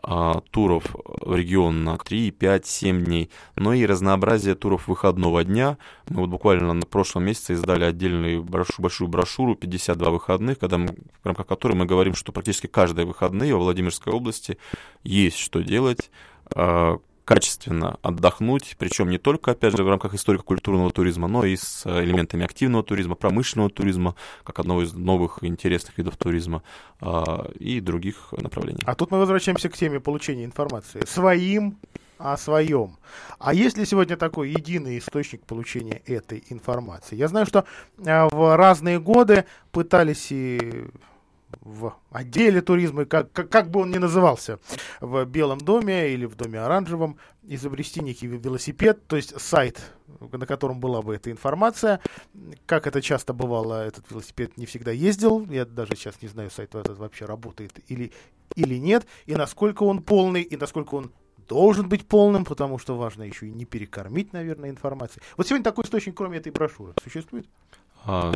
а, 0.07 0.43
туров 0.51 0.85
в 1.05 1.35
регион 1.35 1.83
на 1.83 1.97
3, 1.97 2.31
5, 2.31 2.67
7 2.67 3.05
дней, 3.05 3.31
но 3.57 3.73
и 3.73 3.87
разнообразие 3.87 4.55
туров 4.55 4.87
выходного 4.87 5.43
дня. 5.45 5.79
Мы 6.11 6.21
вот 6.21 6.29
буквально 6.29 6.75
на 6.75 6.85
прошлом 6.85 7.25
месяце 7.25 7.55
издали 7.55 7.85
отдельную 7.85 8.43
брошу, 8.45 8.83
большую 8.83 9.09
брошюру 9.09 9.55
«52 9.55 10.11
выходных», 10.11 10.59
когда 10.59 10.77
мы, 10.77 10.89
в 11.23 11.27
рамках 11.27 11.47
которой 11.47 11.73
мы 11.73 11.87
говорим, 11.87 12.15
что 12.15 12.33
практически 12.33 12.67
каждые 12.67 13.07
выходные 13.07 13.55
во 13.55 13.61
Владимирской 13.61 14.13
области 14.13 14.59
есть 15.05 15.39
что 15.39 15.63
делать, 15.63 16.11
а, 16.55 16.99
качественно 17.25 17.99
отдохнуть, 18.03 18.77
причем 18.79 19.11
не 19.11 19.19
только, 19.19 19.53
опять 19.53 19.77
же, 19.77 19.83
в 19.83 19.89
рамках 19.89 20.15
историко-культурного 20.15 20.91
туризма, 20.91 21.29
но 21.29 21.45
и 21.45 21.57
с 21.57 21.87
элементами 21.87 22.45
активного 22.45 22.85
туризма, 22.85 23.15
промышленного 23.15 23.71
туризма, 23.71 24.15
как 24.45 24.59
одного 24.59 24.83
из 24.83 24.93
новых 24.93 25.39
интересных 25.43 25.97
видов 25.99 26.17
туризма 26.17 26.63
а, 27.01 27.51
и 27.59 27.81
других 27.81 28.33
направлений. 28.33 28.83
А 28.85 28.95
тут 28.95 29.11
мы 29.11 29.19
возвращаемся 29.19 29.69
к 29.69 29.77
теме 29.77 30.01
получения 30.01 30.45
информации. 30.45 31.05
Своим 31.07 31.79
о 32.19 32.37
своем. 32.37 32.97
А 33.39 33.53
есть 33.53 33.77
ли 33.77 33.85
сегодня 33.85 34.17
такой 34.17 34.51
единый 34.51 34.99
источник 34.99 35.45
получения 35.45 36.01
этой 36.07 36.45
информации? 36.49 37.17
Я 37.17 37.29
знаю, 37.29 37.45
что 37.45 37.65
а, 38.07 38.29
в 38.29 38.57
разные 38.57 39.01
годы 39.01 39.45
пытались 39.73 40.31
и 40.31 40.87
в 41.61 41.95
отделе 42.11 42.61
туризма, 42.61 43.05
как, 43.05 43.33
как, 43.33 43.49
как 43.51 43.71
бы 43.71 43.81
он 43.81 43.91
ни 43.91 43.99
назывался, 43.99 44.59
в 45.01 45.25
Белом 45.25 45.59
доме 45.59 46.11
или 46.11 46.25
в 46.27 46.37
доме 46.37 46.61
оранжевом, 46.61 47.19
изобрести 47.43 48.01
некий 48.01 48.27
велосипед, 48.27 49.07
то 49.07 49.17
есть 49.17 49.39
сайт, 49.41 49.81
на 50.33 50.47
котором 50.47 50.81
была 50.81 51.03
бы 51.03 51.15
эта 51.15 51.31
информация. 51.31 52.01
Как 52.67 52.87
это 52.87 53.03
часто 53.03 53.33
бывало, 53.33 53.87
этот 53.87 54.11
велосипед 54.11 54.57
не 54.57 54.67
всегда 54.67 54.91
ездил. 54.91 55.47
Я 55.47 55.65
даже 55.65 55.95
сейчас 55.97 56.21
не 56.23 56.29
знаю, 56.29 56.51
сайт 56.51 56.75
этот 56.75 56.99
вообще 56.99 57.25
работает 57.25 57.73
или, 57.89 58.13
или 58.55 58.77
нет, 58.77 59.07
и 59.27 59.35
насколько 59.35 59.83
он 59.83 60.03
полный, 60.03 60.43
и 60.43 60.57
насколько 60.57 60.95
он 60.95 61.13
должен 61.49 61.89
быть 61.89 62.07
полным, 62.07 62.45
потому 62.45 62.79
что 62.79 62.97
важно 62.97 63.23
еще 63.23 63.47
и 63.47 63.53
не 63.53 63.65
перекормить, 63.65 64.33
наверное, 64.33 64.71
информацией. 64.71 65.23
Вот 65.37 65.47
сегодня 65.47 65.65
такой 65.65 65.85
источник, 65.85 66.17
кроме 66.17 66.39
этой 66.39 66.53
брошюры, 66.53 66.95
существует? 67.03 67.47
А, 68.05 68.33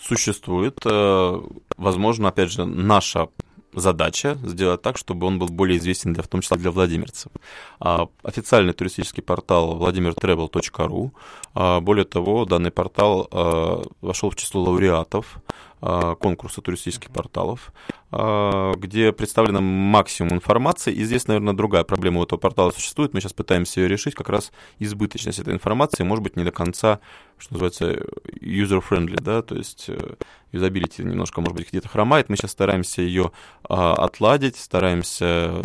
существует. 0.00 0.78
Э, 0.84 1.40
возможно, 1.76 2.28
опять 2.28 2.52
же, 2.52 2.64
наша 2.64 3.28
задача 3.74 4.38
сделать 4.42 4.82
так, 4.82 4.96
чтобы 4.98 5.26
он 5.26 5.38
был 5.38 5.48
более 5.48 5.78
известен, 5.78 6.12
для, 6.12 6.22
в 6.22 6.28
том 6.28 6.40
числе 6.40 6.56
для 6.56 6.70
владимирцев. 6.70 7.32
А, 7.80 8.08
официальный 8.22 8.72
туристический 8.72 9.22
портал 9.22 9.78
vladimirtravel.ru. 9.78 11.10
А, 11.54 11.80
более 11.80 12.04
того, 12.04 12.44
данный 12.44 12.70
портал 12.70 13.28
а, 13.30 13.82
вошел 14.00 14.30
в 14.30 14.36
число 14.36 14.62
лауреатов 14.62 15.36
конкурса 15.84 16.62
туристических 16.62 17.10
порталов, 17.10 17.72
а, 18.10 18.72
где 18.76 19.12
представлено 19.12 19.60
максимум 19.60 20.32
информации. 20.34 20.94
И 20.94 21.04
здесь, 21.04 21.28
наверное, 21.28 21.52
другая 21.52 21.84
проблема 21.84 22.20
у 22.20 22.24
этого 22.24 22.38
портала 22.38 22.70
существует. 22.70 23.12
Мы 23.12 23.20
сейчас 23.20 23.34
пытаемся 23.34 23.80
ее 23.80 23.88
решить. 23.88 24.14
Как 24.14 24.30
раз 24.30 24.50
избыточность 24.78 25.40
этой 25.40 25.52
информации 25.52 26.02
может 26.02 26.24
быть 26.24 26.36
не 26.36 26.44
до 26.44 26.52
конца, 26.52 27.00
что 27.36 27.54
называется, 27.54 28.02
user-friendly, 28.40 29.20
да, 29.20 29.42
то 29.42 29.56
есть 29.56 29.86
э, 29.88 30.14
юзабилити 30.52 31.02
немножко, 31.02 31.42
может 31.42 31.56
быть, 31.56 31.68
где-то 31.68 31.88
хромает. 31.88 32.30
Мы 32.30 32.36
сейчас 32.36 32.52
стараемся 32.52 33.02
ее 33.02 33.32
а, 33.68 33.92
отладить, 33.92 34.56
стараемся 34.56 35.60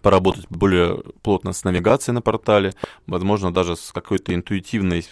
поработать 0.00 0.46
более 0.48 1.02
плотно 1.22 1.52
с 1.52 1.64
навигацией 1.64 2.14
на 2.14 2.22
портале, 2.22 2.74
возможно, 3.06 3.52
даже 3.52 3.74
с 3.76 3.90
какой-то 3.92 4.34
интуитивной 4.34 5.04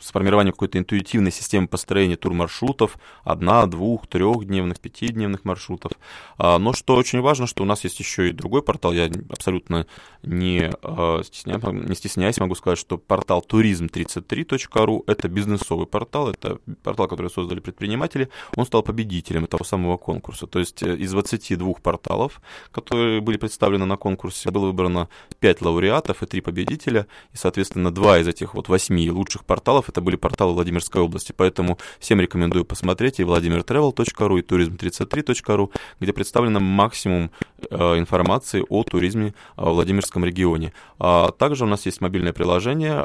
с 0.00 0.12
формированием 0.12 0.52
какой-то 0.52 0.78
интуитивной 0.78 1.32
системы 1.32 1.68
построения 1.68 2.16
тур-маршрутов, 2.16 2.98
одна, 3.24 3.66
двух, 3.66 4.06
трехдневных, 4.06 4.80
пятидневных 4.80 5.44
маршрутов. 5.44 5.92
А, 6.36 6.58
но 6.58 6.72
что 6.72 6.94
очень 6.96 7.20
важно, 7.20 7.46
что 7.46 7.62
у 7.62 7.66
нас 7.66 7.84
есть 7.84 7.98
еще 8.00 8.30
и 8.30 8.32
другой 8.32 8.62
портал, 8.62 8.92
я 8.92 9.10
абсолютно 9.30 9.86
не, 10.22 10.70
а, 10.82 11.22
стесняюсь, 11.24 11.62
не 11.62 11.94
стесняюсь, 11.94 12.38
могу 12.38 12.54
сказать, 12.54 12.78
что 12.78 12.98
портал 12.98 13.44
туризм33.ру 13.48 15.04
это 15.06 15.28
бизнесовый 15.28 15.86
портал, 15.86 16.28
это 16.28 16.58
портал, 16.82 17.08
который 17.08 17.30
создали 17.30 17.60
предприниматели, 17.60 18.28
он 18.56 18.66
стал 18.66 18.82
победителем 18.82 19.44
этого 19.44 19.64
самого 19.64 19.96
конкурса. 19.96 20.46
То 20.46 20.58
есть 20.58 20.82
э, 20.82 20.96
из 20.96 21.12
22 21.12 21.74
порталов, 21.74 22.40
которые 22.72 23.20
были 23.20 23.36
представлены 23.36 23.84
на 23.84 23.96
конкурсе, 23.96 24.50
было 24.50 24.66
выбрано 24.66 25.08
5 25.40 25.62
лауреатов 25.62 26.22
и 26.22 26.26
3 26.26 26.40
победителя, 26.40 27.06
и, 27.32 27.36
соответственно, 27.36 27.92
два 27.92 28.18
из 28.18 28.28
этих 28.28 28.54
вот 28.54 28.68
8 28.68 29.10
лучших 29.10 29.44
порталов 29.44 29.77
это 29.86 30.00
были 30.00 30.16
порталы 30.16 30.54
Владимирской 30.54 31.02
области. 31.02 31.32
Поэтому 31.36 31.78
всем 31.98 32.20
рекомендую 32.20 32.64
посмотреть 32.64 33.20
и 33.20 33.22
vladimirtravel.ru, 33.22 34.38
и 34.38 34.42
turism33.ru, 34.42 35.70
где 36.00 36.12
представлено 36.12 36.60
максимум 36.60 37.30
э, 37.70 37.98
информации 37.98 38.64
о 38.68 38.82
туризме 38.82 39.28
э, 39.28 39.62
в 39.62 39.70
Владимирском 39.70 40.24
регионе. 40.24 40.72
А 40.98 41.30
также 41.32 41.64
у 41.64 41.68
нас 41.68 41.86
есть 41.86 42.00
мобильное 42.00 42.32
приложение 42.32 43.04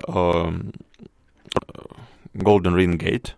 Golden 2.34 2.76
Ring 2.76 2.98
Gate, 2.98 3.32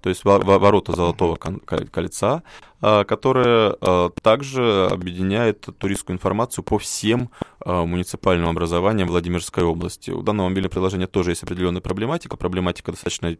то 0.00 0.08
есть 0.08 0.24
ворота 0.24 0.94
Золотого 0.94 1.36
кольца, 1.36 2.42
которое 2.80 3.76
также 4.22 4.88
объединяет 4.90 5.66
туристскую 5.78 6.14
информацию 6.14 6.62
по 6.62 6.78
всем 6.78 7.30
а, 7.68 7.84
муниципальным 7.84 8.48
образованиям 8.48 9.08
Владимирской 9.08 9.64
области. 9.64 10.12
У 10.12 10.22
данного 10.22 10.48
мобильного 10.48 10.70
приложения 10.70 11.08
тоже 11.08 11.32
есть 11.32 11.42
определенная 11.42 11.80
проблематика. 11.80 12.36
Проблематика 12.36 12.92
достаточно 12.92 13.36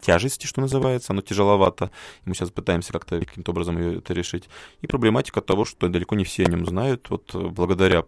тяжести, 0.00 0.46
что 0.46 0.60
называется, 0.60 1.12
оно 1.12 1.22
тяжеловато, 1.22 1.92
и 2.24 2.28
мы 2.28 2.34
сейчас 2.34 2.50
пытаемся 2.50 2.92
как-то 2.92 3.20
каким-то 3.20 3.52
образом 3.52 3.78
это 3.78 4.12
решить. 4.14 4.48
И 4.80 4.88
проблематика 4.88 5.40
того, 5.40 5.64
что 5.64 5.88
далеко 5.88 6.16
не 6.16 6.24
все 6.24 6.44
о 6.44 6.50
нем 6.50 6.66
знают. 6.66 7.08
Вот 7.08 7.32
благодаря 7.32 8.04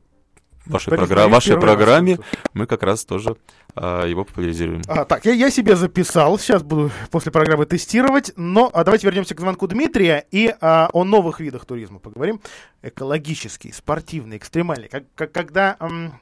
вашей, 0.66 0.90
програ... 0.90 1.28
вашей 1.28 1.58
программе 1.58 2.16
раз. 2.16 2.24
мы 2.54 2.66
как 2.66 2.82
раз 2.82 3.04
тоже 3.04 3.36
а, 3.74 4.06
его 4.06 4.24
популяризируем. 4.24 4.82
А, 4.88 5.04
так, 5.04 5.24
я, 5.24 5.32
я 5.32 5.50
себе 5.50 5.76
записал, 5.76 6.38
сейчас 6.38 6.62
буду 6.62 6.90
после 7.10 7.32
программы 7.32 7.66
тестировать, 7.66 8.32
но 8.36 8.70
а, 8.72 8.84
давайте 8.84 9.06
вернемся 9.06 9.34
к 9.34 9.40
звонку 9.40 9.66
Дмитрия 9.66 10.26
и 10.30 10.54
а, 10.60 10.90
о 10.92 11.04
новых 11.04 11.40
видах 11.40 11.64
туризма 11.64 11.98
поговорим. 11.98 12.40
Экологический, 12.82 13.72
спортивный, 13.72 14.36
экстремальный. 14.36 14.88
Как, 14.88 15.04
как, 15.14 15.32
когда... 15.32 15.76
М- 15.80 16.20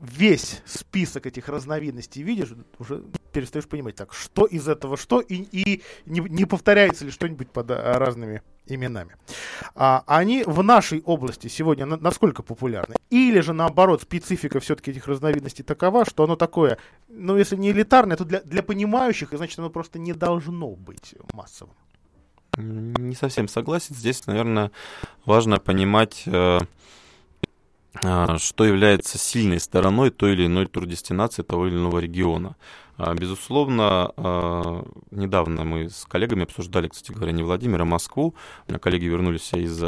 весь 0.00 0.60
список 0.66 1.26
этих 1.26 1.48
разновидностей 1.48 2.22
видишь, 2.22 2.52
уже 2.78 3.02
перестаешь 3.32 3.66
понимать, 3.66 3.96
так, 3.96 4.12
что 4.12 4.44
из 4.44 4.68
этого 4.68 4.96
что, 4.96 5.20
и, 5.20 5.36
и 5.36 5.82
не, 6.06 6.20
не 6.20 6.44
повторяется 6.44 7.04
ли 7.04 7.10
что-нибудь 7.10 7.50
под 7.50 7.70
а, 7.70 7.98
разными 7.98 8.42
именами. 8.74 9.16
А, 9.74 10.02
они 10.06 10.44
в 10.44 10.62
нашей 10.62 11.02
области 11.02 11.48
сегодня 11.48 11.86
на, 11.86 11.96
насколько 11.96 12.42
популярны? 12.42 12.96
Или 13.10 13.40
же, 13.40 13.52
наоборот, 13.52 14.02
специфика 14.02 14.60
все-таки 14.60 14.90
этих 14.90 15.06
разновидностей 15.06 15.64
такова, 15.64 16.04
что 16.04 16.24
оно 16.24 16.36
такое, 16.36 16.78
ну, 17.08 17.36
если 17.36 17.56
не 17.56 17.70
элитарное, 17.70 18.16
то 18.16 18.24
для, 18.24 18.40
для 18.40 18.62
понимающих, 18.62 19.30
значит, 19.32 19.58
оно 19.58 19.70
просто 19.70 19.98
не 19.98 20.12
должно 20.12 20.70
быть 20.70 21.14
массовым. 21.32 21.74
Не 22.56 23.14
совсем 23.14 23.48
согласен. 23.48 23.94
Здесь, 23.94 24.26
наверное, 24.26 24.70
важно 25.24 25.58
понимать... 25.58 26.24
Э 26.26 26.60
а, 28.04 28.38
что 28.38 28.64
является 28.64 29.18
сильной 29.18 29.60
стороной 29.60 30.10
той 30.10 30.34
или 30.34 30.46
иной 30.46 30.66
турдестинации 30.66 31.42
того 31.42 31.66
или 31.66 31.74
иного 31.74 31.98
региона. 31.98 32.56
А, 32.98 33.14
безусловно, 33.14 34.12
а, 34.16 34.84
недавно 35.10 35.64
мы 35.64 35.88
с 35.88 36.04
коллегами 36.04 36.42
обсуждали, 36.42 36.88
кстати 36.88 37.12
говоря, 37.12 37.32
не 37.32 37.42
Владимир, 37.42 37.80
а 37.82 37.84
Москву. 37.84 38.34
Коллеги 38.80 39.06
вернулись 39.06 39.52
из 39.54 39.82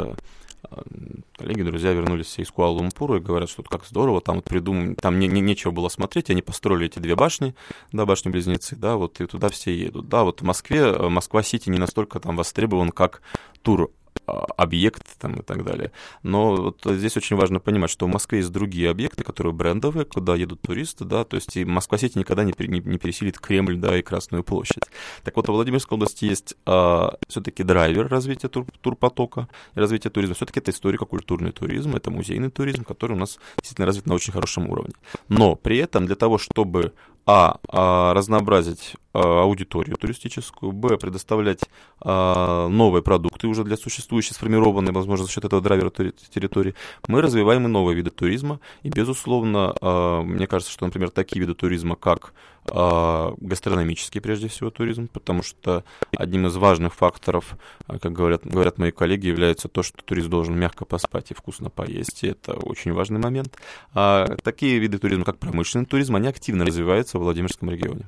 коллеги, 1.37 1.63
друзья 1.63 1.91
вернулись 1.91 2.37
из 2.37 2.51
Куала-Лумпура 2.51 3.17
и 3.17 3.19
говорят, 3.19 3.49
что 3.49 3.63
как 3.63 3.85
здорово, 3.85 4.21
там 4.21 4.35
вот 4.35 4.45
придумали, 4.45 4.93
там 4.93 5.19
не, 5.19 5.27
не, 5.27 5.41
нечего 5.41 5.71
было 5.71 5.89
смотреть, 5.89 6.29
они 6.29 6.41
построили 6.41 6.85
эти 6.85 6.99
две 6.99 7.15
башни, 7.15 7.55
да, 7.91 8.05
башни-близнецы, 8.05 8.75
да, 8.75 8.95
вот 8.95 9.19
и 9.21 9.25
туда 9.25 9.49
все 9.49 9.75
едут. 9.75 10.07
Да, 10.07 10.23
вот 10.23 10.41
в 10.41 10.43
Москве, 10.43 10.93
Москва-Сити 11.09 11.69
не 11.69 11.79
настолько 11.79 12.19
там 12.19 12.37
востребован, 12.37 12.91
как 12.91 13.21
тур 13.63 13.83
а, 13.83 14.00
объект 14.25 15.17
там, 15.19 15.35
и 15.35 15.43
так 15.43 15.63
далее. 15.63 15.91
Но 16.23 16.55
вот 16.55 16.81
здесь 16.85 17.17
очень 17.17 17.35
важно 17.35 17.59
понимать, 17.59 17.89
что 17.89 18.05
в 18.05 18.09
Москве 18.09 18.39
есть 18.39 18.51
другие 18.51 18.89
объекты, 18.89 19.23
которые 19.23 19.53
брендовые, 19.53 20.05
куда 20.05 20.35
едут 20.35 20.61
туристы, 20.61 21.05
да, 21.05 21.23
то 21.23 21.35
есть 21.35 21.55
и 21.57 21.65
Москва-Сити 21.65 22.17
никогда 22.17 22.43
не, 22.43 22.53
не, 22.57 22.79
не 22.79 22.97
пересилит 22.97 23.39
Кремль, 23.39 23.77
да, 23.77 23.97
и 23.97 24.01
Красную 24.01 24.43
площадь. 24.43 24.83
Так 25.23 25.35
вот, 25.35 25.47
в 25.47 25.51
Владимирской 25.51 25.95
области 25.95 26.25
есть 26.25 26.55
а, 26.65 27.17
все-таки 27.27 27.63
драйвер 27.63 28.07
развития 28.07 28.47
тур, 28.47 28.65
турпотока 28.81 29.47
и 29.75 29.79
развития 29.79 30.09
туризма. 30.09 30.35
Все-таки 30.35 30.59
это 30.59 30.71
историко-культурный 30.71 31.51
туризм, 31.51 31.95
это 31.95 32.11
музейный 32.11 32.49
туризм, 32.49 32.83
который 32.83 33.13
у 33.13 33.19
нас 33.19 33.39
действительно 33.57 33.85
развит 33.85 34.05
на 34.05 34.13
очень 34.13 34.33
хорошем 34.33 34.69
уровне. 34.69 34.93
Но 35.27 35.55
при 35.55 35.77
этом 35.77 36.05
для 36.05 36.15
того, 36.15 36.37
чтобы 36.37 36.93
а, 37.25 37.59
а 37.69 38.13
разнообразить 38.13 38.95
а, 39.13 39.43
аудиторию 39.43 39.95
туристическую, 39.97 40.71
б, 40.71 40.97
предоставлять 40.97 41.61
а, 41.99 42.67
новые 42.67 43.03
продукты 43.03 43.47
уже 43.47 43.63
для 43.63 43.77
существующей, 43.77 44.33
сформированной, 44.33 44.91
возможно, 44.91 45.25
за 45.25 45.31
счет 45.31 45.45
этого 45.45 45.61
драйвера 45.61 45.89
территории, 45.89 46.75
мы 47.07 47.21
развиваем 47.21 47.65
и 47.65 47.69
новые 47.69 47.95
виды 47.95 48.09
туризма, 48.09 48.59
и, 48.83 48.89
безусловно, 48.89 49.75
а, 49.81 50.21
мне 50.21 50.47
кажется, 50.47 50.73
что, 50.73 50.85
например, 50.85 51.11
такие 51.11 51.39
виды 51.41 51.53
туризма, 51.53 51.95
как 51.95 52.33
гастрономический, 52.65 54.21
прежде 54.21 54.47
всего, 54.47 54.69
туризм, 54.69 55.07
потому 55.07 55.43
что 55.43 55.83
одним 56.15 56.47
из 56.47 56.55
важных 56.55 56.93
факторов, 56.93 57.57
а, 57.87 57.99
как 57.99 58.13
говорят, 58.13 58.45
говорят 58.45 58.77
мои 58.77 58.91
коллеги, 58.91 59.27
является 59.27 59.67
то, 59.67 59.83
что 59.83 60.03
турист 60.03 60.29
должен 60.29 60.57
мягко 60.57 60.85
поспать 60.85 61.31
и 61.31 61.33
вкусно 61.33 61.69
поесть, 61.69 62.23
и 62.23 62.27
это 62.27 62.53
очень 62.53 62.93
важный 62.93 63.19
момент. 63.19 63.57
А 63.93 64.37
такие 64.43 64.79
виды 64.79 64.99
туризма, 64.99 65.25
как 65.25 65.37
промышленный 65.39 65.85
туризм, 65.85 66.15
они 66.15 66.27
активно 66.27 66.65
развиваются 66.65 67.17
в 67.17 67.23
Владимирском 67.23 67.69
регионе. 67.69 68.07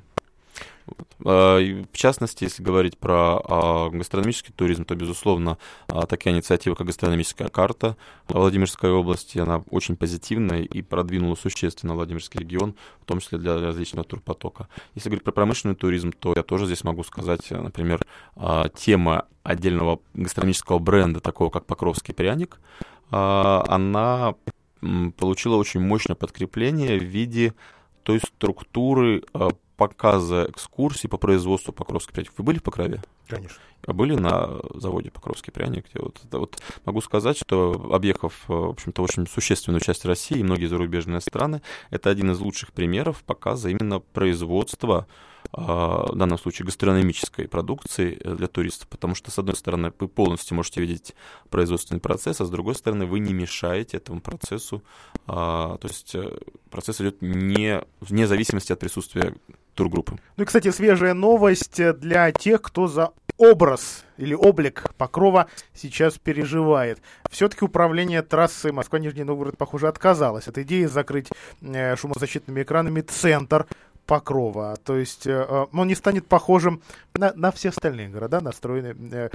А, 1.24 1.58
в 1.58 1.96
частности, 1.96 2.44
если 2.44 2.62
говорить 2.62 2.98
про 2.98 3.40
а, 3.42 3.90
гастрономический 3.90 4.52
туризм, 4.52 4.84
то, 4.84 4.94
безусловно, 4.94 5.58
а, 5.88 6.06
такая 6.06 6.34
инициатива, 6.34 6.74
как 6.74 6.86
гастрономическая 6.86 7.48
карта 7.48 7.96
Владимирской 8.28 8.90
области, 8.90 9.38
она 9.38 9.62
очень 9.70 9.96
позитивная 9.96 10.62
и 10.62 10.82
продвинула 10.82 11.34
существенно 11.34 11.94
Владимирский 11.94 12.40
регион, 12.40 12.74
в 13.00 13.04
том 13.06 13.20
числе 13.20 13.38
для 13.38 13.60
различного 13.60 14.04
турпотока. 14.04 14.68
Если 14.94 15.08
говорить 15.08 15.24
про 15.24 15.32
промышленный 15.32 15.76
туризм, 15.76 16.12
то 16.12 16.34
я 16.36 16.42
тоже 16.42 16.66
здесь 16.66 16.84
могу 16.84 17.04
сказать, 17.04 17.50
например, 17.50 18.00
тема 18.74 19.26
отдельного 19.42 20.00
гастрономического 20.14 20.78
бренда, 20.78 21.20
такого 21.20 21.50
как 21.50 21.66
Покровский 21.66 22.14
пряник, 22.14 22.58
она 23.10 24.34
получила 25.16 25.56
очень 25.56 25.80
мощное 25.80 26.16
подкрепление 26.16 26.98
в 26.98 27.04
виде 27.04 27.54
той 28.02 28.20
структуры 28.20 29.22
показа 29.76 30.46
экскурсий 30.48 31.08
по 31.08 31.16
производству 31.16 31.72
покровских 31.72 32.12
пряников. 32.12 32.34
Вы 32.38 32.44
были 32.44 32.58
в 32.58 32.62
Покрове? 32.62 33.02
Конечно. 33.26 33.56
А 33.86 33.92
были 33.92 34.14
на 34.14 34.60
заводе 34.74 35.10
Покровский 35.10 35.52
пряник? 35.52 35.86
Где 35.90 36.02
вот, 36.02 36.20
вот 36.30 36.62
могу 36.84 37.00
сказать, 37.00 37.36
что 37.36 37.90
объехав, 37.92 38.44
в 38.48 38.70
общем-то, 38.70 39.02
очень 39.02 39.26
существенную 39.26 39.80
часть 39.80 40.04
России 40.04 40.38
и 40.38 40.42
многие 40.42 40.66
зарубежные 40.66 41.20
страны, 41.20 41.62
это 41.90 42.10
один 42.10 42.30
из 42.30 42.38
лучших 42.40 42.72
примеров 42.72 43.22
показа 43.24 43.68
именно 43.68 44.00
производства 44.00 45.06
а, 45.52 46.06
в 46.10 46.16
данном 46.16 46.38
случае 46.38 46.66
гастрономической 46.66 47.46
продукции 47.48 48.18
э, 48.18 48.34
для 48.34 48.48
туристов, 48.48 48.88
потому 48.88 49.14
что, 49.14 49.30
с 49.30 49.38
одной 49.38 49.54
стороны, 49.54 49.92
вы 49.98 50.08
полностью 50.08 50.56
можете 50.56 50.80
видеть 50.80 51.14
производственный 51.50 52.00
процесс, 52.00 52.40
а 52.40 52.46
с 52.46 52.50
другой 52.50 52.74
стороны, 52.74 53.06
вы 53.06 53.20
не 53.20 53.32
мешаете 53.34 53.98
этому 53.98 54.20
процессу, 54.20 54.82
то 55.26 55.78
есть 55.82 56.14
э, 56.14 56.38
процесс 56.70 57.00
идет 57.00 57.20
не, 57.20 57.82
вне 58.00 58.26
зависимости 58.26 58.72
от 58.72 58.80
присутствия 58.80 59.34
тургруппы. 59.74 60.18
Ну 60.36 60.42
и, 60.42 60.46
кстати, 60.46 60.70
свежая 60.70 61.14
новость 61.14 61.80
для 61.98 62.32
тех, 62.32 62.62
кто 62.62 62.86
за 62.86 63.12
образ 63.36 64.04
или 64.16 64.34
облик 64.34 64.84
Покрова 64.96 65.48
сейчас 65.72 66.18
переживает. 66.18 67.00
Все-таки 67.30 67.64
управление 67.64 68.22
трассы 68.22 68.72
Москва-Нижний 68.72 69.24
Новгород, 69.24 69.58
похоже, 69.58 69.88
отказалось 69.88 70.48
от 70.48 70.58
идеи 70.58 70.84
закрыть 70.84 71.28
э, 71.60 71.96
шумозащитными 71.96 72.62
экранами 72.62 73.00
центр 73.00 73.66
Покрова. 74.06 74.76
То 74.84 74.96
есть 74.96 75.26
э, 75.26 75.32
э, 75.32 75.66
он 75.72 75.88
не 75.88 75.94
станет 75.94 76.26
похожим 76.26 76.82
на, 77.14 77.32
на 77.34 77.50
все 77.50 77.70
остальные 77.70 78.08
города, 78.08 78.40
настроенные, 78.40 78.94
э, 79.12 79.30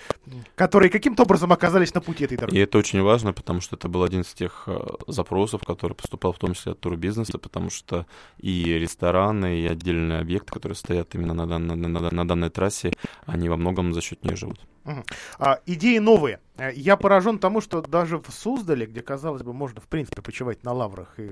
которые 0.56 0.90
каким-то 0.90 1.24
образом 1.24 1.52
оказались 1.52 1.94
на 1.94 2.02
пути 2.02 2.26
этой 2.26 2.38
дороги. 2.38 2.56
И 2.56 2.60
это 2.60 2.78
очень 2.78 3.02
важно, 3.02 3.34
потому 3.34 3.62
что 3.62 3.76
это 3.76 3.90
был 3.90 4.04
один 4.04 4.22
из 4.22 4.34
тех 4.34 4.68
запросов, 5.08 5.62
который 5.66 5.94
поступал 5.94 6.34
в 6.34 6.38
том 6.38 6.54
числе 6.54 6.74
от 6.74 6.80
турбизнеса, 6.80 7.38
потому 7.40 7.70
что 7.70 8.06
и 8.38 8.74
рестораны, 8.74 9.60
и 9.60 9.68
отдельные 9.68 10.20
объекты, 10.20 10.54
которые 10.54 10.76
стоят 10.76 11.16
именно 11.16 11.34
на, 11.34 11.48
дан, 11.48 11.66
на, 11.66 11.76
на, 11.76 12.12
на 12.12 12.28
данной 12.28 12.50
трассе, 12.50 12.94
они 13.26 13.50
во 13.50 13.58
многом 13.58 13.94
за 13.94 14.02
счет 14.02 14.24
нее 14.24 14.36
живут. 14.36 14.60
Угу. 14.86 15.04
А, 15.40 15.60
идеи 15.66 15.98
новые. 15.98 16.40
Я 16.74 16.98
поражен 16.98 17.40
тому, 17.40 17.62
что 17.62 17.82
даже 17.82 18.18
в 18.18 18.30
Суздале, 18.32 18.86
где, 18.86 19.02
казалось 19.02 19.44
бы, 19.44 19.54
можно, 19.54 19.82
в 19.82 19.88
принципе, 19.88 20.22
почивать 20.22 20.64
на 20.64 20.74
лаврах 20.74 21.20
и 21.20 21.32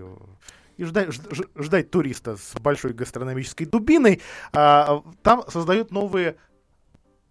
и 0.78 0.84
ждать, 0.86 1.09
ждать 1.55 1.91
туриста 1.91 2.38
с 2.38 2.53
большой 2.59 2.93
гастрономической 2.93 3.65
дубиной, 3.65 4.21
а, 4.53 5.03
там 5.23 5.43
создают 5.49 5.91
новые 5.91 6.38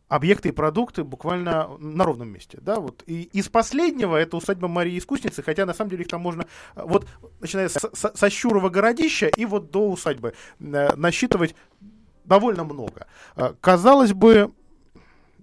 объекты 0.08 0.50
и 0.50 0.52
продукты 0.52 1.04
буквально 1.04 1.76
на 1.78 2.04
ровном 2.04 2.28
месте. 2.28 2.58
Да, 2.60 2.76
вот. 2.80 3.02
И 3.06 3.22
из 3.32 3.48
последнего 3.48 4.16
это 4.16 4.36
усадьба 4.36 4.68
Марии 4.68 4.98
Искусницы, 4.98 5.42
хотя 5.42 5.66
на 5.66 5.74
самом 5.74 5.90
деле 5.90 6.02
их 6.02 6.08
там 6.08 6.20
можно, 6.20 6.46
вот 6.74 7.06
начиная 7.40 7.68
с, 7.68 7.74
с, 7.74 8.12
со 8.14 8.30
Щурова 8.30 8.68
городища 8.68 9.26
и 9.26 9.44
вот 9.44 9.70
до 9.70 9.90
усадьбы 9.90 10.34
э, 10.60 10.94
насчитывать 10.96 11.54
довольно 12.24 12.64
много. 12.64 13.06
Э, 13.34 13.54
казалось 13.60 14.12
бы, 14.12 14.52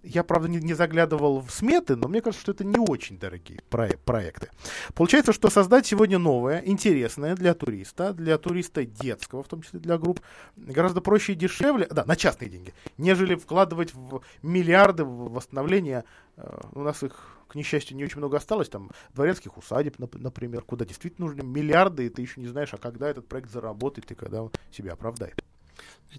я, 0.03 0.23
правда, 0.23 0.49
не, 0.49 0.57
не 0.57 0.73
заглядывал 0.73 1.41
в 1.41 1.49
сметы, 1.49 1.95
но 1.95 2.07
мне 2.07 2.21
кажется, 2.21 2.41
что 2.41 2.51
это 2.51 2.63
не 2.63 2.77
очень 2.77 3.17
дорогие 3.17 3.61
про- 3.69 3.97
проекты. 4.05 4.49
Получается, 4.93 5.31
что 5.31 5.49
создать 5.49 5.85
сегодня 5.85 6.19
новое, 6.19 6.61
интересное 6.65 7.35
для 7.35 7.53
туриста, 7.53 8.13
для 8.13 8.37
туриста 8.37 8.85
детского, 8.85 9.43
в 9.43 9.47
том 9.47 9.61
числе 9.61 9.79
для 9.79 9.97
групп, 9.97 10.19
гораздо 10.57 11.01
проще 11.01 11.33
и 11.33 11.35
дешевле, 11.35 11.87
да, 11.89 12.03
на 12.05 12.15
частные 12.15 12.49
деньги, 12.49 12.73
нежели 12.97 13.35
вкладывать 13.35 13.93
в 13.93 14.21
миллиарды 14.41 15.05
в 15.05 15.31
восстановление. 15.31 16.03
Э, 16.35 16.59
у 16.73 16.81
нас 16.81 17.01
их, 17.03 17.37
к 17.47 17.55
несчастью, 17.55 17.95
не 17.95 18.03
очень 18.03 18.17
много 18.17 18.37
осталось, 18.37 18.69
там, 18.69 18.91
дворянских 19.13 19.57
усадеб, 19.57 19.97
например, 19.99 20.63
куда 20.63 20.85
действительно 20.85 21.27
нужны 21.27 21.43
миллиарды, 21.43 22.05
и 22.05 22.09
ты 22.09 22.21
еще 22.21 22.41
не 22.41 22.47
знаешь, 22.47 22.73
а 22.73 22.77
когда 22.77 23.09
этот 23.09 23.27
проект 23.27 23.49
заработает 23.49 24.11
и 24.11 24.15
когда 24.15 24.43
он 24.43 24.51
себя 24.71 24.93
оправдает. 24.93 25.41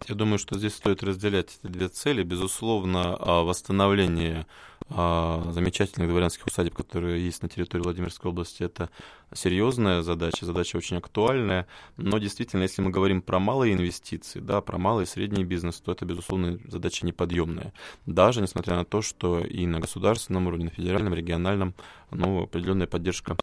Я 0.09 0.15
думаю, 0.15 0.39
что 0.39 0.59
здесь 0.59 0.75
стоит 0.75 1.03
разделять 1.03 1.57
эти 1.63 1.71
две 1.71 1.89
цели. 1.89 2.23
Безусловно, 2.23 3.17
а, 3.19 3.43
восстановление 3.43 4.47
а, 4.89 5.51
замечательных 5.53 6.11
дворянских 6.11 6.47
усадеб, 6.47 6.75
которые 6.75 7.25
есть 7.25 7.43
на 7.43 7.49
территории 7.49 7.85
Владимирской 7.85 8.31
области, 8.31 8.65
это 8.65 8.91
серьезная 9.33 10.03
задача, 10.03 10.45
задача 10.45 10.77
очень 10.77 10.97
актуальная. 10.97 11.67
Но 11.97 12.19
действительно, 12.19 12.63
если 12.63 12.83
мы 12.83 12.91
говорим 12.91 13.23
про 13.23 13.39
малые 13.39 13.75
инвестиции, 13.75 14.41
да, 14.41 14.61
про 14.61 14.79
малый 14.79 15.05
и 15.05 15.07
средний 15.07 15.45
бизнес, 15.45 15.81
то 15.81 15.93
это, 15.93 16.05
безусловно, 16.05 16.59
задача 16.67 17.07
неподъемная. 17.07 17.73
Даже 18.05 18.43
несмотря 18.43 18.75
на 18.77 18.85
то, 18.85 19.01
что 19.01 19.41
и 19.41 19.65
на 19.67 19.81
государственном 19.81 20.49
уровне, 20.49 20.67
на 20.67 20.71
федеральном, 20.71 21.15
региональном, 21.15 21.75
ну, 22.11 22.43
определенная 22.43 22.87
поддержка 22.87 23.37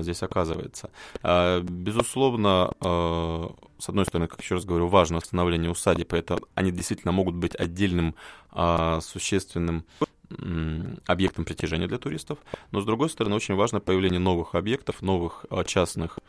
здесь 0.00 0.22
оказывается. 0.22 0.90
А, 1.22 1.60
безусловно, 1.60 2.72
а, 2.80 3.54
с 3.78 3.88
одной 3.88 4.06
стороны, 4.06 4.28
как 4.28 4.40
еще 4.40 4.56
раз 4.56 4.64
говорю, 4.64 4.88
важно 4.88 5.16
восстановление 5.18 5.70
усадеб, 5.70 6.12
это 6.12 6.38
они 6.54 6.70
действительно 6.70 7.12
могут 7.12 7.34
быть 7.34 7.54
отдельным 7.54 8.14
существенным 9.00 9.84
объектом 11.06 11.44
притяжения 11.44 11.88
для 11.88 11.98
туристов, 11.98 12.38
но 12.70 12.80
с 12.80 12.84
другой 12.84 13.10
стороны 13.10 13.34
очень 13.34 13.56
важно 13.56 13.80
появление 13.80 14.20
новых 14.20 14.54
объектов, 14.54 15.02
новых 15.02 15.44
частных 15.66 16.20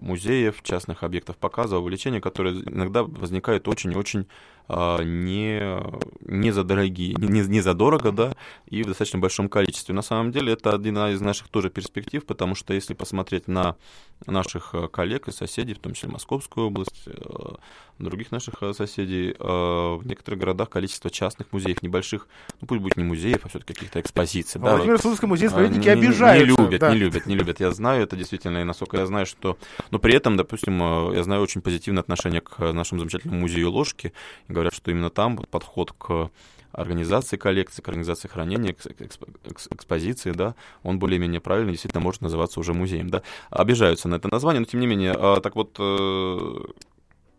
музеев, 0.00 0.62
частных 0.62 1.02
объектов 1.02 1.36
показа, 1.36 1.78
увлечения, 1.78 2.20
которые 2.20 2.62
иногда 2.62 3.02
возникают 3.02 3.68
очень 3.68 3.92
и 3.92 3.96
очень 3.96 4.26
а, 4.70 5.02
не, 5.02 5.80
не 6.20 6.50
за 6.50 6.62
дорогие, 6.62 7.14
не, 7.14 7.40
не 7.40 7.60
за 7.62 7.72
дорого, 7.72 8.12
да, 8.12 8.36
и 8.66 8.82
в 8.82 8.86
достаточно 8.86 9.18
большом 9.18 9.48
количестве. 9.48 9.94
На 9.94 10.02
самом 10.02 10.30
деле 10.30 10.52
это 10.52 10.72
одна 10.72 11.10
из 11.10 11.22
наших 11.22 11.48
тоже 11.48 11.70
перспектив, 11.70 12.24
потому 12.26 12.54
что 12.54 12.74
если 12.74 12.92
посмотреть 12.92 13.48
на 13.48 13.76
наших 14.26 14.74
э, 14.74 14.88
коллег 14.88 15.28
и 15.28 15.32
соседей, 15.32 15.72
в 15.72 15.78
том 15.78 15.94
числе 15.94 16.10
Московскую 16.10 16.66
область, 16.66 17.04
э, 17.06 17.12
других 17.98 18.30
наших 18.30 18.62
э, 18.62 18.74
соседей, 18.74 19.34
в 19.38 20.02
некоторых 20.04 20.40
городах 20.40 20.68
количество 20.68 21.10
частных 21.10 21.50
музеев, 21.52 21.82
небольших, 21.82 22.28
ну 22.60 22.66
пусть 22.66 22.82
будет 22.82 22.96
не 22.96 23.04
музеев, 23.04 23.44
а 23.44 23.48
все-таки 23.48 23.72
каких-то 23.72 24.00
экспозиций. 24.00 24.60
Да, 24.60 24.76
Владимир 24.76 24.98
Слуцкий 25.00 25.26
музей 25.26 25.48
советники 25.48 25.88
обижаются. 25.88 26.44
Не 26.44 26.44
любят, 26.44 26.80
да. 26.80 26.92
не 26.92 26.98
любят, 26.98 27.26
не 27.26 27.34
любят. 27.36 27.60
Я 27.60 27.70
знаю 27.70 28.02
это 28.02 28.16
действительно, 28.16 28.58
и 28.58 28.64
насколько 28.64 28.98
я 28.98 29.06
знаю, 29.06 29.17
что... 29.26 29.58
Но 29.90 29.98
при 29.98 30.14
этом, 30.14 30.36
допустим, 30.36 31.12
я 31.12 31.22
знаю 31.22 31.42
очень 31.42 31.60
позитивное 31.60 32.02
отношение 32.02 32.40
к 32.40 32.72
нашему 32.72 33.00
замечательному 33.00 33.40
музею 33.40 33.70
ложки, 33.70 34.12
говорят, 34.48 34.74
что 34.74 34.90
именно 34.90 35.10
там 35.10 35.36
вот 35.36 35.48
подход 35.48 35.92
к 35.92 36.30
организации 36.72 37.36
коллекции, 37.36 37.82
к 37.82 37.88
организации 37.88 38.28
хранения, 38.28 38.74
к 38.74 38.84
экспозиции, 39.70 40.32
да, 40.32 40.54
он 40.82 40.98
более-менее 40.98 41.40
правильный, 41.40 41.72
действительно 41.72 42.02
может 42.02 42.20
называться 42.20 42.60
уже 42.60 42.74
музеем, 42.74 43.08
да. 43.08 43.22
Обижаются 43.50 44.08
на 44.08 44.16
это 44.16 44.28
название, 44.30 44.60
но 44.60 44.66
тем 44.66 44.80
не 44.80 44.86
менее, 44.86 45.12
а, 45.16 45.40
так 45.40 45.56
вот, 45.56 45.76
э, 45.78 46.38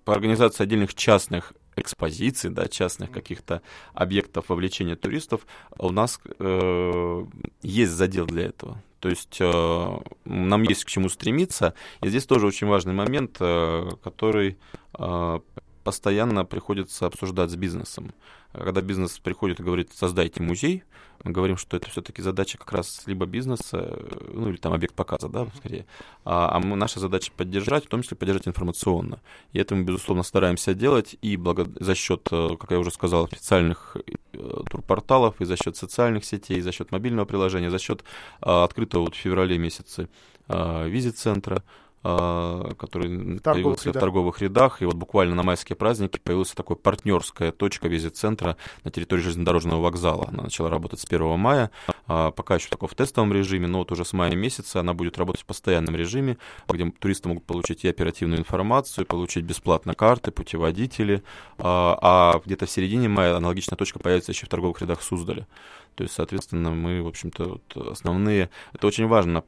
по 0.03 0.13
организации 0.13 0.63
отдельных 0.63 0.93
частных 0.95 1.53
экспозиций, 1.75 2.49
да, 2.49 2.67
частных 2.67 3.11
каких-то 3.11 3.61
объектов 3.93 4.49
вовлечения 4.49 4.95
туристов, 4.95 5.45
у 5.77 5.91
нас 5.91 6.19
э, 6.39 7.25
есть 7.61 7.91
задел 7.91 8.25
для 8.25 8.47
этого. 8.47 8.81
То 8.99 9.09
есть 9.09 9.37
э, 9.39 9.97
нам 10.25 10.63
есть 10.63 10.85
к 10.85 10.89
чему 10.89 11.09
стремиться. 11.09 11.73
И 12.01 12.09
здесь 12.09 12.25
тоже 12.25 12.47
очень 12.47 12.67
важный 12.67 12.93
момент, 12.93 13.37
э, 13.39 13.89
который 14.03 14.57
э, 14.97 15.39
постоянно 15.83 16.45
приходится 16.45 17.05
обсуждать 17.05 17.49
с 17.49 17.55
бизнесом. 17.55 18.13
Когда 18.51 18.81
бизнес 18.81 19.19
приходит 19.19 19.59
и 19.59 19.63
говорит, 19.63 19.91
создайте 19.93 20.41
музей, 20.41 20.83
мы 21.23 21.31
говорим, 21.31 21.57
что 21.57 21.77
это 21.77 21.89
все-таки 21.89 22.21
задача 22.21 22.57
как 22.57 22.71
раз 22.71 23.03
либо 23.05 23.25
бизнеса, 23.25 23.99
ну 24.33 24.49
или 24.49 24.57
там 24.57 24.73
объект 24.73 24.95
показа, 24.95 25.27
да, 25.27 25.47
скорее. 25.57 25.85
А, 26.23 26.55
а 26.55 26.59
мы, 26.59 26.75
наша 26.75 26.99
задача 26.99 27.31
поддержать, 27.35 27.85
в 27.85 27.89
том 27.89 28.01
числе 28.01 28.17
поддержать 28.17 28.47
информационно. 28.47 29.19
И 29.51 29.59
это 29.59 29.75
мы, 29.75 29.83
безусловно, 29.83 30.23
стараемся 30.23 30.73
делать 30.73 31.15
и 31.21 31.37
благо, 31.37 31.67
за 31.79 31.93
счет, 31.93 32.27
э, 32.31 32.55
как 32.59 32.71
я 32.71 32.79
уже 32.79 32.91
сказал, 32.91 33.25
официальных 33.25 33.97
э, 34.33 34.39
турпорталов, 34.69 35.39
и 35.41 35.45
за 35.45 35.57
счет 35.57 35.75
социальных 35.75 36.25
сетей, 36.25 36.57
и 36.57 36.61
за 36.61 36.71
счет 36.71 36.91
мобильного 36.91 37.25
приложения, 37.25 37.69
за 37.69 37.79
счет 37.79 38.03
а, 38.41 38.63
открытого 38.63 39.03
вот 39.03 39.15
в 39.15 39.17
феврале 39.17 39.57
месяце 39.57 40.09
а, 40.47 40.87
визит-центра, 40.87 41.63
который 42.01 43.37
в 43.37 43.41
появился 43.41 43.89
в 43.89 43.93
торговых 43.93 44.41
рядах. 44.41 44.81
И 44.81 44.85
вот 44.85 44.95
буквально 44.95 45.35
на 45.35 45.43
майские 45.43 45.75
праздники 45.75 46.19
появилась 46.23 46.51
такая 46.51 46.77
партнерская 46.77 47.51
точка 47.51 47.87
визит-центра 47.87 48.57
на 48.83 48.91
территории 48.91 49.21
железнодорожного 49.21 49.81
вокзала. 49.81 50.27
Она 50.29 50.43
начала 50.43 50.69
работать 50.69 51.01
с 51.01 51.05
1 51.05 51.37
мая, 51.37 51.71
а, 52.07 52.31
пока 52.31 52.55
еще 52.55 52.69
такой 52.69 52.87
в 52.87 52.95
тестовом 52.95 53.33
режиме, 53.33 53.67
но 53.67 53.79
вот 53.79 53.91
уже 53.91 54.05
с 54.05 54.13
мая 54.13 54.35
месяца 54.35 54.79
она 54.79 54.93
будет 54.93 55.17
работать 55.17 55.41
в 55.41 55.45
постоянном 55.45 55.95
режиме, 55.95 56.37
где 56.67 56.89
туристы 56.89 57.29
могут 57.29 57.45
получить 57.45 57.83
и 57.83 57.89
оперативную 57.89 58.39
информацию, 58.39 59.05
получить 59.05 59.43
бесплатно 59.43 59.93
карты, 59.93 60.31
путеводители, 60.31 61.23
а, 61.57 61.99
а 62.01 62.41
где-то 62.45 62.65
в 62.65 62.69
середине 62.69 63.09
мая 63.09 63.35
аналогичная 63.35 63.77
точка 63.77 63.99
появится 63.99 64.31
еще 64.31 64.45
в 64.45 64.49
торговых 64.49 64.81
рядах 64.81 65.01
Суздаля. 65.01 65.47
То 65.95 66.03
есть, 66.03 66.15
соответственно, 66.15 66.71
мы, 66.71 67.03
в 67.03 67.07
общем-то, 67.07 67.43
вот 67.43 67.87
основные... 67.89 68.49
Это 68.73 68.87
очень 68.87 69.07
важно 69.07 69.43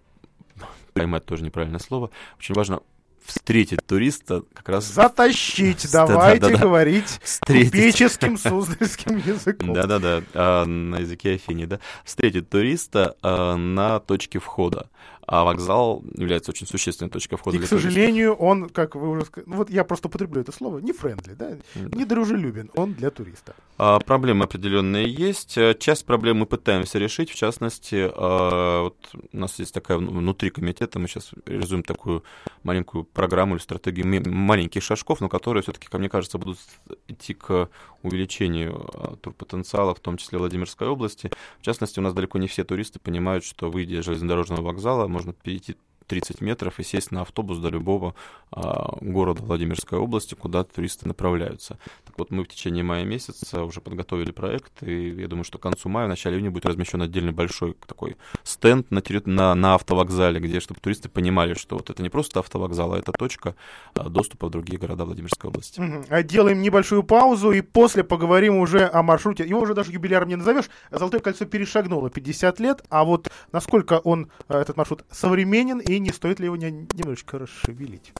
поймать 0.94 1.26
тоже 1.26 1.44
неправильное 1.44 1.80
слово. 1.80 2.12
Очень 2.38 2.56
важно 2.56 2.82
встретить 3.26 3.86
туриста 3.86 4.44
как 4.54 4.70
раз... 4.70 4.86
Затащить, 4.86 5.90
давайте 5.92 6.42
да, 6.42 6.50
да, 6.50 6.58
говорить 6.58 7.20
встретить. 7.24 7.72
купеческим 7.72 8.38
суздальским 8.38 9.18
языком. 9.18 9.74
Да-да-да, 9.74 10.24
а, 10.34 10.66
на 10.66 10.98
языке 10.98 11.36
Афини, 11.36 11.66
да. 11.66 11.80
Встретить 12.04 12.50
туриста 12.50 13.16
а, 13.22 13.56
на 13.56 14.00
точке 14.00 14.40
входа 14.40 14.90
а 15.28 15.44
вокзал 15.44 16.04
является 16.16 16.52
очень 16.52 16.68
существенной 16.68 17.10
точкой 17.10 17.38
входа. 17.38 17.58
И, 17.58 17.60
к 17.60 17.66
сожалению, 17.66 18.36
туриста. 18.36 18.44
он, 18.44 18.70
как 18.70 18.96
вы 18.96 19.10
уже 19.10 19.26
сказали, 19.26 19.50
ну 19.50 19.58
вот 19.58 19.70
я 19.70 19.84
просто 19.84 20.08
употреблю 20.08 20.42
это 20.42 20.52
слово, 20.52 20.80
не 20.80 20.94
френдли, 20.94 21.34
да, 21.34 21.58
да. 21.76 21.98
не 21.98 22.06
дружелюбен, 22.06 22.72
он 22.76 22.94
для 22.94 23.12
туриста. 23.12 23.56
А, 23.78 24.00
проблемы 24.00 24.46
определенные 24.46 25.10
есть. 25.10 25.58
Часть 25.80 26.06
проблем 26.06 26.38
мы 26.38 26.46
пытаемся 26.46 27.00
решить, 27.00 27.30
в 27.30 27.36
частности, 27.36 28.10
а, 28.14 28.84
вот 28.84 28.98
у 29.32 29.38
нас 29.38 29.58
есть 29.60 29.74
такая 29.74 29.98
внутри 29.98 30.50
комитета, 30.50 31.00
мы 31.00 31.08
сейчас 31.08 31.32
реализуем 31.46 31.84
такую 31.84 32.24
маленькую 32.64 33.04
программу 33.04 33.56
или 33.56 33.62
стратегию 33.62 34.06
маленьких 34.30 34.84
шажков, 34.84 35.22
но 35.22 35.30
которые 35.30 35.64
все-таки, 35.64 35.88
как 35.88 36.00
мне 36.00 36.10
кажется, 36.10 36.38
будут 36.38 36.60
идти 37.08 37.34
к 37.34 37.70
увеличению 38.04 38.90
а, 38.94 39.16
турпотенциала, 39.16 39.94
в 39.94 40.00
том 40.00 40.18
числе 40.18 40.40
Владимирской 40.40 40.88
области. 40.88 41.32
В 41.60 41.64
частности, 41.64 42.00
у 42.00 42.02
нас 42.02 42.14
далеко 42.14 42.38
не 42.38 42.48
все 42.48 42.64
туристы 42.64 43.00
понимают, 43.00 43.44
что 43.44 43.70
выйдя 43.70 44.00
из 44.00 44.06
железнодорожного 44.06 44.62
вокзала, 44.62 45.08
можно 45.12 45.34
перейти 45.34 45.76
30 46.12 46.42
метров 46.42 46.78
и 46.78 46.84
сесть 46.84 47.12
на 47.12 47.22
автобус 47.22 47.60
до 47.60 47.70
любого 47.70 48.16
а, 48.52 48.98
города 49.00 49.42
Владимирской 49.42 49.98
области, 49.98 50.36
куда 50.36 50.66
туристы 50.66 51.08
направляются. 51.08 51.78
Так 52.06 52.20
вот, 52.20 52.32
мы 52.32 52.44
в 52.44 52.50
течение 52.50 52.84
мая 52.84 53.06
месяца 53.06 53.64
уже 53.64 53.80
подготовили 53.80 54.32
проект, 54.32 54.84
и 54.84 55.12
я 55.12 55.30
думаю, 55.30 55.46
что 55.46 55.58
к 55.58 55.62
концу 55.62 55.88
мая, 55.88 56.08
в 56.08 56.10
начале 56.10 56.36
июня 56.36 56.52
будет 56.52 56.66
размещен 56.66 57.02
отдельный 57.02 57.32
большой 57.32 57.78
такой 57.88 58.18
стенд 58.44 58.92
на, 58.92 59.02
на, 59.24 59.56
на 59.56 59.76
автовокзале, 59.76 60.42
где, 60.42 60.60
чтобы 60.60 60.82
туристы 60.82 61.08
понимали, 61.08 61.54
что 61.54 61.78
вот 61.78 61.90
это 61.90 62.04
не 62.04 62.10
просто 62.10 62.42
автовокзал, 62.42 62.94
а 62.94 63.00
это 63.00 63.14
точка 63.14 63.56
а, 63.96 64.10
доступа 64.10 64.48
в 64.48 64.50
другие 64.50 64.78
города 64.78 65.06
Владимирской 65.06 65.50
области. 65.50 65.80
Угу. 65.80 66.24
Делаем 66.24 66.62
небольшую 66.62 67.04
паузу, 67.04 67.54
и 67.54 67.62
после 67.62 68.04
поговорим 68.04 68.58
уже 68.58 68.86
о 68.86 69.02
маршруте. 69.02 69.48
Его 69.48 69.62
уже 69.62 69.74
даже 69.74 69.94
юбиляром 69.94 70.28
не 70.28 70.36
назовешь. 70.36 70.70
Золотое 70.92 71.22
кольцо 71.22 71.46
перешагнуло 71.46 72.10
50 72.10 72.60
лет, 72.60 72.84
а 72.90 73.06
вот 73.06 73.32
насколько 73.54 74.00
он, 74.00 74.30
э, 74.50 74.60
этот 74.60 74.76
маршрут, 74.76 75.06
современен 75.10 75.80
и 75.80 76.01
не 76.02 76.12
стоит 76.12 76.40
ли 76.40 76.46
его 76.46 76.56
немножечко 76.56 77.38
расшевелить. 77.38 78.14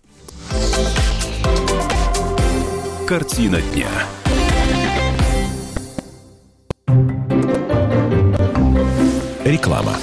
Картина 3.08 3.62
дня. 3.62 3.90
Реклама. 9.44 9.98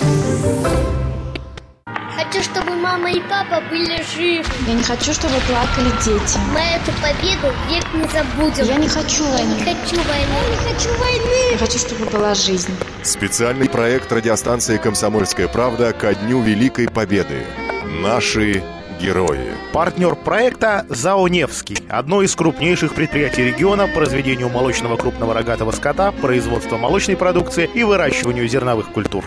Хочу, 2.16 2.42
чтобы 2.42 2.67
мама 2.98 3.10
и 3.10 3.20
папа 3.20 3.62
были 3.70 4.02
живы. 4.14 4.44
Я 4.66 4.74
не 4.74 4.82
хочу, 4.82 5.12
чтобы 5.12 5.34
плакали 5.46 5.90
дети. 6.04 6.38
Мы 6.52 6.60
эту 6.60 6.92
победу 7.00 7.54
век 7.68 7.84
не 7.94 8.08
забудем. 8.08 8.64
Я 8.64 8.76
не 8.76 8.88
хочу 8.88 9.24
войны. 9.24 9.54
Я 9.64 9.74
не 9.74 9.74
хочу 9.74 9.96
войны. 9.96 10.34
Я 10.42 10.48
не 10.50 10.56
хочу 10.56 10.90
войны. 10.98 11.52
Я 11.52 11.58
хочу, 11.58 11.78
чтобы 11.78 12.06
была 12.06 12.34
жизнь. 12.34 12.74
Специальный 13.02 13.68
проект 13.68 14.12
радиостанции 14.12 14.78
«Комсомольская 14.78 15.48
правда» 15.48 15.92
ко 15.92 16.14
Дню 16.14 16.42
Великой 16.42 16.88
Победы. 16.88 17.44
Наши 18.02 18.62
герои. 19.00 19.52
Партнер 19.72 20.16
проекта 20.16 20.84
ЗАО 20.88 21.28
«Невский»– 21.28 21.78
одно 21.88 22.22
из 22.22 22.34
крупнейших 22.34 22.94
предприятий 22.94 23.44
региона 23.44 23.86
по 23.86 24.00
разведению 24.00 24.48
молочного 24.48 24.96
крупного 24.96 25.34
рогатого 25.34 25.70
скота, 25.70 26.10
производству 26.10 26.78
молочной 26.78 27.16
продукции 27.16 27.70
и 27.72 27.84
выращиванию 27.84 28.48
зерновых 28.48 28.90
культур. 28.90 29.24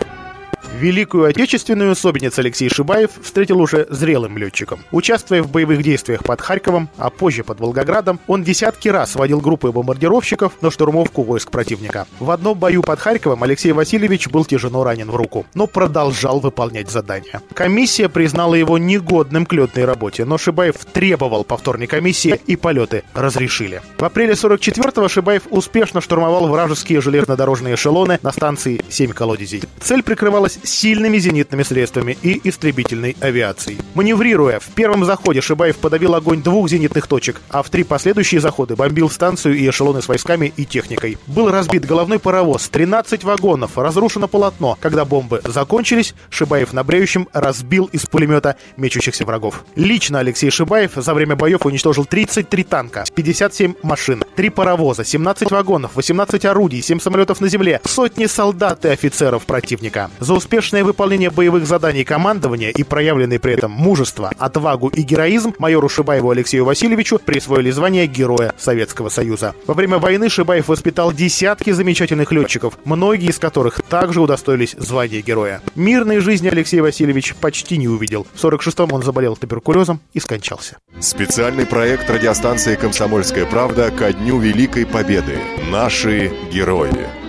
Великую 0.80 1.26
Отечественную 1.26 1.92
особенец 1.92 2.38
Алексей 2.38 2.68
Шибаев 2.68 3.10
встретил 3.22 3.60
уже 3.60 3.86
зрелым 3.90 4.38
летчиком. 4.38 4.80
Участвуя 4.90 5.42
в 5.42 5.50
боевых 5.50 5.82
действиях 5.82 6.24
под 6.24 6.40
Харьковом, 6.40 6.88
а 6.96 7.10
позже 7.10 7.44
под 7.44 7.60
Волгоградом, 7.60 8.18
он 8.26 8.42
десятки 8.42 8.88
раз 8.88 9.14
водил 9.14 9.40
группы 9.40 9.70
бомбардировщиков 9.70 10.54
на 10.60 10.70
штурмовку 10.70 11.22
войск 11.22 11.50
противника. 11.50 12.06
В 12.18 12.30
одном 12.30 12.58
бою 12.58 12.82
под 12.82 12.98
Харьковом 12.98 13.42
Алексей 13.42 13.72
Васильевич 13.72 14.28
был 14.28 14.44
тяжело 14.44 14.82
ранен 14.82 15.10
в 15.10 15.14
руку, 15.14 15.46
но 15.54 15.66
продолжал 15.66 16.40
выполнять 16.40 16.90
задания. 16.90 17.42
Комиссия 17.54 18.08
признала 18.08 18.54
его 18.54 18.78
негодным 18.78 19.46
к 19.46 19.52
летной 19.52 19.84
работе, 19.84 20.24
но 20.24 20.38
Шибаев 20.38 20.76
требовал 20.92 21.44
повторной 21.44 21.86
комиссии 21.86 22.40
и 22.46 22.56
полеты 22.56 23.04
разрешили. 23.14 23.82
В 23.98 24.04
апреле 24.04 24.32
44-го 24.32 25.08
Шибаев 25.08 25.42
успешно 25.50 26.00
штурмовал 26.00 26.48
вражеские 26.48 27.00
железнодорожные 27.00 27.74
эшелоны 27.74 28.18
на 28.22 28.32
станции 28.32 28.82
7 28.88 29.12
колодезей. 29.12 29.62
Цель 29.80 30.02
прикрывалась 30.02 30.58
сильными 30.64 31.18
зенитными 31.18 31.62
средствами 31.62 32.16
и 32.22 32.40
истребительной 32.48 33.16
авиацией. 33.20 33.78
Маневрируя, 33.94 34.60
в 34.60 34.68
первом 34.68 35.04
заходе 35.04 35.40
Шибаев 35.40 35.76
подавил 35.76 36.14
огонь 36.14 36.42
двух 36.42 36.68
зенитных 36.68 37.06
точек, 37.06 37.40
а 37.48 37.62
в 37.62 37.70
три 37.70 37.84
последующие 37.84 38.40
заходы 38.40 38.76
бомбил 38.76 39.10
станцию 39.10 39.56
и 39.56 39.68
эшелоны 39.68 40.02
с 40.02 40.08
войсками 40.08 40.52
и 40.56 40.64
техникой. 40.64 41.18
Был 41.26 41.50
разбит 41.50 41.84
головной 41.84 42.18
паровоз, 42.18 42.68
13 42.68 43.24
вагонов, 43.24 43.76
разрушено 43.76 44.28
полотно. 44.28 44.76
Когда 44.80 45.04
бомбы 45.04 45.42
закончились, 45.44 46.14
Шибаев 46.30 46.72
на 46.72 46.84
бреющем 46.84 47.28
разбил 47.32 47.86
из 47.92 48.06
пулемета 48.06 48.56
мечущихся 48.76 49.24
врагов. 49.24 49.64
Лично 49.76 50.20
Алексей 50.20 50.50
Шибаев 50.50 50.92
за 50.96 51.14
время 51.14 51.36
боев 51.36 51.66
уничтожил 51.66 52.04
33 52.04 52.64
танка, 52.64 53.04
57 53.14 53.74
машин, 53.82 54.24
3 54.36 54.50
паровоза, 54.50 55.04
17 55.04 55.50
вагонов, 55.50 55.96
18 55.96 56.44
орудий, 56.44 56.82
7 56.82 57.00
самолетов 57.00 57.40
на 57.40 57.48
земле, 57.48 57.80
сотни 57.84 58.26
солдат 58.26 58.84
и 58.84 58.88
офицеров 58.88 59.44
противника. 59.44 60.10
За 60.20 60.34
успешное 60.52 60.84
выполнение 60.84 61.30
боевых 61.30 61.66
заданий 61.66 62.04
командования 62.04 62.68
и 62.68 62.82
проявленный 62.82 63.38
при 63.38 63.54
этом 63.54 63.70
мужество, 63.70 64.30
отвагу 64.36 64.88
и 64.88 65.00
героизм 65.00 65.54
майору 65.58 65.88
Шибаеву 65.88 66.28
Алексею 66.28 66.66
Васильевичу 66.66 67.18
присвоили 67.18 67.70
звание 67.70 68.06
Героя 68.06 68.52
Советского 68.58 69.08
Союза. 69.08 69.54
Во 69.66 69.72
время 69.72 69.96
войны 69.96 70.28
Шибаев 70.28 70.68
воспитал 70.68 71.10
десятки 71.10 71.70
замечательных 71.70 72.32
летчиков, 72.32 72.76
многие 72.84 73.30
из 73.30 73.38
которых 73.38 73.80
также 73.88 74.20
удостоились 74.20 74.76
звания 74.76 75.22
Героя. 75.22 75.62
Мирной 75.74 76.18
жизни 76.18 76.48
Алексей 76.48 76.82
Васильевич 76.82 77.34
почти 77.36 77.78
не 77.78 77.88
увидел. 77.88 78.26
В 78.34 78.44
46-м 78.44 78.92
он 78.92 79.02
заболел 79.02 79.36
туберкулезом 79.36 80.00
и 80.12 80.20
скончался. 80.20 80.76
Специальный 81.00 81.64
проект 81.64 82.10
радиостанции 82.10 82.74
«Комсомольская 82.74 83.46
правда» 83.46 83.90
ко 83.90 84.12
Дню 84.12 84.38
Великой 84.38 84.84
Победы. 84.84 85.38
Наши 85.70 86.30
герои. 86.52 87.22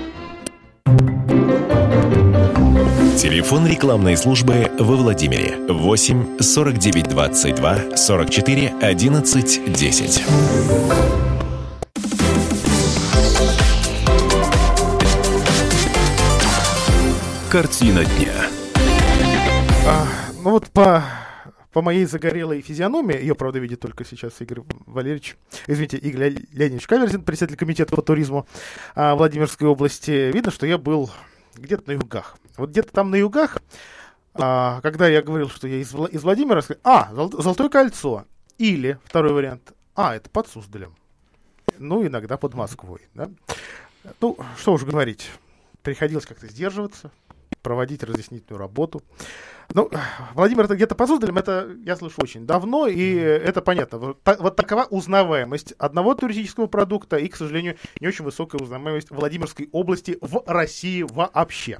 Телефон 3.18 3.68
рекламной 3.68 4.18
службы 4.18 4.72
во 4.80 4.96
Владимире 4.96 5.58
8 5.70 6.40
49 6.40 7.10
22 7.10 7.96
44 7.96 8.74
11 8.82 9.74
10. 9.74 10.24
Картина 17.52 18.04
дня. 18.04 18.34
А, 19.86 20.08
ну 20.44 20.52
вот 20.52 20.70
по 20.72 21.04
по 21.72 21.82
моей 21.82 22.06
загорелой 22.06 22.62
физиономии, 22.62 23.20
ее, 23.20 23.36
правда, 23.36 23.60
видит 23.60 23.80
только 23.80 24.06
сейчас 24.06 24.34
Игорь 24.42 24.62
Валерьевич, 24.86 25.38
извините, 25.68 25.98
Игорь 25.98 26.36
Леонидович 26.52 26.88
Каверзин, 26.88 27.24
председатель 27.24 27.58
комитета 27.58 27.96
по 27.96 28.02
туризму 28.02 28.48
а, 28.96 29.16
Владимирской 29.16 29.68
области, 29.68 30.32
видно, 30.32 30.52
что 30.52 30.66
я 30.66 30.78
был 30.78 31.12
где-то 31.56 31.84
на 31.88 31.94
югах. 31.94 32.38
Вот 32.58 32.70
где-то 32.70 32.92
там 32.92 33.12
на 33.12 33.16
югах, 33.16 33.58
а, 34.34 34.82
когда 34.82 35.08
я 35.08 35.22
говорил, 35.22 35.50
что 35.50 35.68
я 35.68 35.78
из, 35.78 35.94
из 35.94 36.24
Владимира, 36.24 36.62
сказали, 36.62 36.82
а, 36.84 37.14
Золотое 37.14 37.70
кольцо. 37.70 38.26
Или, 38.58 39.00
второй 39.06 39.34
вариант, 39.34 39.74
а, 39.96 40.16
это 40.16 40.30
под 40.30 40.48
Суздалем. 40.48 40.96
Ну, 41.78 42.06
иногда 42.06 42.38
под 42.38 42.54
Москвой. 42.54 43.02
Да? 43.14 43.30
Ну, 44.20 44.38
что 44.58 44.74
уж 44.74 44.84
говорить. 44.84 45.30
Приходилось 45.82 46.26
как-то 46.26 46.48
сдерживаться, 46.48 47.12
проводить 47.64 48.04
разъяснительную 48.04 48.60
работу. 48.60 49.02
Ну, 49.74 49.90
Владимир, 50.36 50.66
это 50.66 50.76
где-то 50.76 50.94
под 50.94 51.08
Суздалем, 51.08 51.38
это 51.38 51.70
я 51.84 51.96
слышу 51.96 52.22
очень 52.22 52.46
давно, 52.46 52.88
и 52.88 53.16
это 53.16 53.62
понятно. 53.62 53.98
Вот, 53.98 54.18
вот 54.40 54.56
такова 54.56 54.86
узнаваемость 54.90 55.74
одного 55.74 56.14
туристического 56.14 56.68
продукта 56.68 57.18
и, 57.18 57.28
к 57.28 57.36
сожалению, 57.36 57.78
не 58.00 58.08
очень 58.08 58.26
высокая 58.26 58.62
узнаваемость 58.62 59.10
Владимирской 59.10 59.70
области 59.72 60.18
в 60.22 60.44
России 60.46 61.04
вообще. 61.04 61.80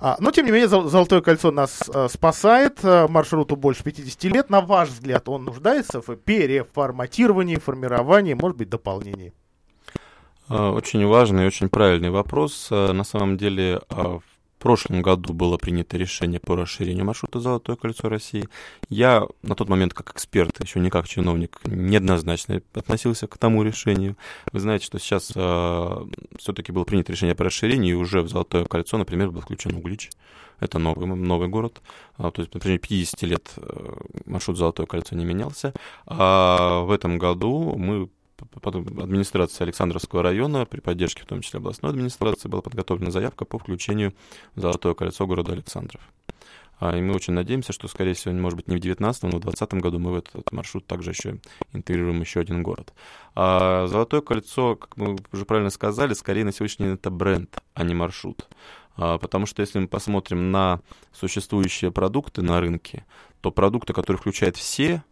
А, 0.00 0.16
но, 0.20 0.30
тем 0.30 0.46
не 0.46 0.52
менее, 0.52 0.68
Золотое 0.68 1.22
кольцо 1.22 1.50
нас 1.50 1.82
а, 1.92 2.08
спасает. 2.08 2.78
А, 2.84 3.08
маршруту 3.08 3.56
больше 3.56 3.82
50 3.82 4.24
лет. 4.24 4.50
На 4.50 4.60
ваш 4.60 4.90
взгляд, 4.90 5.28
он 5.28 5.44
нуждается 5.44 6.00
в 6.00 6.16
переформатировании, 6.16 7.56
формировании, 7.56 8.34
может 8.34 8.58
быть, 8.58 8.68
дополнении? 8.68 9.32
Очень 10.48 11.06
важный 11.06 11.44
и 11.44 11.46
очень 11.46 11.70
правильный 11.70 12.10
вопрос. 12.10 12.68
На 12.70 13.02
самом 13.02 13.38
деле, 13.38 13.80
в 13.88 14.22
прошлом 14.64 15.02
году 15.02 15.34
было 15.34 15.58
принято 15.58 15.98
решение 15.98 16.40
по 16.40 16.56
расширению 16.56 17.04
маршрута 17.04 17.38
«Золотое 17.38 17.76
кольцо 17.76 18.08
России». 18.08 18.48
Я 18.88 19.26
на 19.42 19.54
тот 19.54 19.68
момент 19.68 19.92
как 19.92 20.10
эксперт, 20.12 20.58
еще 20.64 20.80
не 20.80 20.88
как 20.88 21.06
чиновник, 21.06 21.60
неоднозначно 21.66 22.62
относился 22.72 23.26
к 23.26 23.36
тому 23.36 23.62
решению. 23.62 24.16
Вы 24.52 24.60
знаете, 24.60 24.86
что 24.86 24.98
сейчас 24.98 25.32
э, 25.34 26.06
все-таки 26.38 26.72
было 26.72 26.84
принято 26.84 27.12
решение 27.12 27.34
по 27.34 27.44
расширению, 27.44 27.90
и 27.90 28.00
уже 28.00 28.22
в 28.22 28.30
«Золотое 28.30 28.64
кольцо», 28.64 28.96
например, 28.96 29.30
был 29.30 29.42
включен 29.42 29.74
Углич. 29.74 30.08
Это 30.60 30.78
новый, 30.78 31.06
новый 31.06 31.48
город. 31.48 31.82
А, 32.16 32.30
то 32.30 32.40
есть, 32.40 32.54
например, 32.54 32.78
50 32.78 33.22
лет 33.24 33.52
э, 33.58 33.96
маршрут 34.24 34.56
«Золотое 34.56 34.86
кольцо» 34.86 35.14
не 35.14 35.26
менялся. 35.26 35.74
А 36.06 36.80
в 36.84 36.90
этом 36.90 37.18
году 37.18 37.74
мы 37.76 38.08
администрации 38.62 39.64
Александровского 39.64 40.22
района 40.22 40.66
при 40.66 40.80
поддержке, 40.80 41.22
в 41.22 41.26
том 41.26 41.40
числе 41.40 41.58
областной 41.58 41.92
администрации, 41.92 42.48
была 42.48 42.62
подготовлена 42.62 43.10
заявка 43.10 43.44
по 43.44 43.58
включению 43.58 44.14
Золотое 44.56 44.94
кольцо 44.94 45.26
города 45.26 45.52
Александров. 45.52 46.00
А, 46.80 46.96
и 46.96 47.00
мы 47.00 47.14
очень 47.14 47.32
надеемся, 47.32 47.72
что, 47.72 47.88
скорее 47.88 48.14
всего, 48.14 48.34
может 48.34 48.56
быть, 48.56 48.68
не 48.68 48.76
в 48.76 48.80
2019, 48.80 49.22
но 49.24 49.28
в 49.28 49.40
2020 49.40 49.74
году 49.82 49.98
мы 49.98 50.12
в 50.12 50.16
этот 50.16 50.52
маршрут 50.52 50.86
также 50.86 51.10
еще 51.10 51.38
интегрируем 51.72 52.20
еще 52.20 52.40
один 52.40 52.62
город. 52.62 52.92
А 53.34 53.86
Золотое 53.86 54.20
кольцо, 54.20 54.76
как 54.76 54.96
мы 54.96 55.16
уже 55.32 55.44
правильно 55.44 55.70
сказали, 55.70 56.14
скорее 56.14 56.44
на 56.44 56.52
сегодняшний 56.52 56.86
день 56.86 56.94
это 56.94 57.10
бренд, 57.10 57.56
а 57.74 57.84
не 57.84 57.94
маршрут. 57.94 58.48
А, 58.96 59.18
потому 59.18 59.46
что 59.46 59.62
если 59.62 59.78
мы 59.78 59.88
посмотрим 59.88 60.50
на 60.50 60.80
существующие 61.12 61.90
продукты 61.90 62.42
на 62.42 62.60
рынке, 62.60 63.04
то 63.40 63.50
продукты, 63.50 63.92
которые 63.92 64.18
включают 64.18 64.56
все 64.56 65.04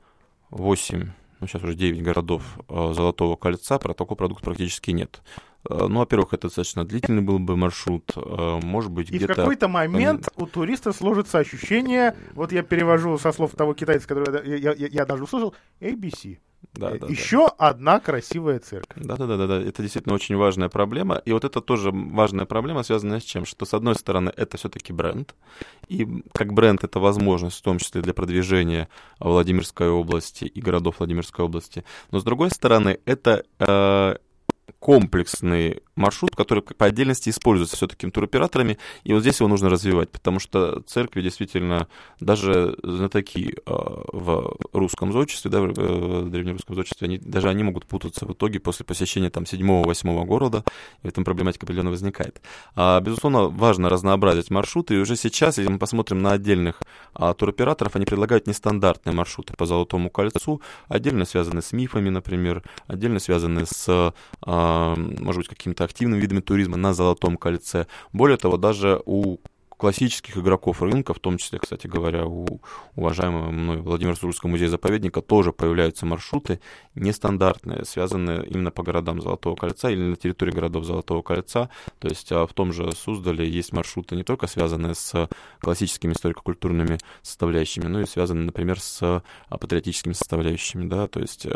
8 0.51 1.11
ну, 1.43 1.49
сейчас 1.49 1.65
уже 1.65 1.75
9 1.75 2.03
городов 2.03 2.43
э, 2.69 2.93
Золотого 2.95 3.35
кольца, 3.35 3.79
про 3.81 3.95
такой 3.95 4.17
продукт 4.17 4.45
практически 4.45 4.93
нет. 4.93 5.23
Э, 5.69 5.87
ну, 5.89 5.99
во-первых, 5.99 6.35
это 6.35 6.47
достаточно 6.47 6.85
длительный 6.85 7.21
был 7.21 7.41
бы 7.41 7.57
маршрут, 7.57 8.13
э, 8.15 8.61
может 8.63 8.93
быть, 8.93 9.09
где-то... 9.09 9.33
И 9.33 9.35
в 9.35 9.37
какой-то 9.37 9.67
момент 9.67 10.29
у 10.37 10.47
туриста 10.47 10.93
сложится 10.93 11.41
ощущение, 11.41 12.15
вот 12.35 12.53
я 12.53 12.63
перевожу 12.63 13.19
со 13.19 13.33
слов 13.33 13.57
того 13.57 13.75
китайца, 13.75 14.07
который 14.07 14.57
я, 14.57 14.73
я, 14.73 14.87
я 14.87 15.05
даже 15.05 15.25
услышал, 15.25 15.53
ABC. 15.81 16.39
Да, 16.75 16.91
да, 16.99 17.07
Еще 17.07 17.39
да. 17.39 17.69
одна 17.69 18.01
красивая 18.01 18.59
церковь. 18.59 19.05
Да, 19.05 19.17
да, 19.17 19.27
да, 19.27 19.37
да, 19.37 19.47
да. 19.47 19.61
Это 19.61 19.83
действительно 19.83 20.15
очень 20.15 20.37
важная 20.37 20.71
проблема. 20.71 21.17
И 21.17 21.33
вот 21.33 21.45
это 21.45 21.61
тоже 21.61 21.91
важная 21.93 22.47
проблема, 22.47 22.83
связанная 22.83 23.21
с 23.21 23.25
чем? 23.25 23.45
Что, 23.45 23.67
с 23.67 23.75
одной 23.75 23.95
стороны, 23.95 24.33
это 24.37 24.57
все-таки 24.57 24.93
бренд. 24.93 25.35
И 25.89 26.07
как 26.33 26.55
бренд 26.55 26.83
это 26.83 26.99
возможность, 26.99 27.59
в 27.59 27.63
том 27.63 27.79
числе 27.79 28.01
для 28.01 28.15
продвижения 28.15 28.89
Владимирской 29.19 29.91
области 29.91 30.45
и 30.45 30.61
городов 30.61 30.99
Владимирской 30.99 31.45
области. 31.45 31.85
Но 32.11 32.21
с 32.21 32.25
другой 32.25 32.51
стороны, 32.51 33.01
это 33.05 33.45
э, 33.59 34.17
комплексный 34.83 35.81
маршрут, 35.95 36.35
который 36.35 36.61
по 36.61 36.87
отдельности 36.87 37.31
используется 37.31 37.77
все-таки 37.77 38.11
туроператорами, 38.11 38.79
и 39.05 39.13
вот 39.13 39.21
здесь 39.21 39.39
его 39.39 39.49
нужно 39.49 39.71
развивать, 39.71 40.11
потому 40.11 40.41
что 40.41 40.81
церкви 40.81 41.23
действительно, 41.23 41.87
даже 42.19 42.77
знатоки 42.83 43.55
э, 43.55 43.61
в 43.65 44.57
русском 44.73 45.13
зодчестве, 45.13 45.53
да, 45.53 45.61
в 45.61 46.31
древнерусском 46.31 46.75
зодчестве, 46.75 47.07
они, 47.07 47.19
даже 47.19 47.49
они 47.49 47.63
могут 47.63 47.87
путаться 47.87 48.27
в 48.27 48.33
итоге 48.33 48.59
после 48.59 48.85
посещения 48.85 49.31
там 49.31 49.47
седьмого-восьмого 49.47 50.25
города, 50.25 50.65
и 51.03 51.07
в 51.07 51.11
этом 51.11 51.25
проблематика 51.25 51.65
определенно 51.65 51.91
возникает. 51.91 52.41
А, 52.75 53.01
безусловно, 53.01 53.45
важно 53.45 53.89
разнообразить 53.89 54.51
маршруты, 54.51 54.95
и 54.95 54.99
уже 54.99 55.15
сейчас, 55.15 55.59
если 55.59 55.71
мы 55.71 55.79
посмотрим 55.79 56.23
на 56.23 56.33
отдельных 56.33 56.81
а, 57.15 57.35
туроператоров, 57.35 57.95
они 57.95 58.05
предлагают 58.05 58.49
нестандартные 58.49 59.15
маршруты 59.15 59.55
по 59.57 59.65
Золотому 59.67 60.11
кольцу, 60.11 60.61
отдельно 60.89 61.25
связанные 61.25 61.63
с 61.63 61.71
мифами, 61.73 62.09
например, 62.09 62.65
отдельно 62.89 63.21
связанные 63.21 63.67
с 63.67 64.13
а, 64.45 64.72
может 64.97 65.39
быть, 65.39 65.49
какими-то 65.49 65.85
активными 65.85 66.21
видами 66.21 66.41
туризма 66.41 66.77
на 66.77 66.95
Золотом 66.95 67.37
кольце. 67.37 67.87
Более 68.13 68.37
того, 68.37 68.57
даже 68.57 69.01
у 69.07 69.39
классических 69.83 70.39
игроков 70.39 70.81
рынка, 70.81 71.13
в 71.13 71.19
том 71.19 71.39
числе, 71.39 71.59
кстати 71.59 71.89
говоря, 71.89 72.25
у 72.25 72.61
уважаемого 72.95 73.51
мной 73.51 73.79
Владимира 73.79 74.15
Сурского 74.15 74.51
музея-заповедника 74.51 75.23
тоже 75.23 75.53
появляются 75.53 76.07
маршруты 76.07 76.61
нестандартные, 76.95 77.85
связанные 77.85 78.47
именно 78.47 78.71
по 78.71 78.85
городам 78.85 79.21
Золотого 79.21 79.57
кольца 79.57 79.91
или 79.91 80.01
на 80.01 80.15
территории 80.15 80.53
городов 80.53 80.85
Золотого 80.85 81.23
кольца. 81.23 81.69
То 81.99 82.07
есть 82.07 82.31
а, 82.31 82.47
в 82.47 82.53
том 82.53 82.73
же 82.73 82.93
Суздале 82.93 83.51
есть 83.51 83.73
маршруты 83.73 84.15
не 84.15 84.23
только 84.23 84.47
связанные 84.47 84.95
с 84.95 85.29
классическими 85.61 86.13
историко-культурными 86.13 86.99
составляющими, 87.23 87.89
но 87.89 88.03
и 88.03 88.07
связанные, 88.07 88.47
например, 88.47 88.79
с 88.79 89.03
а, 89.03 89.59
патриотическими 89.59 90.13
составляющими, 90.13 90.87
да, 90.87 91.09
то 91.09 91.19
есть 91.19 91.45
э, 91.45 91.51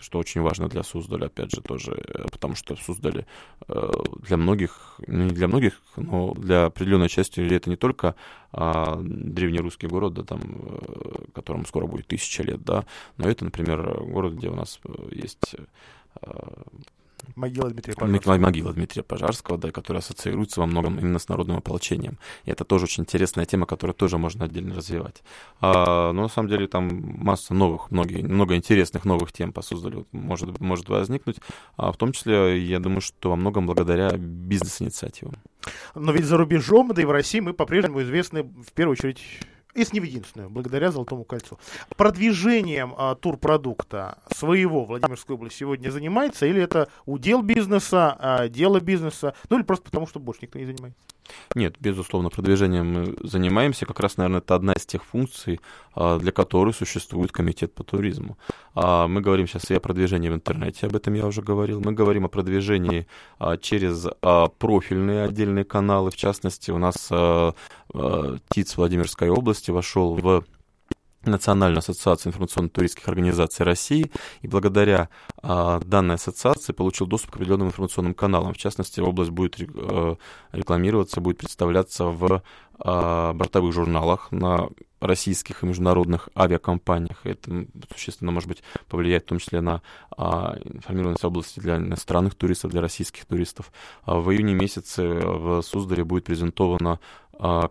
что 0.00 0.18
очень 0.18 0.40
важно 0.40 0.68
для 0.68 0.82
Суздаля, 0.82 1.26
опять 1.26 1.50
же, 1.50 1.60
тоже, 1.60 1.92
э, 1.92 2.26
потому 2.30 2.54
что 2.54 2.76
в 2.76 2.82
Суздале 2.82 3.26
э, 3.68 3.90
для 4.22 4.36
многих, 4.36 5.00
ну, 5.06 5.24
не 5.24 5.30
для 5.30 5.48
многих, 5.48 5.80
но 5.96 6.34
для 6.34 6.70
определенной 6.98 7.08
части 7.08 7.40
это 7.40 7.70
не 7.70 7.76
только 7.76 8.14
а, 8.52 8.98
древнерусский 9.00 9.88
город, 9.88 10.14
да, 10.14 10.22
там, 10.22 10.40
э, 10.42 11.24
которому 11.34 11.64
скоро 11.66 11.86
будет 11.86 12.06
тысяча 12.06 12.42
лет, 12.42 12.62
да, 12.64 12.84
но 13.16 13.28
это, 13.28 13.44
например, 13.44 14.02
город, 14.04 14.34
где 14.34 14.48
у 14.48 14.54
нас 14.54 14.80
есть 15.10 15.56
Могила 17.34 17.70
Дмитрия 17.70 17.94
Пожарского. 17.94 18.38
Могила 18.38 18.72
Дмитрия 18.72 19.02
Пожарского, 19.02 19.58
да, 19.58 19.70
которая 19.70 20.02
ассоциируется 20.02 20.60
во 20.60 20.66
многом 20.66 20.98
именно 20.98 21.18
с 21.18 21.28
народным 21.28 21.56
ополчением. 21.56 22.18
И 22.44 22.50
это 22.50 22.64
тоже 22.64 22.84
очень 22.84 23.02
интересная 23.04 23.44
тема, 23.44 23.66
которую 23.66 23.94
тоже 23.94 24.18
можно 24.18 24.44
отдельно 24.44 24.74
развивать. 24.74 25.22
А, 25.60 26.12
но 26.12 26.22
на 26.22 26.28
самом 26.28 26.48
деле 26.48 26.66
там 26.66 26.88
масса 27.18 27.54
новых, 27.54 27.90
многие, 27.90 28.22
много 28.22 28.56
интересных 28.56 29.04
новых 29.04 29.32
тем 29.32 29.52
по 29.52 29.62
Суздалю 29.62 30.06
может, 30.12 30.60
может 30.60 30.88
возникнуть. 30.88 31.36
А 31.76 31.92
в 31.92 31.96
том 31.96 32.12
числе, 32.12 32.58
я 32.62 32.78
думаю, 32.80 33.00
что 33.00 33.30
во 33.30 33.36
многом 33.36 33.66
благодаря 33.66 34.10
бизнес-инициативам. 34.16 35.36
Но 35.94 36.12
ведь 36.12 36.24
за 36.24 36.36
рубежом, 36.36 36.92
да 36.94 37.02
и 37.02 37.04
в 37.04 37.10
России 37.10 37.40
мы 37.40 37.52
по-прежнему 37.52 38.02
известны 38.02 38.42
в 38.42 38.72
первую 38.72 38.92
очередь 38.92 39.20
если 39.74 39.94
не 39.94 40.00
в 40.00 40.04
единственную, 40.04 40.50
благодаря 40.50 40.90
Золотому 40.90 41.24
кольцу. 41.24 41.58
Продвижением 41.96 42.94
а, 42.96 43.14
турпродукта 43.14 44.18
своего 44.34 44.84
Владимирской 44.84 45.34
области 45.34 45.58
сегодня 45.58 45.90
занимается, 45.90 46.46
или 46.46 46.62
это 46.62 46.88
удел 47.06 47.42
бизнеса, 47.42 48.16
а, 48.18 48.48
дело 48.48 48.80
бизнеса, 48.80 49.34
ну 49.50 49.56
или 49.56 49.64
просто 49.64 49.84
потому, 49.84 50.06
что 50.06 50.20
больше 50.20 50.40
никто 50.42 50.58
не 50.58 50.66
занимается? 50.66 50.98
Нет, 51.54 51.76
безусловно, 51.80 52.30
продвижением 52.30 52.92
мы 52.92 53.16
занимаемся. 53.22 53.86
Как 53.86 54.00
раз, 54.00 54.16
наверное, 54.16 54.38
это 54.38 54.54
одна 54.54 54.72
из 54.72 54.86
тех 54.86 55.04
функций, 55.04 55.60
а, 55.94 56.18
для 56.18 56.32
которой 56.32 56.72
существует 56.72 57.32
комитет 57.32 57.74
по 57.74 57.84
туризму. 57.84 58.38
А, 58.74 59.08
мы 59.08 59.20
говорим 59.20 59.46
сейчас 59.46 59.70
и 59.70 59.74
о 59.74 59.80
продвижении 59.80 60.28
в 60.28 60.34
интернете, 60.34 60.86
об 60.86 60.96
этом 60.96 61.14
я 61.14 61.26
уже 61.26 61.42
говорил. 61.42 61.80
Мы 61.80 61.92
говорим 61.92 62.24
о 62.24 62.28
продвижении 62.28 63.06
а, 63.38 63.56
через 63.56 64.06
профильные 64.58 65.24
отдельные 65.24 65.64
каналы. 65.64 66.10
В 66.10 66.16
частности, 66.16 66.70
у 66.70 66.78
нас 66.78 67.10
ТИЦ 68.50 68.76
Владимирской 68.76 69.30
области 69.30 69.70
вошел 69.70 70.14
в 70.14 70.44
Национальную 71.24 71.80
ассоциацию 71.80 72.30
информационно-туристских 72.30 73.08
организаций 73.08 73.64
России, 73.64 74.10
и 74.40 74.48
благодаря 74.48 75.08
а, 75.42 75.80
данной 75.80 76.14
ассоциации 76.14 76.72
получил 76.72 77.06
доступ 77.06 77.32
к 77.32 77.36
определенным 77.36 77.68
информационным 77.68 78.14
каналам. 78.14 78.54
В 78.54 78.58
частности, 78.58 79.00
область 79.00 79.30
будет 79.30 79.56
а, 79.58 80.16
рекламироваться, 80.52 81.20
будет 81.20 81.38
представляться 81.38 82.04
в 82.04 82.42
а, 82.78 83.32
бортовых 83.32 83.72
журналах 83.74 84.30
на 84.30 84.68
российских 85.00 85.62
и 85.62 85.66
международных 85.66 86.28
авиакомпаниях. 86.36 87.24
Это 87.24 87.66
существенно, 87.92 88.30
может 88.30 88.48
быть, 88.48 88.62
повлияет 88.88 89.24
в 89.24 89.28
том 89.28 89.38
числе 89.38 89.60
на 89.60 89.82
а, 90.16 90.56
информированность 90.64 91.24
области 91.24 91.60
для 91.60 91.76
иностранных 91.76 92.36
туристов, 92.36 92.70
для 92.70 92.80
российских 92.80 93.24
туристов. 93.26 93.72
А 94.04 94.20
в 94.20 94.30
июне 94.32 94.54
месяце 94.54 95.02
в 95.04 95.62
Суздале 95.62 96.04
будет 96.04 96.24
презентована 96.24 97.00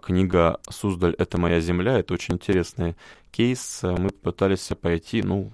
книга 0.02 0.60
«Суздаль— 0.70 1.16
это 1.18 1.38
моя 1.38 1.60
земля». 1.60 2.00
Это 2.00 2.14
очень 2.14 2.36
интересный 2.36 2.96
кейс. 3.32 3.82
Мы 3.84 4.10
пытались 4.10 4.70
пойти, 4.82 5.22
ну, 5.22 5.52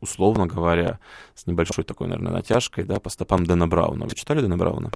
условно 0.00 0.46
говоря, 0.46 0.98
с 1.34 1.46
небольшой 1.46 1.84
такой, 1.84 2.08
наверное, 2.08 2.32
натяжкой, 2.32 2.84
да, 2.84 3.00
по 3.00 3.10
стопам 3.10 3.44
Дэна 3.44 3.66
Брауна. 3.66 4.06
Вы 4.06 4.14
читали 4.14 4.40
Дэна 4.40 4.56
Брауна? 4.56 4.90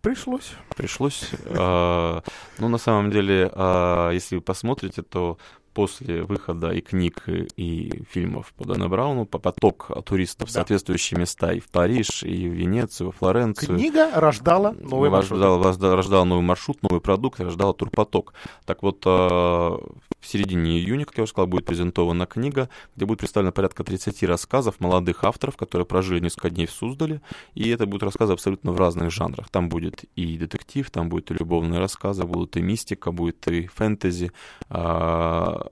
Пришлось. 0.00 0.52
Пришлось. 0.76 1.30
А, 1.46 2.22
ну, 2.58 2.68
на 2.68 2.78
самом 2.78 3.10
деле, 3.10 3.50
а, 3.52 4.10
если 4.10 4.36
вы 4.36 4.42
посмотрите, 4.42 5.02
то 5.02 5.38
после 5.76 6.22
выхода 6.22 6.70
и 6.70 6.80
книг, 6.80 7.24
и 7.28 8.02
фильмов 8.10 8.54
по 8.56 8.64
Дэна 8.64 8.88
Брауну 8.88 9.26
по 9.26 9.38
поток 9.38 9.90
туристов 10.06 10.48
в 10.48 10.52
да. 10.52 10.60
соответствующие 10.60 11.20
места 11.20 11.52
и 11.52 11.60
в 11.60 11.68
Париж, 11.68 12.22
и 12.22 12.48
в 12.48 12.52
Венецию, 12.52 13.10
и 13.10 13.12
в 13.12 13.16
Флоренцию. 13.16 13.76
Книга 13.76 14.10
рождала 14.14 14.72
новый 14.72 15.10
маршрут. 15.10 15.38
Рождала, 15.38 15.94
рождала 15.94 16.24
новый 16.24 16.42
маршрут, 16.42 16.82
новый 16.82 17.02
продукт, 17.02 17.40
рождала 17.40 17.74
турпоток. 17.74 18.32
Так 18.64 18.82
вот, 18.82 19.02
а, 19.04 19.78
в 20.26 20.26
середине 20.26 20.78
июня, 20.78 21.04
как 21.04 21.18
я 21.18 21.24
уже 21.24 21.32
сказал, 21.32 21.46
будет 21.46 21.66
презентована 21.66 22.24
книга, 22.26 22.70
где 22.96 23.04
будет 23.04 23.18
представлено 23.18 23.52
порядка 23.52 23.84
30 23.84 24.22
рассказов 24.22 24.80
молодых 24.80 25.24
авторов, 25.24 25.58
которые 25.58 25.84
прожили 25.84 26.20
несколько 26.20 26.48
дней 26.48 26.66
в 26.66 26.72
Суздале, 26.72 27.20
и 27.54 27.68
это 27.68 27.84
будут 27.84 28.02
рассказы 28.02 28.32
абсолютно 28.32 28.72
в 28.72 28.78
разных 28.78 29.10
жанрах. 29.10 29.50
Там 29.50 29.68
будет 29.68 30.04
и 30.16 30.38
детектив, 30.38 30.90
там 30.90 31.10
будет 31.10 31.30
и 31.30 31.34
любовные 31.34 31.80
рассказы, 31.80 32.24
будут 32.24 32.56
и 32.56 32.62
мистика, 32.62 33.12
будет 33.12 33.46
и 33.46 33.66
фэнтези, 33.66 34.32
а, 34.70 35.65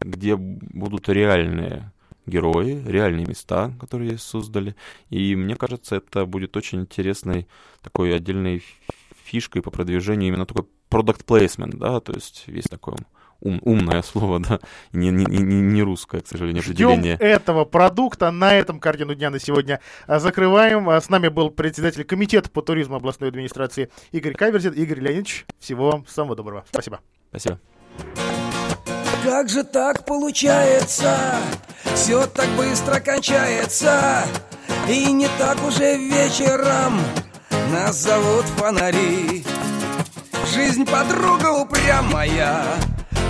где 0.00 0.36
будут 0.36 1.08
реальные 1.08 1.92
герои, 2.26 2.82
реальные 2.86 3.26
места, 3.26 3.72
которые 3.80 4.18
создали. 4.18 4.76
И 5.08 5.34
мне 5.36 5.56
кажется, 5.56 5.96
это 5.96 6.26
будет 6.26 6.56
очень 6.56 6.80
интересной 6.80 7.46
такой 7.82 8.14
отдельной 8.14 8.62
фишкой 9.24 9.62
по 9.62 9.70
продвижению 9.70 10.28
именно 10.28 10.46
такой 10.46 10.66
product 10.90 11.24
placement, 11.24 11.76
да, 11.76 12.00
то 12.00 12.12
есть 12.12 12.44
есть 12.46 12.68
такое 12.68 12.96
ум, 13.40 13.60
умное 13.62 14.02
слово, 14.02 14.40
да, 14.40 14.60
не, 14.92 15.10
не, 15.10 15.24
не, 15.24 15.60
не 15.60 15.82
русское, 15.82 16.20
к 16.20 16.26
сожалению, 16.26 16.62
определение. 16.62 17.16
Ждем 17.16 17.26
этого 17.26 17.64
продукта. 17.64 18.30
На 18.30 18.54
этом 18.54 18.80
картину 18.80 19.14
дня 19.14 19.30
на 19.30 19.38
сегодня 19.38 19.80
а, 20.06 20.18
закрываем. 20.18 20.88
А, 20.88 21.00
с 21.00 21.08
нами 21.08 21.28
был 21.28 21.50
председатель 21.50 22.04
комитета 22.04 22.50
по 22.50 22.62
туризму 22.62 22.96
областной 22.96 23.28
администрации 23.28 23.90
Игорь 24.12 24.34
Каверзин. 24.34 24.72
Игорь 24.72 25.00
Леонидович, 25.00 25.46
всего 25.58 25.90
вам 25.90 26.06
самого 26.06 26.36
доброго. 26.36 26.64
Спасибо. 26.70 27.00
Спасибо. 27.30 27.60
Как 29.24 29.50
же 29.50 29.64
так 29.64 30.04
получается? 30.04 31.14
Все 31.94 32.26
так 32.26 32.48
быстро 32.50 33.00
кончается. 33.00 34.24
И 34.88 35.12
не 35.12 35.28
так 35.38 35.62
уже 35.66 35.96
вечером. 35.96 37.00
Нас 37.70 37.96
зовут 37.96 38.46
фонари. 38.56 39.44
Жизнь 40.54 40.84
подруга 40.84 41.52
упрямая 41.52 42.64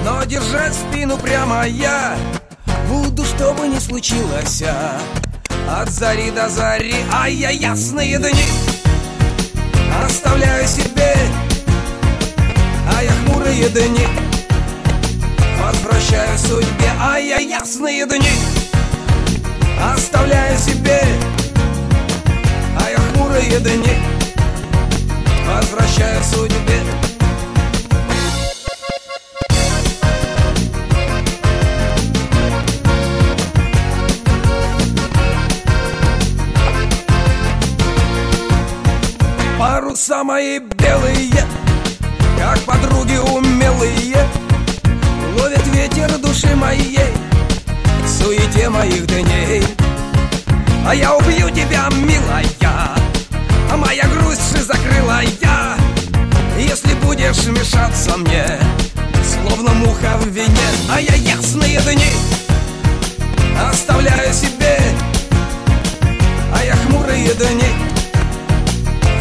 Но 0.05 0.25
держать 0.25 0.73
спину 0.73 1.19
прямо 1.19 1.67
я 1.67 2.17
Буду, 2.89 3.25
что 3.25 3.53
бы 3.53 3.69
ни 3.69 3.79
случилось. 3.79 4.63
От 5.69 5.91
зари 5.91 6.31
до 6.31 6.49
зари 6.49 6.95
А 7.13 7.29
я 7.29 7.51
ясные 7.51 8.19
дни 8.19 8.45
Оставляю 10.05 10.67
себе 10.67 11.15
А 12.97 13.03
я 13.03 13.13
хмурые 13.13 13.69
дни 13.69 14.30
Возвращаю 15.91 16.39
судьбе, 16.39 16.91
а 17.01 17.19
я 17.19 17.39
ясные 17.39 18.07
дни 18.07 18.31
Оставляю 19.93 20.57
себе, 20.57 21.03
а 22.79 22.91
я 22.91 22.99
хмурые 22.99 23.59
дни 23.59 23.97
Возвращаю 25.45 26.23
судьбе. 26.23 26.81
Паруса 39.59 40.23
мои 40.23 40.61
белые, 40.61 41.45
как 42.39 42.61
подруги 42.61 43.17
умелые 43.17 44.40
ветер 45.91 46.19
души 46.19 46.55
моей 46.57 46.99
В 48.05 48.09
суете 48.09 48.69
моих 48.69 49.07
дней. 49.07 49.63
А 50.87 50.95
я 50.95 51.15
убью 51.15 51.51
тебя, 51.51 51.89
милая 51.93 52.45
А 53.71 53.77
моя 53.77 54.05
грусть 54.09 54.57
закрыла 54.67 55.21
я. 55.41 55.77
Если 56.59 56.95
будешь 56.95 57.47
мешаться 57.47 58.17
мне 58.17 58.45
Словно 59.25 59.73
муха 59.73 60.17
в 60.19 60.29
вине 60.29 60.69
А 60.91 61.01
я 61.01 61.15
ясные 61.15 61.81
дни 61.81 62.13
Оставляю 63.71 64.33
себе 64.35 64.79
А 66.55 66.65
я 66.65 66.75
хмурые 66.77 67.33
дни 67.35 67.71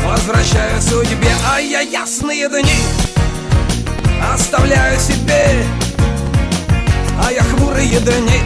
Возвращаю 0.04 0.82
судьбе. 0.82 1.32
А 1.50 1.60
я 1.60 1.82
ясные 1.82 2.50
дни 2.50 2.80
Оставляю 4.34 5.00
себе 5.00 5.64
а 7.22 7.32
я 7.32 7.44
хмурые 7.44 8.00
дни 8.00 8.42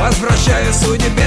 возвращаю 0.00 0.72
судьбе 0.72 1.26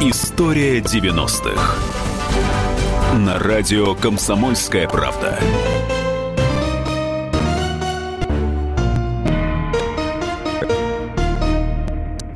История 0.00 0.80
90-х. 0.80 1.76
На 3.18 3.38
радио 3.38 3.94
«Комсомольская 3.94 4.86
правда». 4.86 5.38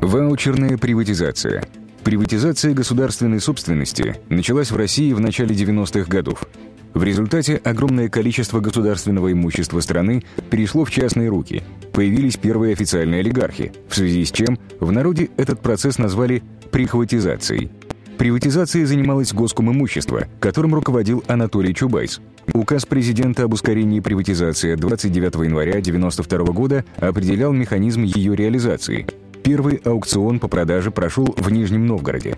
Ваучерная 0.01 0.77
приватизация. 0.77 1.63
Приватизация 2.03 2.73
государственной 2.73 3.39
собственности 3.39 4.19
началась 4.29 4.71
в 4.71 4.75
России 4.75 5.13
в 5.13 5.19
начале 5.19 5.53
90-х 5.53 6.09
годов. 6.09 6.48
В 6.99 7.03
результате 7.03 7.61
огромное 7.63 8.09
количество 8.09 8.59
государственного 8.59 9.31
имущества 9.31 9.79
страны 9.79 10.21
перешло 10.49 10.83
в 10.83 10.91
частные 10.91 11.29
руки. 11.29 11.63
Появились 11.93 12.35
первые 12.35 12.73
официальные 12.73 13.21
олигархи, 13.21 13.71
в 13.87 13.95
связи 13.95 14.25
с 14.25 14.31
чем 14.33 14.59
в 14.81 14.91
народе 14.91 15.29
этот 15.37 15.61
процесс 15.61 15.97
назвали 15.97 16.43
прихватизацией. 16.71 17.71
Приватизацией 18.17 18.83
занималось 18.83 19.31
госком 19.31 19.71
имущество, 19.71 20.27
которым 20.41 20.75
руководил 20.75 21.23
Анатолий 21.27 21.73
Чубайс. 21.73 22.19
Указ 22.51 22.85
президента 22.85 23.43
об 23.43 23.53
ускорении 23.53 24.01
приватизации 24.01 24.75
29 24.75 25.35
января 25.35 25.77
1992 25.77 26.53
года 26.53 26.83
определял 26.97 27.53
механизм 27.53 28.03
ее 28.03 28.35
реализации. 28.35 29.07
Первый 29.41 29.77
аукцион 29.85 30.41
по 30.41 30.49
продаже 30.49 30.91
прошел 30.91 31.33
в 31.37 31.49
Нижнем 31.49 31.85
Новгороде. 31.85 32.37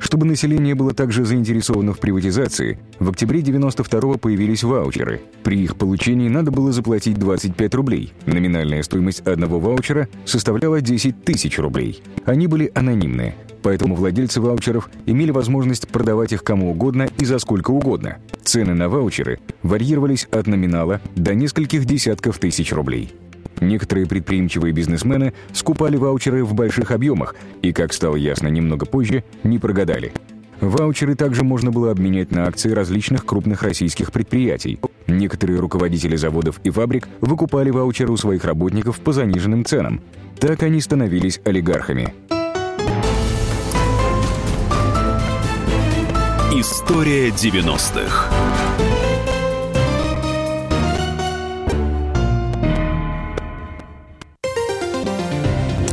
Чтобы 0.00 0.26
население 0.26 0.74
было 0.74 0.94
также 0.94 1.24
заинтересовано 1.24 1.92
в 1.92 2.00
приватизации, 2.00 2.78
в 2.98 3.10
октябре 3.10 3.40
92-го 3.42 4.16
появились 4.16 4.64
ваучеры. 4.64 5.20
При 5.44 5.60
их 5.62 5.76
получении 5.76 6.28
надо 6.28 6.50
было 6.50 6.72
заплатить 6.72 7.18
25 7.18 7.74
рублей. 7.74 8.12
Номинальная 8.24 8.82
стоимость 8.82 9.20
одного 9.20 9.60
ваучера 9.60 10.08
составляла 10.24 10.80
10 10.80 11.22
тысяч 11.22 11.58
рублей. 11.58 12.02
Они 12.24 12.46
были 12.46 12.72
анонимные, 12.74 13.36
поэтому 13.62 13.94
владельцы 13.94 14.40
ваучеров 14.40 14.90
имели 15.04 15.30
возможность 15.30 15.86
продавать 15.86 16.32
их 16.32 16.42
кому 16.42 16.70
угодно 16.70 17.08
и 17.18 17.24
за 17.26 17.38
сколько 17.38 17.70
угодно. 17.70 18.16
Цены 18.42 18.74
на 18.74 18.88
ваучеры 18.88 19.38
варьировались 19.62 20.26
от 20.32 20.46
номинала 20.46 21.02
до 21.14 21.34
нескольких 21.34 21.84
десятков 21.84 22.38
тысяч 22.38 22.72
рублей. 22.72 23.12
Некоторые 23.60 24.06
предприимчивые 24.06 24.72
бизнесмены 24.72 25.32
скупали 25.52 25.96
ваучеры 25.96 26.44
в 26.44 26.54
больших 26.54 26.90
объемах 26.90 27.34
и, 27.62 27.72
как 27.72 27.92
стало 27.92 28.16
ясно 28.16 28.48
немного 28.48 28.86
позже, 28.86 29.22
не 29.44 29.58
прогадали. 29.58 30.12
Ваучеры 30.60 31.14
также 31.14 31.42
можно 31.42 31.70
было 31.70 31.90
обменять 31.90 32.32
на 32.32 32.46
акции 32.46 32.70
различных 32.70 33.24
крупных 33.24 33.62
российских 33.62 34.12
предприятий. 34.12 34.78
Некоторые 35.06 35.58
руководители 35.58 36.16
заводов 36.16 36.60
и 36.64 36.70
фабрик 36.70 37.08
выкупали 37.20 37.70
ваучеры 37.70 38.12
у 38.12 38.16
своих 38.16 38.44
работников 38.44 39.00
по 39.00 39.12
заниженным 39.12 39.64
ценам. 39.64 40.00
Так 40.38 40.62
они 40.62 40.80
становились 40.80 41.40
олигархами. 41.44 42.12
История 46.52 47.28
90-х. 47.28 48.69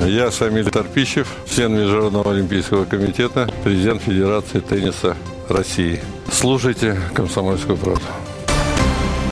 Я 0.07 0.31
Шамиль 0.31 0.69
Тарпищев, 0.69 1.27
член 1.53 1.73
Международного 1.73 2.31
олимпийского 2.31 2.85
комитета, 2.85 3.49
президент 3.65 4.01
Федерации 4.01 4.61
тенниса 4.61 5.17
России. 5.49 5.99
Слушайте 6.31 6.97
«Комсомольскую 7.13 7.77
правду». 7.77 8.05